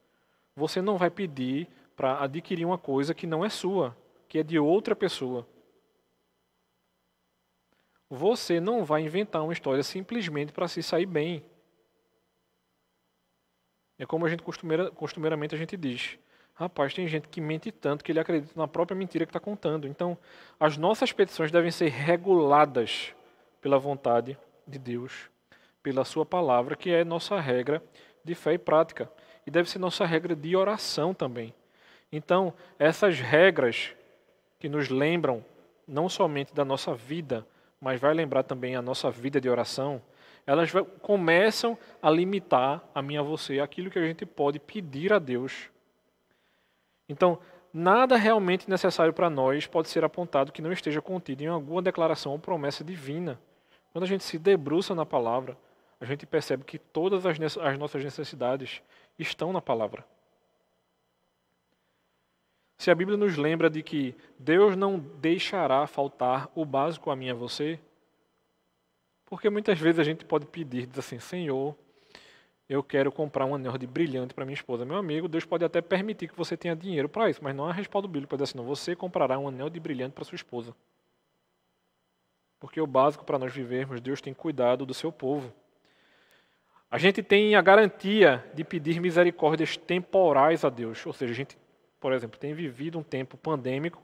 Você 0.55 0.81
não 0.81 0.97
vai 0.97 1.11
pedir 1.11 1.69
para 1.97 2.23
adquirir 2.23 2.65
uma 2.65 2.79
coisa 2.79 3.13
que 3.13 3.27
não 3.27 3.45
é 3.45 3.49
sua, 3.49 3.97
que 4.29 4.39
é 4.39 4.43
de 4.43 4.59
outra 4.59 4.95
pessoa. 4.95 5.47
Você 8.11 8.59
não 8.61 8.85
vai 8.85 9.03
inventar 9.03 9.43
uma 9.43 9.53
história 9.53 9.83
simplesmente 9.83 10.53
para 10.53 10.69
se 10.69 10.83
sair 10.83 11.07
bem. 11.07 11.45
É 13.99 14.07
como 14.07 14.25
a 14.25 14.29
gente 14.29 14.43
costumeira, 14.43 14.91
costumeiramente 14.91 15.55
a 15.55 15.59
gente 15.59 15.77
diz. 15.77 16.19
Rapaz, 16.55 16.95
tem 16.95 17.07
gente 17.07 17.29
que 17.29 17.41
mente 17.41 17.71
tanto 17.71 18.03
que 18.03 18.11
ele 18.11 18.19
acredita 18.19 18.53
na 18.57 18.67
própria 18.67 18.97
mentira 18.97 19.25
que 19.27 19.31
está 19.31 19.39
contando. 19.39 19.87
Então, 19.87 20.17
as 20.59 20.77
nossas 20.77 21.13
petições 21.13 21.53
devem 21.53 21.71
ser 21.71 21.89
reguladas 21.89 23.15
pela 23.61 23.79
vontade 23.79 24.39
de 24.67 24.79
Deus, 24.79 25.31
pela 25.83 26.05
Sua 26.05 26.25
palavra, 26.25 26.77
que 26.77 26.91
é 26.91 27.05
nossa 27.05 27.39
regra 27.41 27.83
de 28.25 28.35
fé 28.35 28.55
e 28.55 28.59
prática. 28.59 29.11
E 29.47 29.51
deve 29.51 29.69
ser 29.69 29.79
nossa 29.79 30.05
regra 30.05 30.35
de 30.35 30.57
oração 30.57 31.15
também. 31.15 31.55
Então, 32.11 32.53
essas 32.79 33.21
regras 33.21 33.95
que 34.59 34.69
nos 34.69 34.89
lembram 34.89 35.45
não 35.87 36.09
somente 36.09 36.55
da 36.55 36.65
nossa 36.65 36.95
vida, 36.95 37.47
mas 37.81 38.01
vai 38.01 38.13
lembrar 38.13 38.43
também 38.43 38.75
a 38.75 38.83
nossa 38.83 39.11
vida 39.11 39.41
de 39.41 39.49
oração, 39.49 40.03
elas 40.47 40.73
começam 41.03 41.77
a 42.01 42.11
limitar 42.11 42.83
a 42.95 43.03
mim 43.03 43.17
a 43.17 43.23
você 43.23 43.61
aquilo 43.61 43.91
que 43.91 43.99
a 43.99 44.07
gente 44.07 44.25
pode 44.25 44.59
pedir 44.59 45.13
a 45.13 45.19
Deus. 45.19 45.69
Então, 47.09 47.39
nada 47.73 48.17
realmente 48.17 48.69
necessário 48.69 49.13
para 49.13 49.29
nós 49.29 49.67
pode 49.67 49.89
ser 49.89 50.05
apontado 50.05 50.53
que 50.53 50.63
não 50.63 50.73
esteja 50.73 51.03
contido 51.03 51.43
em 51.43 51.47
alguma 51.47 51.83
declaração 51.83 52.33
ou 52.33 52.39
promessa 52.39 52.83
divina. 52.83 53.39
Quando 53.93 54.05
a 54.05 54.09
gente 54.09 54.25
se 54.25 54.39
debruça 54.39 54.95
na 54.95 55.05
palavra, 55.05 55.57
a 56.01 56.05
gente 56.05 56.25
percebe 56.25 56.65
que 56.65 56.79
todas 56.79 57.27
as, 57.27 57.59
as 57.59 57.79
nossas 57.79 58.03
necessidades 58.03 58.83
estão 59.19 59.53
na 59.53 59.61
palavra. 59.61 60.05
Se 62.79 62.93
a 62.93 62.95
Bíblia 62.95 63.17
nos 63.19 63.37
lembra 63.37 63.69
de 63.69 63.83
que 63.83 64.15
Deus 64.39 64.77
não 64.77 64.99
deixará 64.99 65.85
faltar 65.89 66.49
o 66.55 66.65
básico 66.65 67.11
a 67.11 67.17
mim 67.17 67.27
e 67.27 67.31
a 67.31 67.35
você, 67.35 67.79
porque 69.27 69.51
muitas 69.51 69.79
vezes 69.81 69.99
a 69.99 70.05
gente 70.05 70.25
pode 70.25 70.47
pedir, 70.47 70.87
diz 70.87 70.99
assim, 71.01 71.19
Senhor, 71.19 71.77
eu 72.69 72.83
quero 72.83 73.11
comprar 73.11 73.47
um 73.47 73.55
anel 73.55 73.77
de 73.77 73.87
brilhante 73.87 74.33
para 74.33 74.45
minha 74.45 74.55
esposa. 74.55 74.85
Meu 74.85 74.97
amigo, 74.97 75.27
Deus 75.27 75.45
pode 75.45 75.65
até 75.65 75.83
permitir 75.83 76.29
que 76.29 76.37
você 76.37 76.57
tenha 76.57 76.77
dinheiro 76.77 77.09
para 77.09 77.29
isso, 77.29 77.41
mas 77.43 77.55
não 77.55 77.67
há 77.67 77.73
respaldo 77.73 78.07
bíblico 78.07 78.29
para 78.29 78.37
dizer 78.37 78.45
assim, 78.45 78.59
não, 78.59 78.65
você 78.65 78.95
comprará 78.95 79.39
um 79.39 79.49
anel 79.49 79.69
de 79.69 79.81
brilhante 79.81 80.13
para 80.15 80.25
sua 80.25 80.37
esposa. 80.37 80.75
Porque 82.61 82.81
o 82.81 82.87
básico 82.87 83.25
para 83.25 83.39
nós 83.39 83.53
vivermos, 83.53 84.01
Deus 84.01 84.21
tem 84.21 84.33
cuidado 84.33 84.87
do 84.87 84.95
seu 84.95 85.11
povo. 85.11 85.53
A 86.91 86.97
gente 86.97 87.23
tem 87.25 87.57
a 87.57 87.61
garantia 87.61 88.45
de 88.55 88.63
pedir 88.63 89.01
misericórdias 89.01 89.77
temporais 89.77 90.65
a 90.65 90.69
Deus, 90.69 91.05
ou 91.05 91.13
seja, 91.13 91.33
a 91.33 91.37
gente 91.37 91.59
por 92.01 92.13
exemplo, 92.13 92.39
tem 92.39 92.55
vivido 92.55 92.99
um 92.99 93.03
tempo 93.03 93.37
pandêmico 93.37 94.03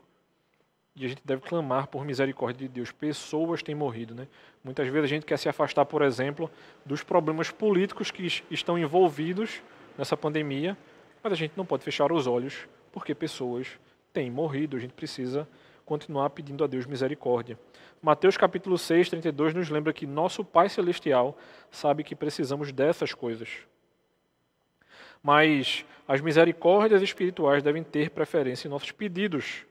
e 0.95 1.05
a 1.05 1.09
gente 1.09 1.21
deve 1.25 1.41
clamar 1.41 1.87
por 1.87 2.05
misericórdia 2.05 2.67
de 2.67 2.73
Deus. 2.73 2.91
Pessoas 2.91 3.61
têm 3.61 3.75
morrido, 3.75 4.15
né? 4.15 4.27
Muitas 4.63 4.87
vezes 4.87 5.03
a 5.03 5.07
gente 5.07 5.25
quer 5.25 5.37
se 5.37 5.49
afastar, 5.49 5.85
por 5.85 6.01
exemplo, 6.01 6.49
dos 6.85 7.03
problemas 7.03 7.51
políticos 7.51 8.11
que 8.11 8.25
estão 8.49 8.79
envolvidos 8.79 9.61
nessa 9.97 10.15
pandemia, 10.15 10.77
mas 11.21 11.33
a 11.33 11.35
gente 11.35 11.53
não 11.57 11.65
pode 11.65 11.83
fechar 11.83 12.11
os 12.11 12.27
olhos 12.27 12.67
porque 12.93 13.13
pessoas 13.13 13.67
têm 14.13 14.31
morrido. 14.31 14.77
A 14.77 14.79
gente 14.79 14.93
precisa 14.93 15.47
continuar 15.85 16.29
pedindo 16.29 16.63
a 16.63 16.67
Deus 16.67 16.85
misericórdia. 16.85 17.59
Mateus 18.01 18.37
capítulo 18.37 18.77
6, 18.77 19.09
32 19.09 19.53
nos 19.53 19.69
lembra 19.69 19.91
que 19.91 20.07
nosso 20.07 20.45
Pai 20.45 20.69
celestial 20.69 21.37
sabe 21.69 22.03
que 22.03 22.15
precisamos 22.15 22.71
dessas 22.71 23.13
coisas. 23.13 23.49
Mas 25.25 25.83
as 26.07 26.21
misericórdias 26.21 27.01
espirituais 27.01 27.63
devem 27.63 27.83
ter 27.83 28.11
preferência 28.11 28.67
em 28.67 28.69
nossos 28.69 28.91
pedidos. 28.91 29.65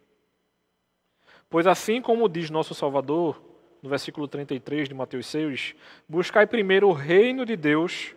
Pois 1.48 1.64
assim 1.64 2.02
como 2.02 2.28
diz 2.28 2.50
nosso 2.50 2.74
Salvador, 2.74 3.40
no 3.80 3.88
versículo 3.88 4.26
33 4.26 4.88
de 4.88 4.94
Mateus 4.96 5.28
6, 5.28 5.76
buscai 6.08 6.44
primeiro 6.44 6.88
o 6.88 6.92
reino 6.92 7.46
de 7.46 7.54
Deus 7.54 8.16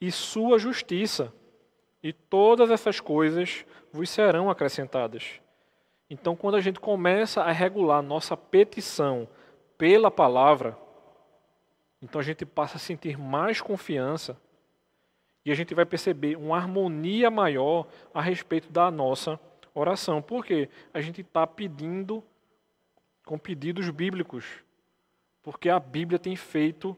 e 0.00 0.10
sua 0.10 0.58
justiça, 0.58 1.32
e 2.02 2.12
todas 2.12 2.68
essas 2.68 2.98
coisas 2.98 3.64
vos 3.92 4.10
serão 4.10 4.50
acrescentadas. 4.50 5.40
Então, 6.10 6.34
quando 6.34 6.56
a 6.56 6.60
gente 6.60 6.80
começa 6.80 7.40
a 7.40 7.52
regular 7.52 8.02
nossa 8.02 8.36
petição 8.36 9.28
pela 9.78 10.10
palavra, 10.10 10.76
então 12.02 12.20
a 12.20 12.24
gente 12.24 12.44
passa 12.44 12.78
a 12.78 12.80
sentir 12.80 13.16
mais 13.16 13.60
confiança 13.60 14.36
e 15.44 15.50
a 15.50 15.54
gente 15.54 15.74
vai 15.74 15.84
perceber 15.84 16.36
uma 16.36 16.56
harmonia 16.56 17.30
maior 17.30 17.86
a 18.14 18.20
respeito 18.20 18.70
da 18.70 18.90
nossa 18.90 19.38
oração. 19.74 20.22
Porque 20.22 20.68
a 20.94 21.00
gente 21.00 21.20
está 21.20 21.46
pedindo 21.46 22.22
com 23.24 23.38
pedidos 23.38 23.88
bíblicos. 23.90 24.44
Porque 25.42 25.68
a 25.68 25.80
Bíblia 25.80 26.18
tem 26.18 26.36
feito, 26.36 26.96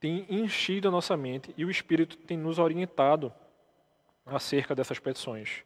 tem 0.00 0.26
enchido 0.28 0.88
a 0.88 0.90
nossa 0.90 1.16
mente 1.16 1.52
e 1.56 1.64
o 1.64 1.70
Espírito 1.70 2.16
tem 2.16 2.36
nos 2.36 2.58
orientado 2.58 3.32
acerca 4.24 4.74
dessas 4.74 4.98
petições. 4.98 5.64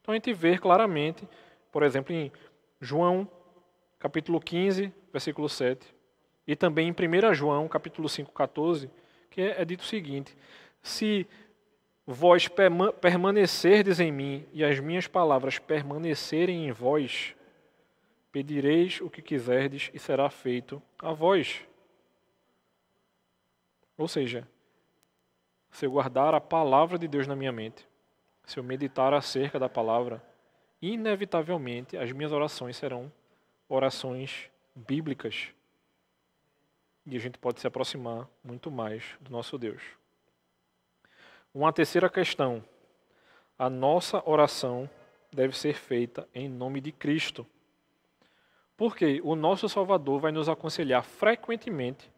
Então 0.00 0.12
a 0.12 0.16
gente 0.16 0.32
vê 0.32 0.58
claramente, 0.58 1.28
por 1.72 1.82
exemplo, 1.82 2.14
em 2.14 2.30
João, 2.80 3.28
capítulo 3.98 4.40
15, 4.40 4.92
versículo 5.12 5.48
7, 5.48 5.94
e 6.46 6.56
também 6.56 6.88
em 6.88 6.92
1 6.92 7.34
João, 7.34 7.68
capítulo 7.68 8.08
5, 8.08 8.32
14, 8.32 8.90
que 9.30 9.40
é 9.40 9.64
dito 9.64 9.80
o 9.80 9.86
seguinte: 9.86 10.36
se 10.82 11.26
vós 12.06 12.48
permanecerdes 13.00 14.00
em 14.00 14.10
mim 14.10 14.46
e 14.52 14.64
as 14.64 14.80
minhas 14.80 15.06
palavras 15.06 15.58
permanecerem 15.58 16.66
em 16.66 16.72
vós, 16.72 17.34
pedireis 18.32 19.00
o 19.00 19.10
que 19.10 19.22
quiserdes 19.22 19.90
e 19.92 19.98
será 19.98 20.28
feito 20.30 20.82
a 20.98 21.12
vós. 21.12 21.62
Ou 23.96 24.08
seja, 24.08 24.48
se 25.70 25.86
eu 25.86 25.90
guardar 25.90 26.34
a 26.34 26.40
palavra 26.40 26.98
de 26.98 27.06
Deus 27.06 27.26
na 27.26 27.36
minha 27.36 27.52
mente, 27.52 27.86
se 28.44 28.58
eu 28.58 28.64
meditar 28.64 29.14
acerca 29.14 29.58
da 29.58 29.68
palavra, 29.68 30.22
inevitavelmente 30.82 31.96
as 31.96 32.10
minhas 32.10 32.32
orações 32.32 32.76
serão 32.76 33.12
orações 33.68 34.50
bíblicas. 34.74 35.48
E 37.06 37.16
a 37.16 37.20
gente 37.20 37.38
pode 37.38 37.60
se 37.60 37.66
aproximar 37.66 38.28
muito 38.42 38.70
mais 38.70 39.04
do 39.20 39.30
nosso 39.30 39.56
Deus. 39.56 39.99
Uma 41.52 41.72
terceira 41.72 42.08
questão. 42.08 42.62
A 43.58 43.68
nossa 43.68 44.22
oração 44.24 44.88
deve 45.32 45.56
ser 45.58 45.74
feita 45.74 46.28
em 46.32 46.48
nome 46.48 46.80
de 46.80 46.92
Cristo. 46.92 47.44
Porque 48.76 49.20
o 49.24 49.34
nosso 49.34 49.68
Salvador 49.68 50.20
vai 50.20 50.30
nos 50.30 50.48
aconselhar 50.48 51.02
frequentemente 51.02 52.08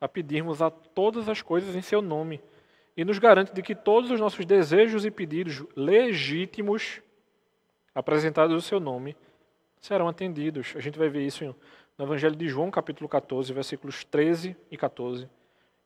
a 0.00 0.08
pedirmos 0.08 0.62
a 0.62 0.70
todas 0.70 1.28
as 1.28 1.42
coisas 1.42 1.76
em 1.76 1.82
seu 1.82 2.00
nome 2.00 2.40
e 2.96 3.04
nos 3.04 3.18
garante 3.18 3.52
de 3.52 3.62
que 3.62 3.74
todos 3.74 4.10
os 4.10 4.18
nossos 4.18 4.44
desejos 4.46 5.04
e 5.04 5.10
pedidos 5.10 5.62
legítimos 5.76 7.00
apresentados 7.94 8.54
no 8.54 8.60
seu 8.60 8.80
nome 8.80 9.14
serão 9.80 10.08
atendidos. 10.08 10.72
A 10.76 10.80
gente 10.80 10.98
vai 10.98 11.10
ver 11.10 11.26
isso 11.26 11.54
no 11.98 12.04
Evangelho 12.06 12.34
de 12.34 12.48
João, 12.48 12.70
capítulo 12.70 13.08
14, 13.08 13.52
versículos 13.52 14.02
13 14.02 14.56
e 14.70 14.76
14, 14.78 15.28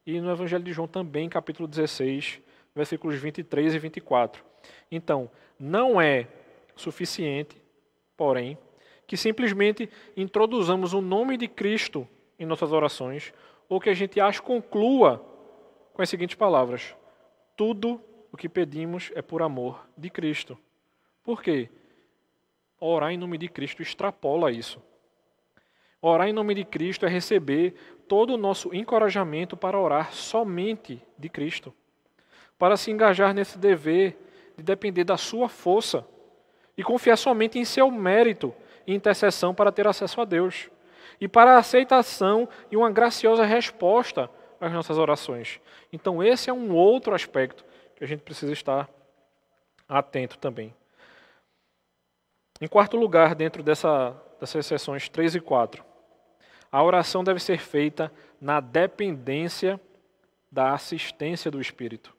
e 0.07 0.21
no 0.21 0.31
Evangelho 0.31 0.63
de 0.63 0.73
João 0.73 0.87
também, 0.87 1.29
capítulo 1.29 1.69
16, 1.69 2.41
versículos 2.77 3.17
23 3.17 3.75
e 3.75 3.79
24. 3.79 4.45
Então, 4.91 5.31
não 5.59 5.99
é 5.99 6.29
suficiente, 6.77 7.57
porém, 8.15 8.59
que 9.07 9.17
simplesmente 9.17 9.89
introduzamos 10.15 10.93
o 10.93 11.01
nome 11.01 11.39
de 11.39 11.49
Cristo 11.49 12.07
em 12.39 12.45
nossas 12.45 12.73
orações, 12.73 13.33
ou 13.67 13.81
que 13.81 13.89
a 13.89 13.95
gente 13.95 14.21
as 14.21 14.39
conclua 14.39 15.25
com 15.95 16.03
as 16.03 16.11
seguintes 16.11 16.37
palavras: 16.37 16.95
Tudo 17.57 17.99
o 18.31 18.37
que 18.37 18.49
pedimos 18.49 19.11
é 19.15 19.23
por 19.23 19.41
amor 19.41 19.89
de 19.97 20.11
Cristo. 20.11 20.59
Por 21.25 21.43
quê? 21.43 21.71
Orar 22.79 23.11
em 23.11 23.17
nome 23.17 23.39
de 23.39 23.49
Cristo 23.49 23.81
extrapola 23.81 24.53
isso. 24.53 24.83
Orar 26.03 26.29
em 26.29 26.33
nome 26.33 26.55
de 26.55 26.65
Cristo 26.65 27.07
é 27.07 27.09
receber 27.09 27.75
todo 28.07 28.35
o 28.35 28.37
nosso 28.37 28.75
encorajamento 28.75 29.57
para 29.57 29.81
orar 29.81 30.13
somente 30.13 31.03
de 31.19 31.31
Cristo 31.31 31.73
para 32.59 32.77
se 32.77 32.91
engajar 32.91 33.35
nesse 33.35 33.59
dever 33.59 34.17
de 34.57 34.63
depender 34.63 35.05
da 35.05 35.17
sua 35.17 35.49
força 35.49 36.07
e 36.77 36.83
confiar 36.83 37.17
somente 37.17 37.59
em 37.59 37.65
seu 37.65 37.91
mérito 37.91 38.55
e 38.87 38.95
intercessão 38.95 39.55
para 39.55 39.73
ter 39.73 39.87
acesso 39.87 40.21
a 40.21 40.25
Deus. 40.25 40.71
e 41.21 41.27
para 41.27 41.55
a 41.55 41.59
aceitação 41.59 42.49
e 42.71 42.77
uma 42.77 42.91
graciosa 42.91 43.45
resposta 43.45 44.31
às 44.61 44.73
nossas 44.73 44.99
orações. 44.99 45.61
Então, 45.93 46.23
esse 46.23 46.51
é 46.51 46.53
um 46.53 46.75
outro 46.75 47.15
aspecto 47.15 47.65
que 47.95 48.05
a 48.05 48.07
gente 48.07 48.23
precisa 48.23 48.53
estar 48.53 48.89
atento 49.89 50.39
também. 50.39 50.75
Em 52.61 52.67
quarto 52.67 52.97
lugar, 52.97 53.35
dentro 53.35 53.63
dessa, 53.63 54.15
dessas 54.41 54.67
sessões 54.67 55.09
3 55.09 55.37
e 55.37 55.41
4, 55.41 55.85
a 56.71 56.83
oração 56.83 57.23
deve 57.23 57.41
ser 57.41 57.59
feita 57.59 58.13
na 58.41 58.61
dependência 58.61 59.81
da 60.51 60.73
assistência 60.73 61.51
do 61.51 61.61
Espírito. 61.61 62.16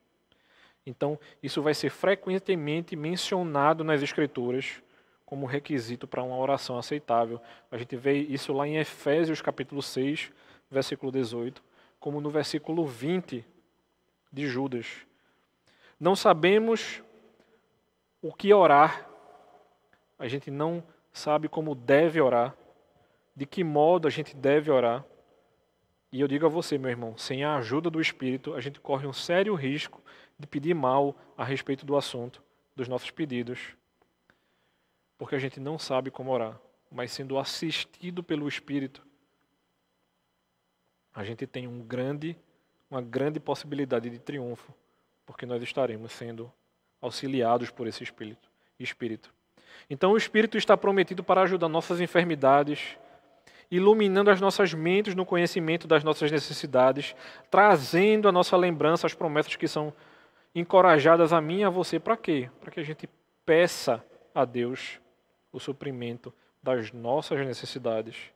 Então, 0.89 1.19
isso 1.43 1.61
vai 1.61 1.73
ser 1.73 1.89
frequentemente 1.89 2.95
mencionado 2.95 3.83
nas 3.83 4.01
Escrituras 4.01 4.81
como 5.25 5.45
requisito 5.45 6.07
para 6.07 6.23
uma 6.23 6.37
oração 6.37 6.77
aceitável. 6.77 7.41
A 7.69 7.77
gente 7.77 7.97
vê 7.97 8.13
isso 8.13 8.53
lá 8.53 8.65
em 8.65 8.77
Efésios 8.77 9.41
capítulo 9.41 9.81
6, 9.81 10.31
versículo 10.71 11.11
18, 11.11 11.61
como 11.99 12.21
no 12.21 12.29
versículo 12.29 12.85
20 12.85 13.45
de 14.31 14.47
Judas. 14.47 15.05
Não 15.99 16.15
sabemos 16.15 17.03
o 18.21 18.31
que 18.31 18.53
orar, 18.53 19.09
a 20.17 20.29
gente 20.29 20.49
não 20.49 20.81
sabe 21.11 21.49
como 21.49 21.75
deve 21.75 22.21
orar, 22.21 22.55
de 23.35 23.45
que 23.45 23.61
modo 23.61 24.07
a 24.07 24.11
gente 24.11 24.33
deve 24.33 24.71
orar. 24.71 25.03
E 26.13 26.21
eu 26.21 26.29
digo 26.29 26.45
a 26.45 26.49
você, 26.49 26.77
meu 26.77 26.89
irmão, 26.89 27.17
sem 27.17 27.43
a 27.43 27.57
ajuda 27.57 27.89
do 27.89 27.99
Espírito, 27.99 28.53
a 28.53 28.61
gente 28.61 28.79
corre 28.79 29.05
um 29.05 29.11
sério 29.11 29.53
risco 29.53 30.01
de 30.39 30.47
pedir 30.47 30.73
mal 30.73 31.15
a 31.37 31.43
respeito 31.43 31.85
do 31.85 31.95
assunto, 31.95 32.43
dos 32.75 32.87
nossos 32.87 33.09
pedidos, 33.11 33.75
porque 35.17 35.35
a 35.35 35.39
gente 35.39 35.59
não 35.59 35.79
sabe 35.79 36.11
como 36.11 36.31
orar, 36.31 36.59
mas 36.91 37.11
sendo 37.11 37.37
assistido 37.37 38.23
pelo 38.23 38.47
Espírito, 38.47 39.05
a 41.13 41.23
gente 41.23 41.47
tem 41.47 41.67
um 41.67 41.81
grande, 41.81 42.37
uma 42.89 43.01
grande 43.01 43.39
possibilidade 43.39 44.09
de 44.09 44.19
triunfo, 44.19 44.71
porque 45.25 45.45
nós 45.45 45.63
estaremos 45.63 46.11
sendo 46.11 46.51
auxiliados 47.01 47.71
por 47.71 47.87
esse 47.87 48.03
Espírito. 48.03 48.47
Espírito. 48.79 49.33
Então 49.89 50.11
o 50.11 50.17
Espírito 50.17 50.57
está 50.57 50.77
prometido 50.77 51.23
para 51.23 51.41
ajudar 51.41 51.67
nossas 51.67 51.99
enfermidades, 51.99 52.95
iluminando 53.69 54.29
as 54.29 54.39
nossas 54.39 54.73
mentes 54.73 55.15
no 55.15 55.25
conhecimento 55.25 55.87
das 55.87 56.03
nossas 56.03 56.31
necessidades, 56.31 57.15
trazendo 57.49 58.29
a 58.29 58.31
nossa 58.31 58.55
lembrança 58.55 59.07
as 59.07 59.15
promessas 59.15 59.55
que 59.55 59.67
são 59.67 59.91
encorajadas 60.59 61.33
a 61.33 61.41
mim 61.41 61.59
e 61.59 61.63
a 61.63 61.69
você. 61.69 61.99
Para 61.99 62.17
quê? 62.17 62.49
Para 62.59 62.71
que 62.71 62.79
a 62.79 62.83
gente 62.83 63.07
peça 63.45 64.03
a 64.33 64.45
Deus 64.45 64.99
o 65.51 65.59
suprimento 65.59 66.33
das 66.61 66.91
nossas 66.91 67.45
necessidades 67.45 68.31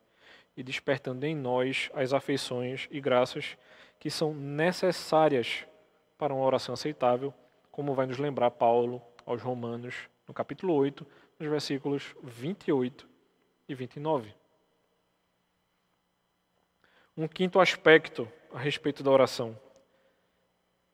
e 0.56 0.64
despertando 0.64 1.26
em 1.26 1.36
nós 1.36 1.90
as 1.94 2.14
afeições 2.14 2.88
e 2.92 3.00
graças 3.00 3.58
que 4.00 4.10
são 4.10 4.34
necessárias 4.34 5.66
para 6.18 6.34
uma 6.34 6.46
oração 6.46 6.74
aceitável, 6.74 7.34
como 7.72 7.94
vai 7.94 8.06
nos 8.06 8.18
lembrar 8.18 8.52
Paulo 8.52 9.02
aos 9.26 9.42
Romanos, 9.42 9.96
no 10.28 10.34
capítulo 10.34 10.74
8, 10.74 11.06
nos 11.40 11.50
versículos 11.50 12.16
28 12.24 13.08
e 13.68 13.76
29. 13.76 14.34
Um 17.18 17.28
quinto 17.28 17.60
aspecto 17.60 18.28
a 18.54 18.60
respeito 18.60 19.04
da 19.04 19.12
oração. 19.12 19.58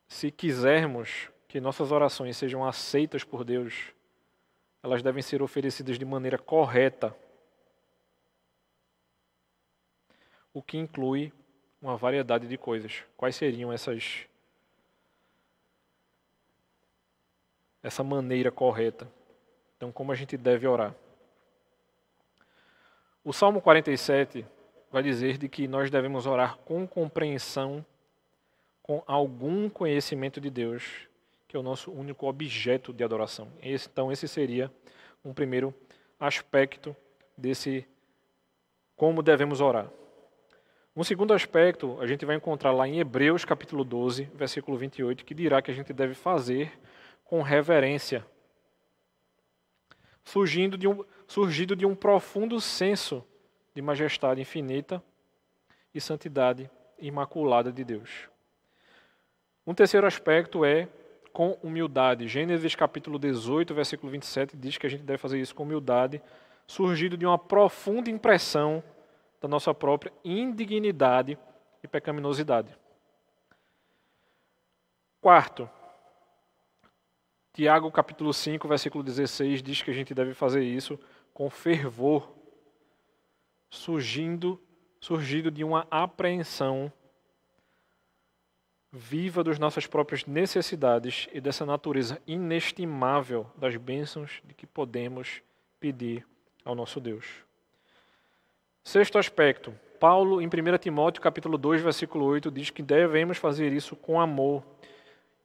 Se 0.08 0.32
quisermos 0.32 1.30
que 1.48 1.60
nossas 1.60 1.92
orações 1.92 2.38
sejam 2.38 2.66
aceitas 2.66 3.24
por 3.24 3.44
Deus, 3.44 3.94
elas 4.82 5.02
devem 5.02 5.22
ser 5.22 5.42
oferecidas 5.42 5.98
de 5.98 6.06
maneira 6.06 6.38
correta, 6.38 7.16
o 10.54 10.62
que 10.62 10.78
inclui 10.78 11.32
uma 11.82 11.96
variedade 11.96 12.48
de 12.48 12.58
coisas. 12.58 13.04
Quais 13.16 13.36
seriam 13.36 13.72
essas 13.72 14.28
essa 17.84 18.04
maneira 18.04 18.52
correta? 18.52 19.08
Então, 19.76 19.92
como 19.92 20.12
a 20.12 20.16
gente 20.16 20.36
deve 20.36 20.68
orar? 20.68 20.96
O 23.24 23.32
Salmo 23.32 23.62
47 23.62 24.46
vai 24.92 25.04
dizer 25.04 25.38
de 25.38 25.48
que 25.48 25.68
nós 25.68 25.92
devemos 25.92 26.26
orar 26.26 26.58
com 26.58 26.88
compreensão, 26.88 27.86
com 28.88 29.04
algum 29.06 29.70
conhecimento 29.70 30.40
de 30.40 30.50
Deus, 30.50 31.08
que 31.46 31.58
é 31.58 31.60
o 31.60 31.64
nosso 31.64 31.92
único 31.92 32.26
objeto 32.26 32.94
de 32.94 33.04
adoração. 33.04 33.52
Esse, 33.62 33.90
então, 33.92 34.10
esse 34.10 34.30
seria 34.30 34.72
um 35.26 35.34
primeiro 35.34 35.76
aspecto 36.18 36.96
desse 37.38 37.86
como 38.96 39.22
devemos 39.22 39.60
orar. 39.60 39.92
Um 40.96 41.04
segundo 41.04 41.34
aspecto, 41.34 42.00
a 42.00 42.08
gente 42.08 42.26
vai 42.26 42.38
encontrar 42.38 42.72
lá 42.72 42.88
em 42.88 43.00
Hebreus 43.00 43.44
capítulo 43.44 43.84
12, 43.84 44.24
versículo 44.34 44.78
28, 44.78 45.26
que 45.26 45.36
dirá 45.36 45.62
que 45.62 45.70
a 45.70 45.74
gente 45.74 45.92
deve 45.92 46.16
fazer 46.16 46.72
com 47.26 47.42
reverência, 47.42 48.26
surgindo 50.24 50.78
de 50.78 50.88
um, 50.88 51.04
surgido 51.28 51.76
de 51.76 51.86
um 51.86 51.94
profundo 51.94 52.60
senso 52.62 53.24
de 53.76 53.82
majestade 53.82 54.42
infinita 54.42 55.04
e 55.94 56.00
santidade 56.00 56.70
imaculada 56.98 57.72
de 57.72 57.84
Deus. 57.84 58.30
Um 59.68 59.74
terceiro 59.74 60.08
aspecto 60.08 60.64
é 60.64 60.88
com 61.34 61.52
humildade. 61.62 62.26
Gênesis 62.26 62.74
capítulo 62.74 63.20
18, 63.20 63.74
versículo 63.74 64.10
27 64.10 64.56
diz 64.56 64.78
que 64.78 64.88
a 64.88 64.90
gente 64.90 65.04
deve 65.04 65.18
fazer 65.18 65.42
isso 65.42 65.54
com 65.54 65.64
humildade, 65.64 66.22
surgido 66.66 67.18
de 67.18 67.26
uma 67.26 67.38
profunda 67.38 68.10
impressão 68.10 68.82
da 69.42 69.48
nossa 69.48 69.74
própria 69.74 70.14
indignidade 70.24 71.38
e 71.84 71.88
pecaminosidade. 71.88 72.74
Quarto, 75.20 75.70
Tiago 77.52 77.92
capítulo 77.92 78.34
5, 78.34 78.66
versículo 78.70 79.04
16 79.04 79.62
diz 79.62 79.82
que 79.82 79.92
a 79.92 79.94
gente 79.94 80.14
deve 80.14 80.34
fazer 80.34 80.64
isso 80.64 80.98
com 81.34 81.50
fervor 81.50 82.34
surgindo, 83.70 84.62
surgido 85.02 85.52
de 85.52 85.66
uma 85.66 85.86
apreensão 85.92 86.90
viva 88.92 89.44
das 89.44 89.60
nossas 89.60 89.86
próprias 89.86 90.26
necessidades 90.26 91.28
e 91.34 91.42
dessa 91.42 91.66
natureza 91.66 92.22
inestimável 92.26 93.46
das 93.56 93.76
bênçãos 93.76 94.42
de 94.46 94.54
que 94.54 94.66
podemos 94.66 95.42
pedir 95.80 96.26
ao 96.64 96.76
nosso 96.76 97.00
Deus. 97.00 97.26
Sexto 98.84 99.18
aspecto, 99.18 99.74
Paulo 100.00 100.42
em 100.42 100.48
1 100.48 100.78
Timóteo 100.80 101.22
capítulo 101.22 101.58
2, 101.58 101.82
versículo 101.82 102.26
8 102.26 102.50
diz 102.50 102.70
que 102.70 102.82
devemos 102.82 103.38
fazer 103.38 103.74
isso 103.74 103.96
com 103.96 104.20
amor. 104.22 104.64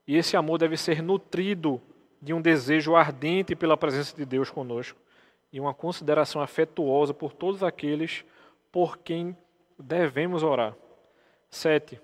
E 0.07 0.15
esse 0.15 0.37
amor 0.37 0.57
deve 0.57 0.77
ser 0.77 1.01
nutrido 1.01 1.81
de 2.21 2.33
um 2.33 2.41
desejo 2.41 2.95
ardente 2.95 3.55
pela 3.55 3.75
presença 3.75 4.15
de 4.15 4.25
Deus 4.25 4.49
conosco 4.49 4.99
e 5.51 5.59
uma 5.59 5.73
consideração 5.73 6.41
afetuosa 6.41 7.13
por 7.13 7.33
todos 7.33 7.63
aqueles 7.63 8.23
por 8.71 8.97
quem 8.97 9.35
devemos 9.77 10.41
orar. 10.41 10.75
7. 11.49 11.99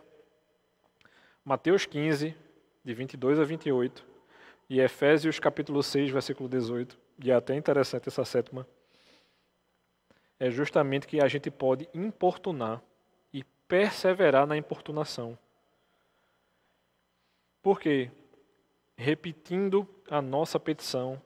Mateus 1.44 1.86
15, 1.86 2.36
de 2.84 2.94
22 2.94 3.40
a 3.40 3.44
28, 3.44 4.06
e 4.70 4.80
Efésios 4.80 5.40
capítulo 5.40 5.82
6, 5.82 6.12
versículo 6.12 6.50
18, 6.50 6.98
e 7.24 7.32
é 7.32 7.34
até 7.34 7.56
interessante 7.56 8.08
essa 8.08 8.24
sétima, 8.26 8.68
é 10.40 10.52
justamente 10.52 11.08
que 11.08 11.22
a 11.22 11.28
gente 11.28 11.50
pode 11.50 11.88
importunar 11.94 12.82
e 13.34 13.44
perseverar 13.68 14.46
na 14.46 14.56
importunação. 14.56 15.38
Por 17.62 17.80
quê? 17.80 18.12
Repetindo 18.96 19.88
a 20.10 20.22
nossa 20.22 20.60
petição 20.60 21.22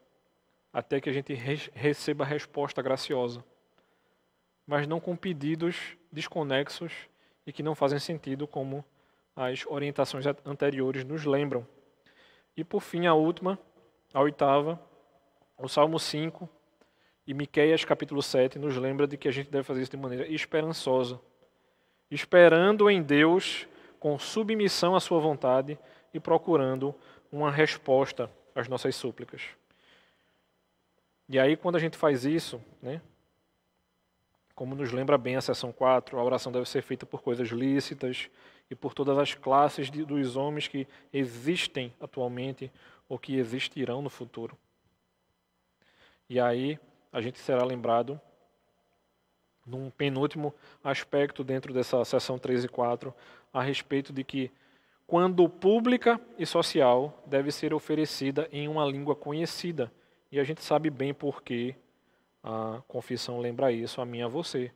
até 0.72 1.02
que 1.02 1.10
a 1.10 1.14
gente 1.14 1.34
receba 1.34 2.24
a 2.24 2.28
resposta 2.28 2.82
graciosa, 2.82 3.44
mas 4.66 4.88
não 4.88 5.00
com 5.00 5.16
pedidos 5.16 5.98
desconexos 6.12 6.92
e 7.46 7.52
que 7.52 7.62
não 7.62 7.76
fazem 7.76 8.00
sentido, 8.00 8.48
como 8.48 8.84
as 9.36 9.66
orientações 9.66 10.26
anteriores 10.46 11.04
nos 11.04 11.26
lembram. 11.26 11.68
E 12.56 12.64
por 12.64 12.82
fim, 12.82 13.08
a 13.08 13.14
última, 13.14 13.58
a 14.14 14.22
oitava, 14.22 14.80
o 15.58 15.68
Salmo 15.68 16.00
5 16.00 16.48
e 17.26 17.34
Miqueias 17.34 17.84
capítulo 17.84 18.22
7 18.22 18.60
nos 18.60 18.76
lembra 18.78 19.08
de 19.08 19.18
que 19.18 19.28
a 19.28 19.32
gente 19.32 19.50
deve 19.50 19.64
fazer 19.64 19.82
isso 19.82 19.92
de 19.92 19.98
maneira 19.98 20.28
esperançosa, 20.28 21.20
esperando 22.12 22.90
em 22.90 23.02
Deus 23.02 23.68
com 24.00 24.20
submissão 24.20 24.96
à 24.96 25.00
sua 25.00 25.20
vontade 25.20 25.80
e 26.14 26.20
procurando 26.20 26.94
uma 27.32 27.50
resposta 27.50 28.30
às 28.54 28.68
nossas 28.68 28.96
súplicas. 28.96 29.42
E 31.28 31.40
aí, 31.40 31.56
quando 31.56 31.78
a 31.78 31.80
gente 31.80 31.98
faz 31.98 32.26
isso, 32.26 32.62
né, 32.82 33.02
como 34.54 34.76
nos 34.76 34.92
lembra 34.92 35.18
bem 35.18 35.36
a 35.36 35.42
seção 35.42 35.72
4, 35.72 36.20
a 36.20 36.24
oração 36.24 36.52
deve 36.52 36.70
ser 36.70 36.84
feita 36.84 37.06
por 37.06 37.24
coisas 37.24 37.48
lícitas 37.50 38.30
e 38.70 38.76
por 38.76 38.94
todas 38.94 39.18
as 39.18 39.34
classes 39.34 39.90
de, 39.90 40.04
dos 40.04 40.36
homens 40.36 40.68
que 40.68 40.88
existem 41.12 41.94
atualmente 42.00 42.72
ou 43.08 43.20
que 43.20 43.36
existirão 43.36 44.02
no 44.02 44.10
futuro. 44.10 44.58
E 46.30 46.40
aí 46.40 46.80
a 47.12 47.22
gente 47.22 47.40
será 47.40 47.64
lembrado 47.64 48.20
num 49.66 49.90
penúltimo 49.90 50.54
aspecto 50.84 51.44
dentro 51.44 51.74
dessa 51.74 52.04
seção 52.04 52.38
3 52.38 52.66
e 52.66 52.68
4, 52.68 53.14
a 53.54 53.62
respeito 53.62 54.12
de 54.12 54.24
que, 54.24 54.52
quando 55.08 55.48
pública 55.48 56.20
e 56.38 56.46
social, 56.46 57.24
deve 57.26 57.52
ser 57.52 57.74
oferecida 57.74 58.48
em 58.52 58.68
uma 58.68 58.86
língua 58.86 59.16
conhecida. 59.16 59.92
E 60.32 60.40
a 60.40 60.44
gente 60.44 60.62
sabe 60.62 60.90
bem 60.90 61.14
por 61.14 61.44
que 61.44 61.76
a 62.44 62.82
confissão 62.88 63.40
lembra 63.40 63.72
isso 63.72 64.02
a 64.02 64.06
mim 64.06 64.20
e 64.20 64.24
a 64.24 64.28
você. 64.28 64.72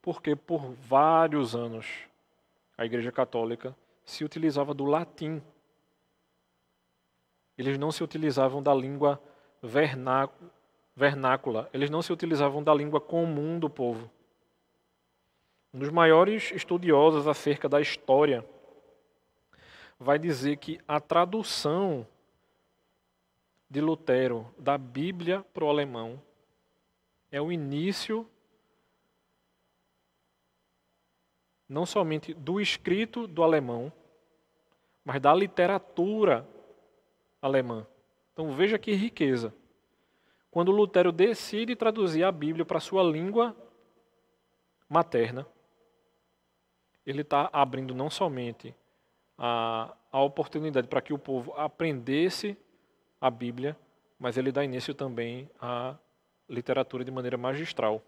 Porque 0.00 0.34
por 0.34 0.70
vários 0.72 1.54
anos 1.54 1.86
a 2.80 2.86
Igreja 2.86 3.12
Católica 3.12 3.76
se 4.06 4.24
utilizava 4.24 4.72
do 4.72 4.86
latim. 4.86 5.42
Eles 7.58 7.76
não 7.76 7.92
se 7.92 8.02
utilizavam 8.02 8.62
da 8.62 8.72
língua 8.72 9.22
vernácula, 10.96 11.68
eles 11.74 11.90
não 11.90 12.00
se 12.00 12.10
utilizavam 12.10 12.62
da 12.64 12.72
língua 12.72 12.98
comum 12.98 13.58
do 13.58 13.68
povo. 13.68 14.10
Um 15.74 15.78
dos 15.78 15.90
maiores 15.90 16.52
estudiosos 16.52 17.28
acerca 17.28 17.68
da 17.68 17.82
história 17.82 18.42
vai 19.98 20.18
dizer 20.18 20.56
que 20.56 20.80
a 20.88 20.98
tradução 20.98 22.06
de 23.68 23.82
Lutero 23.82 24.50
da 24.58 24.78
Bíblia 24.78 25.44
para 25.52 25.66
o 25.66 25.68
alemão 25.68 26.18
é 27.30 27.42
o 27.42 27.52
início 27.52 28.26
não 31.70 31.86
somente 31.86 32.34
do 32.34 32.60
escrito 32.60 33.28
do 33.28 33.44
alemão, 33.44 33.92
mas 35.04 35.20
da 35.20 35.32
literatura 35.32 36.46
alemã. 37.40 37.86
Então 38.32 38.50
veja 38.50 38.76
que 38.76 38.92
riqueza. 38.92 39.54
Quando 40.50 40.72
Lutero 40.72 41.12
decide 41.12 41.76
traduzir 41.76 42.24
a 42.24 42.32
Bíblia 42.32 42.64
para 42.64 42.78
a 42.78 42.80
sua 42.80 43.04
língua 43.04 43.56
materna, 44.88 45.46
ele 47.06 47.22
está 47.22 47.48
abrindo 47.52 47.94
não 47.94 48.10
somente 48.10 48.74
a, 49.38 49.94
a 50.10 50.20
oportunidade 50.20 50.88
para 50.88 51.00
que 51.00 51.12
o 51.12 51.18
povo 51.18 51.54
aprendesse 51.56 52.58
a 53.20 53.30
Bíblia, 53.30 53.76
mas 54.18 54.36
ele 54.36 54.50
dá 54.50 54.64
início 54.64 54.92
também 54.92 55.48
à 55.60 55.96
literatura 56.48 57.04
de 57.04 57.12
maneira 57.12 57.38
magistral. 57.38 58.02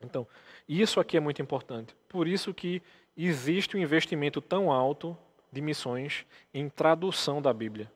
Então, 0.00 0.26
isso 0.68 1.00
aqui 1.00 1.16
é 1.16 1.20
muito 1.20 1.42
importante. 1.42 1.94
Por 2.08 2.28
isso 2.28 2.54
que 2.54 2.82
existe 3.16 3.76
um 3.76 3.80
investimento 3.80 4.40
tão 4.40 4.70
alto 4.70 5.16
de 5.50 5.60
missões 5.60 6.24
em 6.52 6.68
tradução 6.68 7.42
da 7.42 7.52
Bíblia. 7.52 7.90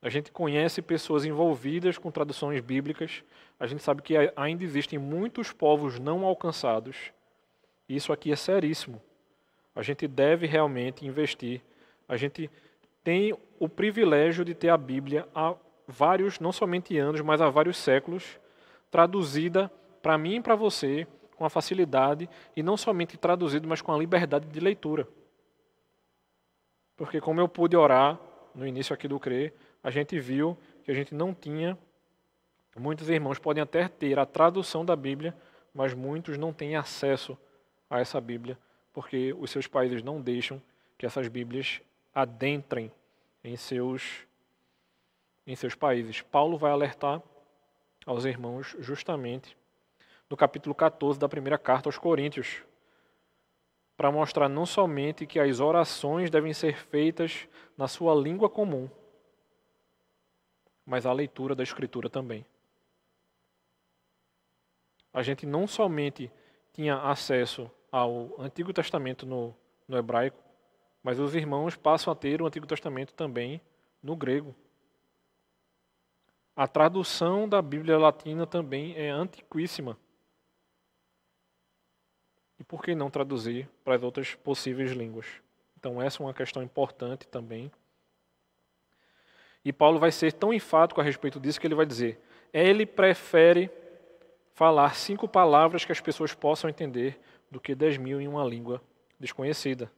A 0.00 0.08
gente 0.08 0.32
conhece 0.32 0.82
pessoas 0.82 1.24
envolvidas 1.24 1.96
com 1.96 2.10
traduções 2.10 2.60
bíblicas. 2.60 3.22
A 3.58 3.66
gente 3.66 3.82
sabe 3.82 4.02
que 4.02 4.14
ainda 4.34 4.64
existem 4.64 4.98
muitos 4.98 5.52
povos 5.52 5.98
não 5.98 6.24
alcançados. 6.24 7.12
Isso 7.88 8.12
aqui 8.12 8.32
é 8.32 8.36
seríssimo. 8.36 9.00
A 9.74 9.82
gente 9.82 10.08
deve 10.08 10.46
realmente 10.46 11.06
investir. 11.06 11.60
A 12.08 12.16
gente 12.16 12.50
tem 13.04 13.32
o 13.58 13.68
privilégio 13.68 14.44
de 14.44 14.54
ter 14.54 14.68
a 14.68 14.76
Bíblia 14.76 15.26
há 15.34 15.54
vários, 15.86 16.40
não 16.40 16.52
somente 16.52 16.98
anos, 16.98 17.20
mas 17.20 17.40
há 17.40 17.48
vários 17.48 17.76
séculos, 17.76 18.38
traduzida 18.90 19.70
para 20.02 20.18
mim 20.18 20.36
e 20.36 20.40
para 20.40 20.54
você 20.54 21.06
com 21.36 21.44
a 21.44 21.50
facilidade 21.50 22.28
e 22.54 22.62
não 22.62 22.76
somente 22.76 23.16
traduzido, 23.16 23.66
mas 23.66 23.80
com 23.80 23.92
a 23.92 23.98
liberdade 23.98 24.46
de 24.46 24.60
leitura. 24.60 25.08
Porque 26.96 27.20
como 27.20 27.40
eu 27.40 27.48
pude 27.48 27.76
orar 27.76 28.18
no 28.54 28.66
início 28.66 28.92
aqui 28.92 29.08
do 29.08 29.18
CRE, 29.18 29.52
a 29.82 29.90
gente 29.90 30.18
viu 30.20 30.58
que 30.84 30.90
a 30.90 30.94
gente 30.94 31.14
não 31.14 31.34
tinha 31.34 31.78
muitos 32.76 33.08
irmãos 33.08 33.38
podem 33.38 33.62
até 33.62 33.88
ter 33.88 34.18
a 34.18 34.26
tradução 34.26 34.84
da 34.84 34.96
Bíblia, 34.96 35.36
mas 35.74 35.94
muitos 35.94 36.38
não 36.38 36.52
têm 36.52 36.76
acesso 36.76 37.36
a 37.88 38.00
essa 38.00 38.20
Bíblia, 38.20 38.58
porque 38.92 39.34
os 39.38 39.50
seus 39.50 39.66
países 39.66 40.02
não 40.02 40.20
deixam 40.20 40.60
que 40.96 41.04
essas 41.04 41.28
Bíblias 41.28 41.80
adentrem 42.14 42.90
em 43.42 43.56
seus 43.56 44.26
em 45.44 45.56
seus 45.56 45.74
países. 45.74 46.22
Paulo 46.22 46.56
vai 46.56 46.70
alertar 46.70 47.20
aos 48.06 48.24
irmãos 48.24 48.76
justamente 48.78 49.56
no 50.32 50.36
capítulo 50.36 50.74
14 50.74 51.20
da 51.20 51.28
primeira 51.28 51.58
carta 51.58 51.90
aos 51.90 51.98
Coríntios, 51.98 52.62
para 53.94 54.10
mostrar 54.10 54.48
não 54.48 54.64
somente 54.64 55.26
que 55.26 55.38
as 55.38 55.60
orações 55.60 56.30
devem 56.30 56.54
ser 56.54 56.74
feitas 56.74 57.46
na 57.76 57.86
sua 57.86 58.14
língua 58.14 58.48
comum, 58.48 58.88
mas 60.86 61.04
a 61.04 61.12
leitura 61.12 61.54
da 61.54 61.62
Escritura 61.62 62.08
também. 62.08 62.46
A 65.12 65.22
gente 65.22 65.44
não 65.44 65.66
somente 65.66 66.32
tinha 66.72 66.96
acesso 66.96 67.70
ao 67.90 68.34
Antigo 68.40 68.72
Testamento 68.72 69.26
no, 69.26 69.54
no 69.86 69.98
hebraico, 69.98 70.42
mas 71.02 71.20
os 71.20 71.34
irmãos 71.34 71.76
passam 71.76 72.10
a 72.10 72.16
ter 72.16 72.40
o 72.40 72.46
Antigo 72.46 72.66
Testamento 72.66 73.12
também 73.12 73.60
no 74.02 74.16
grego. 74.16 74.54
A 76.56 76.66
tradução 76.66 77.46
da 77.46 77.60
Bíblia 77.60 77.98
Latina 77.98 78.46
também 78.46 78.96
é 78.96 79.10
antiquíssima. 79.10 79.98
E 82.58 82.64
por 82.64 82.82
que 82.82 82.94
não 82.94 83.10
traduzir 83.10 83.68
para 83.84 83.96
as 83.96 84.02
outras 84.02 84.34
possíveis 84.34 84.92
línguas? 84.92 85.26
Então, 85.78 86.00
essa 86.00 86.22
é 86.22 86.26
uma 86.26 86.34
questão 86.34 86.62
importante 86.62 87.26
também. 87.26 87.70
E 89.64 89.72
Paulo 89.72 89.98
vai 89.98 90.10
ser 90.10 90.32
tão 90.32 90.52
enfático 90.52 91.00
a 91.00 91.04
respeito 91.04 91.40
disso 91.40 91.60
que 91.60 91.66
ele 91.66 91.74
vai 91.74 91.86
dizer: 91.86 92.20
ele 92.52 92.84
prefere 92.86 93.70
falar 94.54 94.94
cinco 94.94 95.26
palavras 95.26 95.84
que 95.84 95.92
as 95.92 96.00
pessoas 96.00 96.34
possam 96.34 96.68
entender 96.68 97.18
do 97.50 97.60
que 97.60 97.74
dez 97.74 97.96
mil 97.96 98.20
em 98.20 98.28
uma 98.28 98.44
língua 98.44 98.82
desconhecida. 99.18 99.90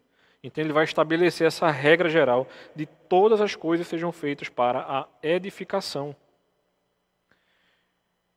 Então 0.43 0.63
ele 0.63 0.73
vai 0.73 0.85
estabelecer 0.85 1.47
essa 1.47 1.71
regra 1.71 2.09
geral 2.11 2.47
de 2.77 2.85
todas 2.85 3.41
as 3.41 3.57
coisas 3.57 3.87
sejam 3.87 4.13
feitas 4.13 4.49
para 4.49 4.81
a 4.81 5.09
edificação. 5.23 6.15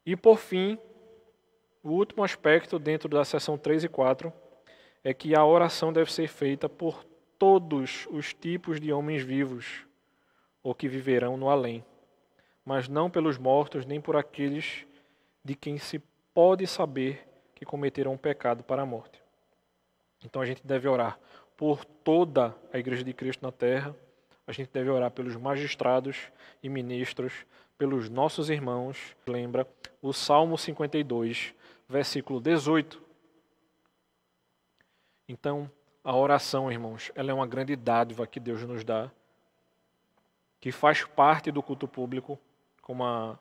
E 0.05 0.15
por 0.15 0.37
fim, 0.37 0.79
o 1.87 1.91
último 1.91 2.21
aspecto 2.21 2.77
dentro 2.77 3.07
da 3.07 3.23
seção 3.23 3.57
3 3.57 3.85
e 3.85 3.87
4 3.87 4.33
é 5.05 5.13
que 5.13 5.33
a 5.33 5.45
oração 5.45 5.93
deve 5.93 6.11
ser 6.11 6.27
feita 6.27 6.67
por 6.67 7.05
todos 7.39 8.05
os 8.11 8.33
tipos 8.33 8.81
de 8.81 8.91
homens 8.91 9.23
vivos 9.23 9.85
ou 10.61 10.75
que 10.75 10.89
viverão 10.89 11.37
no 11.37 11.49
além, 11.49 11.85
mas 12.65 12.89
não 12.89 13.09
pelos 13.09 13.37
mortos 13.37 13.85
nem 13.85 14.01
por 14.01 14.17
aqueles 14.17 14.85
de 15.45 15.55
quem 15.55 15.77
se 15.77 15.99
pode 16.33 16.67
saber 16.67 17.25
que 17.55 17.63
cometeram 17.63 18.11
um 18.11 18.17
pecado 18.17 18.65
para 18.65 18.81
a 18.81 18.85
morte. 18.85 19.23
Então 20.25 20.41
a 20.41 20.45
gente 20.45 20.67
deve 20.67 20.89
orar 20.89 21.17
por 21.55 21.85
toda 21.85 22.53
a 22.73 22.77
Igreja 22.77 23.03
de 23.03 23.13
Cristo 23.13 23.43
na 23.43 23.51
terra, 23.51 23.95
a 24.45 24.51
gente 24.51 24.69
deve 24.73 24.89
orar 24.89 25.11
pelos 25.11 25.37
magistrados 25.37 26.31
e 26.61 26.67
ministros, 26.67 27.45
pelos 27.77 28.09
nossos 28.09 28.49
irmãos. 28.49 29.15
Lembra 29.25 29.65
o 30.01 30.11
Salmo 30.11 30.57
52, 30.57 31.53
versículo 31.87 32.39
18. 32.39 33.01
Então, 35.27 35.69
a 36.03 36.15
oração, 36.15 36.71
irmãos, 36.71 37.11
ela 37.15 37.31
é 37.31 37.33
uma 37.33 37.47
grande 37.47 37.75
dádiva 37.75 38.25
que 38.25 38.39
Deus 38.39 38.63
nos 38.63 38.83
dá, 38.83 39.11
que 40.59 40.71
faz 40.71 41.03
parte 41.03 41.51
do 41.51 41.61
culto 41.61 41.87
público, 41.87 42.39
como 42.81 43.03
a 43.03 43.37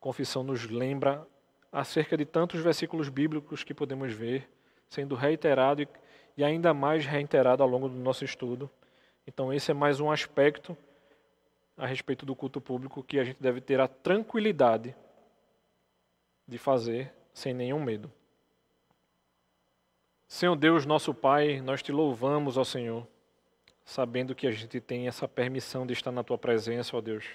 confissão 0.00 0.42
nos 0.42 0.68
lembra 0.68 1.26
acerca 1.70 2.16
de 2.16 2.24
tantos 2.24 2.60
versículos 2.60 3.08
bíblicos 3.08 3.64
que 3.64 3.72
podemos 3.72 4.12
ver, 4.12 4.48
sendo 4.88 5.14
reiterado 5.14 5.86
e 6.36 6.44
ainda 6.44 6.74
mais 6.74 7.06
reiterado 7.06 7.62
ao 7.62 7.68
longo 7.68 7.88
do 7.88 7.94
nosso 7.94 8.24
estudo. 8.24 8.68
Então, 9.26 9.52
esse 9.52 9.70
é 9.70 9.74
mais 9.74 10.00
um 10.00 10.10
aspecto 10.10 10.76
a 11.76 11.86
respeito 11.86 12.26
do 12.26 12.34
culto 12.34 12.60
público 12.60 13.02
que 13.02 13.18
a 13.18 13.24
gente 13.24 13.40
deve 13.40 13.60
ter 13.60 13.80
a 13.80 13.88
tranquilidade 13.88 14.94
de 16.46 16.58
fazer 16.58 17.14
sem 17.32 17.54
nenhum 17.54 17.82
medo. 17.82 18.10
Senhor 20.28 20.56
Deus, 20.56 20.86
nosso 20.86 21.12
Pai, 21.12 21.60
nós 21.60 21.82
te 21.82 21.92
louvamos, 21.92 22.56
ó 22.56 22.64
Senhor, 22.64 23.06
sabendo 23.84 24.34
que 24.34 24.46
a 24.46 24.50
gente 24.50 24.80
tem 24.80 25.06
essa 25.06 25.28
permissão 25.28 25.86
de 25.86 25.92
estar 25.92 26.10
na 26.10 26.24
tua 26.24 26.38
presença, 26.38 26.96
ó 26.96 27.00
Deus. 27.00 27.26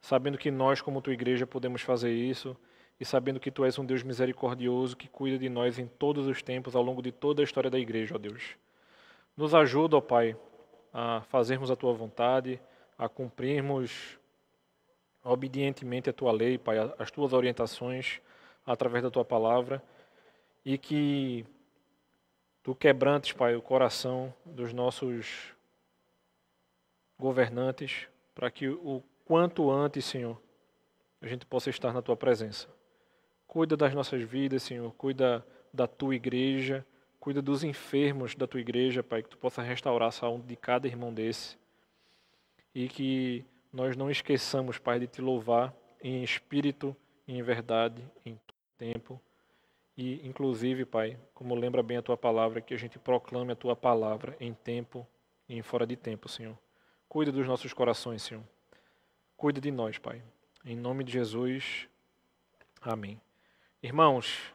Sabendo 0.00 0.36
que 0.36 0.50
nós, 0.50 0.80
como 0.80 1.00
tua 1.00 1.14
igreja, 1.14 1.46
podemos 1.46 1.82
fazer 1.82 2.12
isso 2.12 2.56
e 3.00 3.04
sabendo 3.04 3.40
que 3.40 3.50
tu 3.50 3.64
és 3.64 3.78
um 3.78 3.84
Deus 3.84 4.02
misericordioso 4.02 4.96
que 4.96 5.08
cuida 5.08 5.38
de 5.38 5.48
nós 5.48 5.78
em 5.78 5.86
todos 5.86 6.26
os 6.26 6.42
tempos, 6.42 6.76
ao 6.76 6.82
longo 6.82 7.02
de 7.02 7.12
toda 7.12 7.42
a 7.42 7.44
história 7.44 7.70
da 7.70 7.78
igreja, 7.78 8.14
ó 8.14 8.18
Deus. 8.18 8.56
Nos 9.36 9.54
ajuda, 9.54 9.96
ó 9.96 10.00
Pai, 10.00 10.36
a 10.92 11.22
fazermos 11.28 11.70
a 11.70 11.76
tua 11.76 11.92
vontade, 11.92 12.60
a 12.98 13.08
cumprirmos 13.08 14.18
obedientemente 15.24 16.08
a 16.08 16.12
tua 16.12 16.32
lei, 16.32 16.56
Pai, 16.56 16.76
as 16.98 17.10
tuas 17.10 17.32
orientações 17.32 18.20
através 18.66 19.02
da 19.02 19.10
tua 19.10 19.24
palavra 19.24 19.82
e 20.64 20.76
que 20.76 21.46
tu 22.62 22.74
quebrantes, 22.74 23.32
Pai, 23.32 23.54
o 23.54 23.62
coração 23.62 24.34
dos 24.44 24.72
nossos 24.72 25.54
governantes 27.16 28.08
para 28.34 28.50
que 28.50 28.68
o 28.68 29.02
quanto 29.24 29.70
antes, 29.70 30.04
Senhor, 30.04 30.40
a 31.22 31.26
gente 31.26 31.46
possa 31.46 31.70
estar 31.70 31.92
na 31.92 32.02
tua 32.02 32.16
presença. 32.16 32.68
Cuida 33.46 33.76
das 33.76 33.94
nossas 33.94 34.22
vidas, 34.22 34.64
Senhor, 34.64 34.92
cuida 34.94 35.46
da 35.72 35.86
tua 35.86 36.14
igreja, 36.14 36.84
cuida 37.20 37.40
dos 37.40 37.64
enfermos 37.64 38.34
da 38.34 38.46
tua 38.46 38.60
igreja, 38.60 39.02
Pai, 39.02 39.22
que 39.22 39.28
tu 39.28 39.38
possa 39.38 39.62
restaurar 39.62 40.08
a 40.08 40.12
saúde 40.12 40.46
de 40.46 40.56
cada 40.56 40.86
irmão 40.86 41.14
desse. 41.14 41.56
E 42.74 42.88
que 42.88 43.44
nós 43.72 43.96
não 43.96 44.10
esqueçamos, 44.10 44.78
Pai, 44.78 44.98
de 44.98 45.06
te 45.06 45.20
louvar 45.22 45.74
em 46.02 46.22
espírito 46.22 46.94
e 47.26 47.38
em 47.38 47.42
verdade, 47.42 48.02
em 48.24 48.38
tempo. 48.78 49.20
E, 49.96 50.26
inclusive, 50.26 50.84
Pai, 50.84 51.18
como 51.32 51.54
lembra 51.54 51.82
bem 51.82 51.96
a 51.96 52.02
tua 52.02 52.16
palavra, 52.16 52.60
que 52.60 52.74
a 52.74 52.76
gente 52.76 52.98
proclame 52.98 53.52
a 53.52 53.56
tua 53.56 53.74
palavra 53.74 54.36
em 54.38 54.52
tempo 54.52 55.06
e 55.48 55.56
em 55.56 55.62
fora 55.62 55.86
de 55.86 55.96
tempo, 55.96 56.28
Senhor. 56.28 56.56
Cuida 57.08 57.32
dos 57.32 57.46
nossos 57.46 57.72
corações, 57.72 58.22
Senhor. 58.22 58.42
Cuida 59.36 59.60
de 59.60 59.70
nós, 59.70 59.98
Pai. 59.98 60.22
Em 60.64 60.76
nome 60.76 61.04
de 61.04 61.12
Jesus. 61.12 61.88
Amém. 62.82 63.20
Irmãos, 63.82 64.54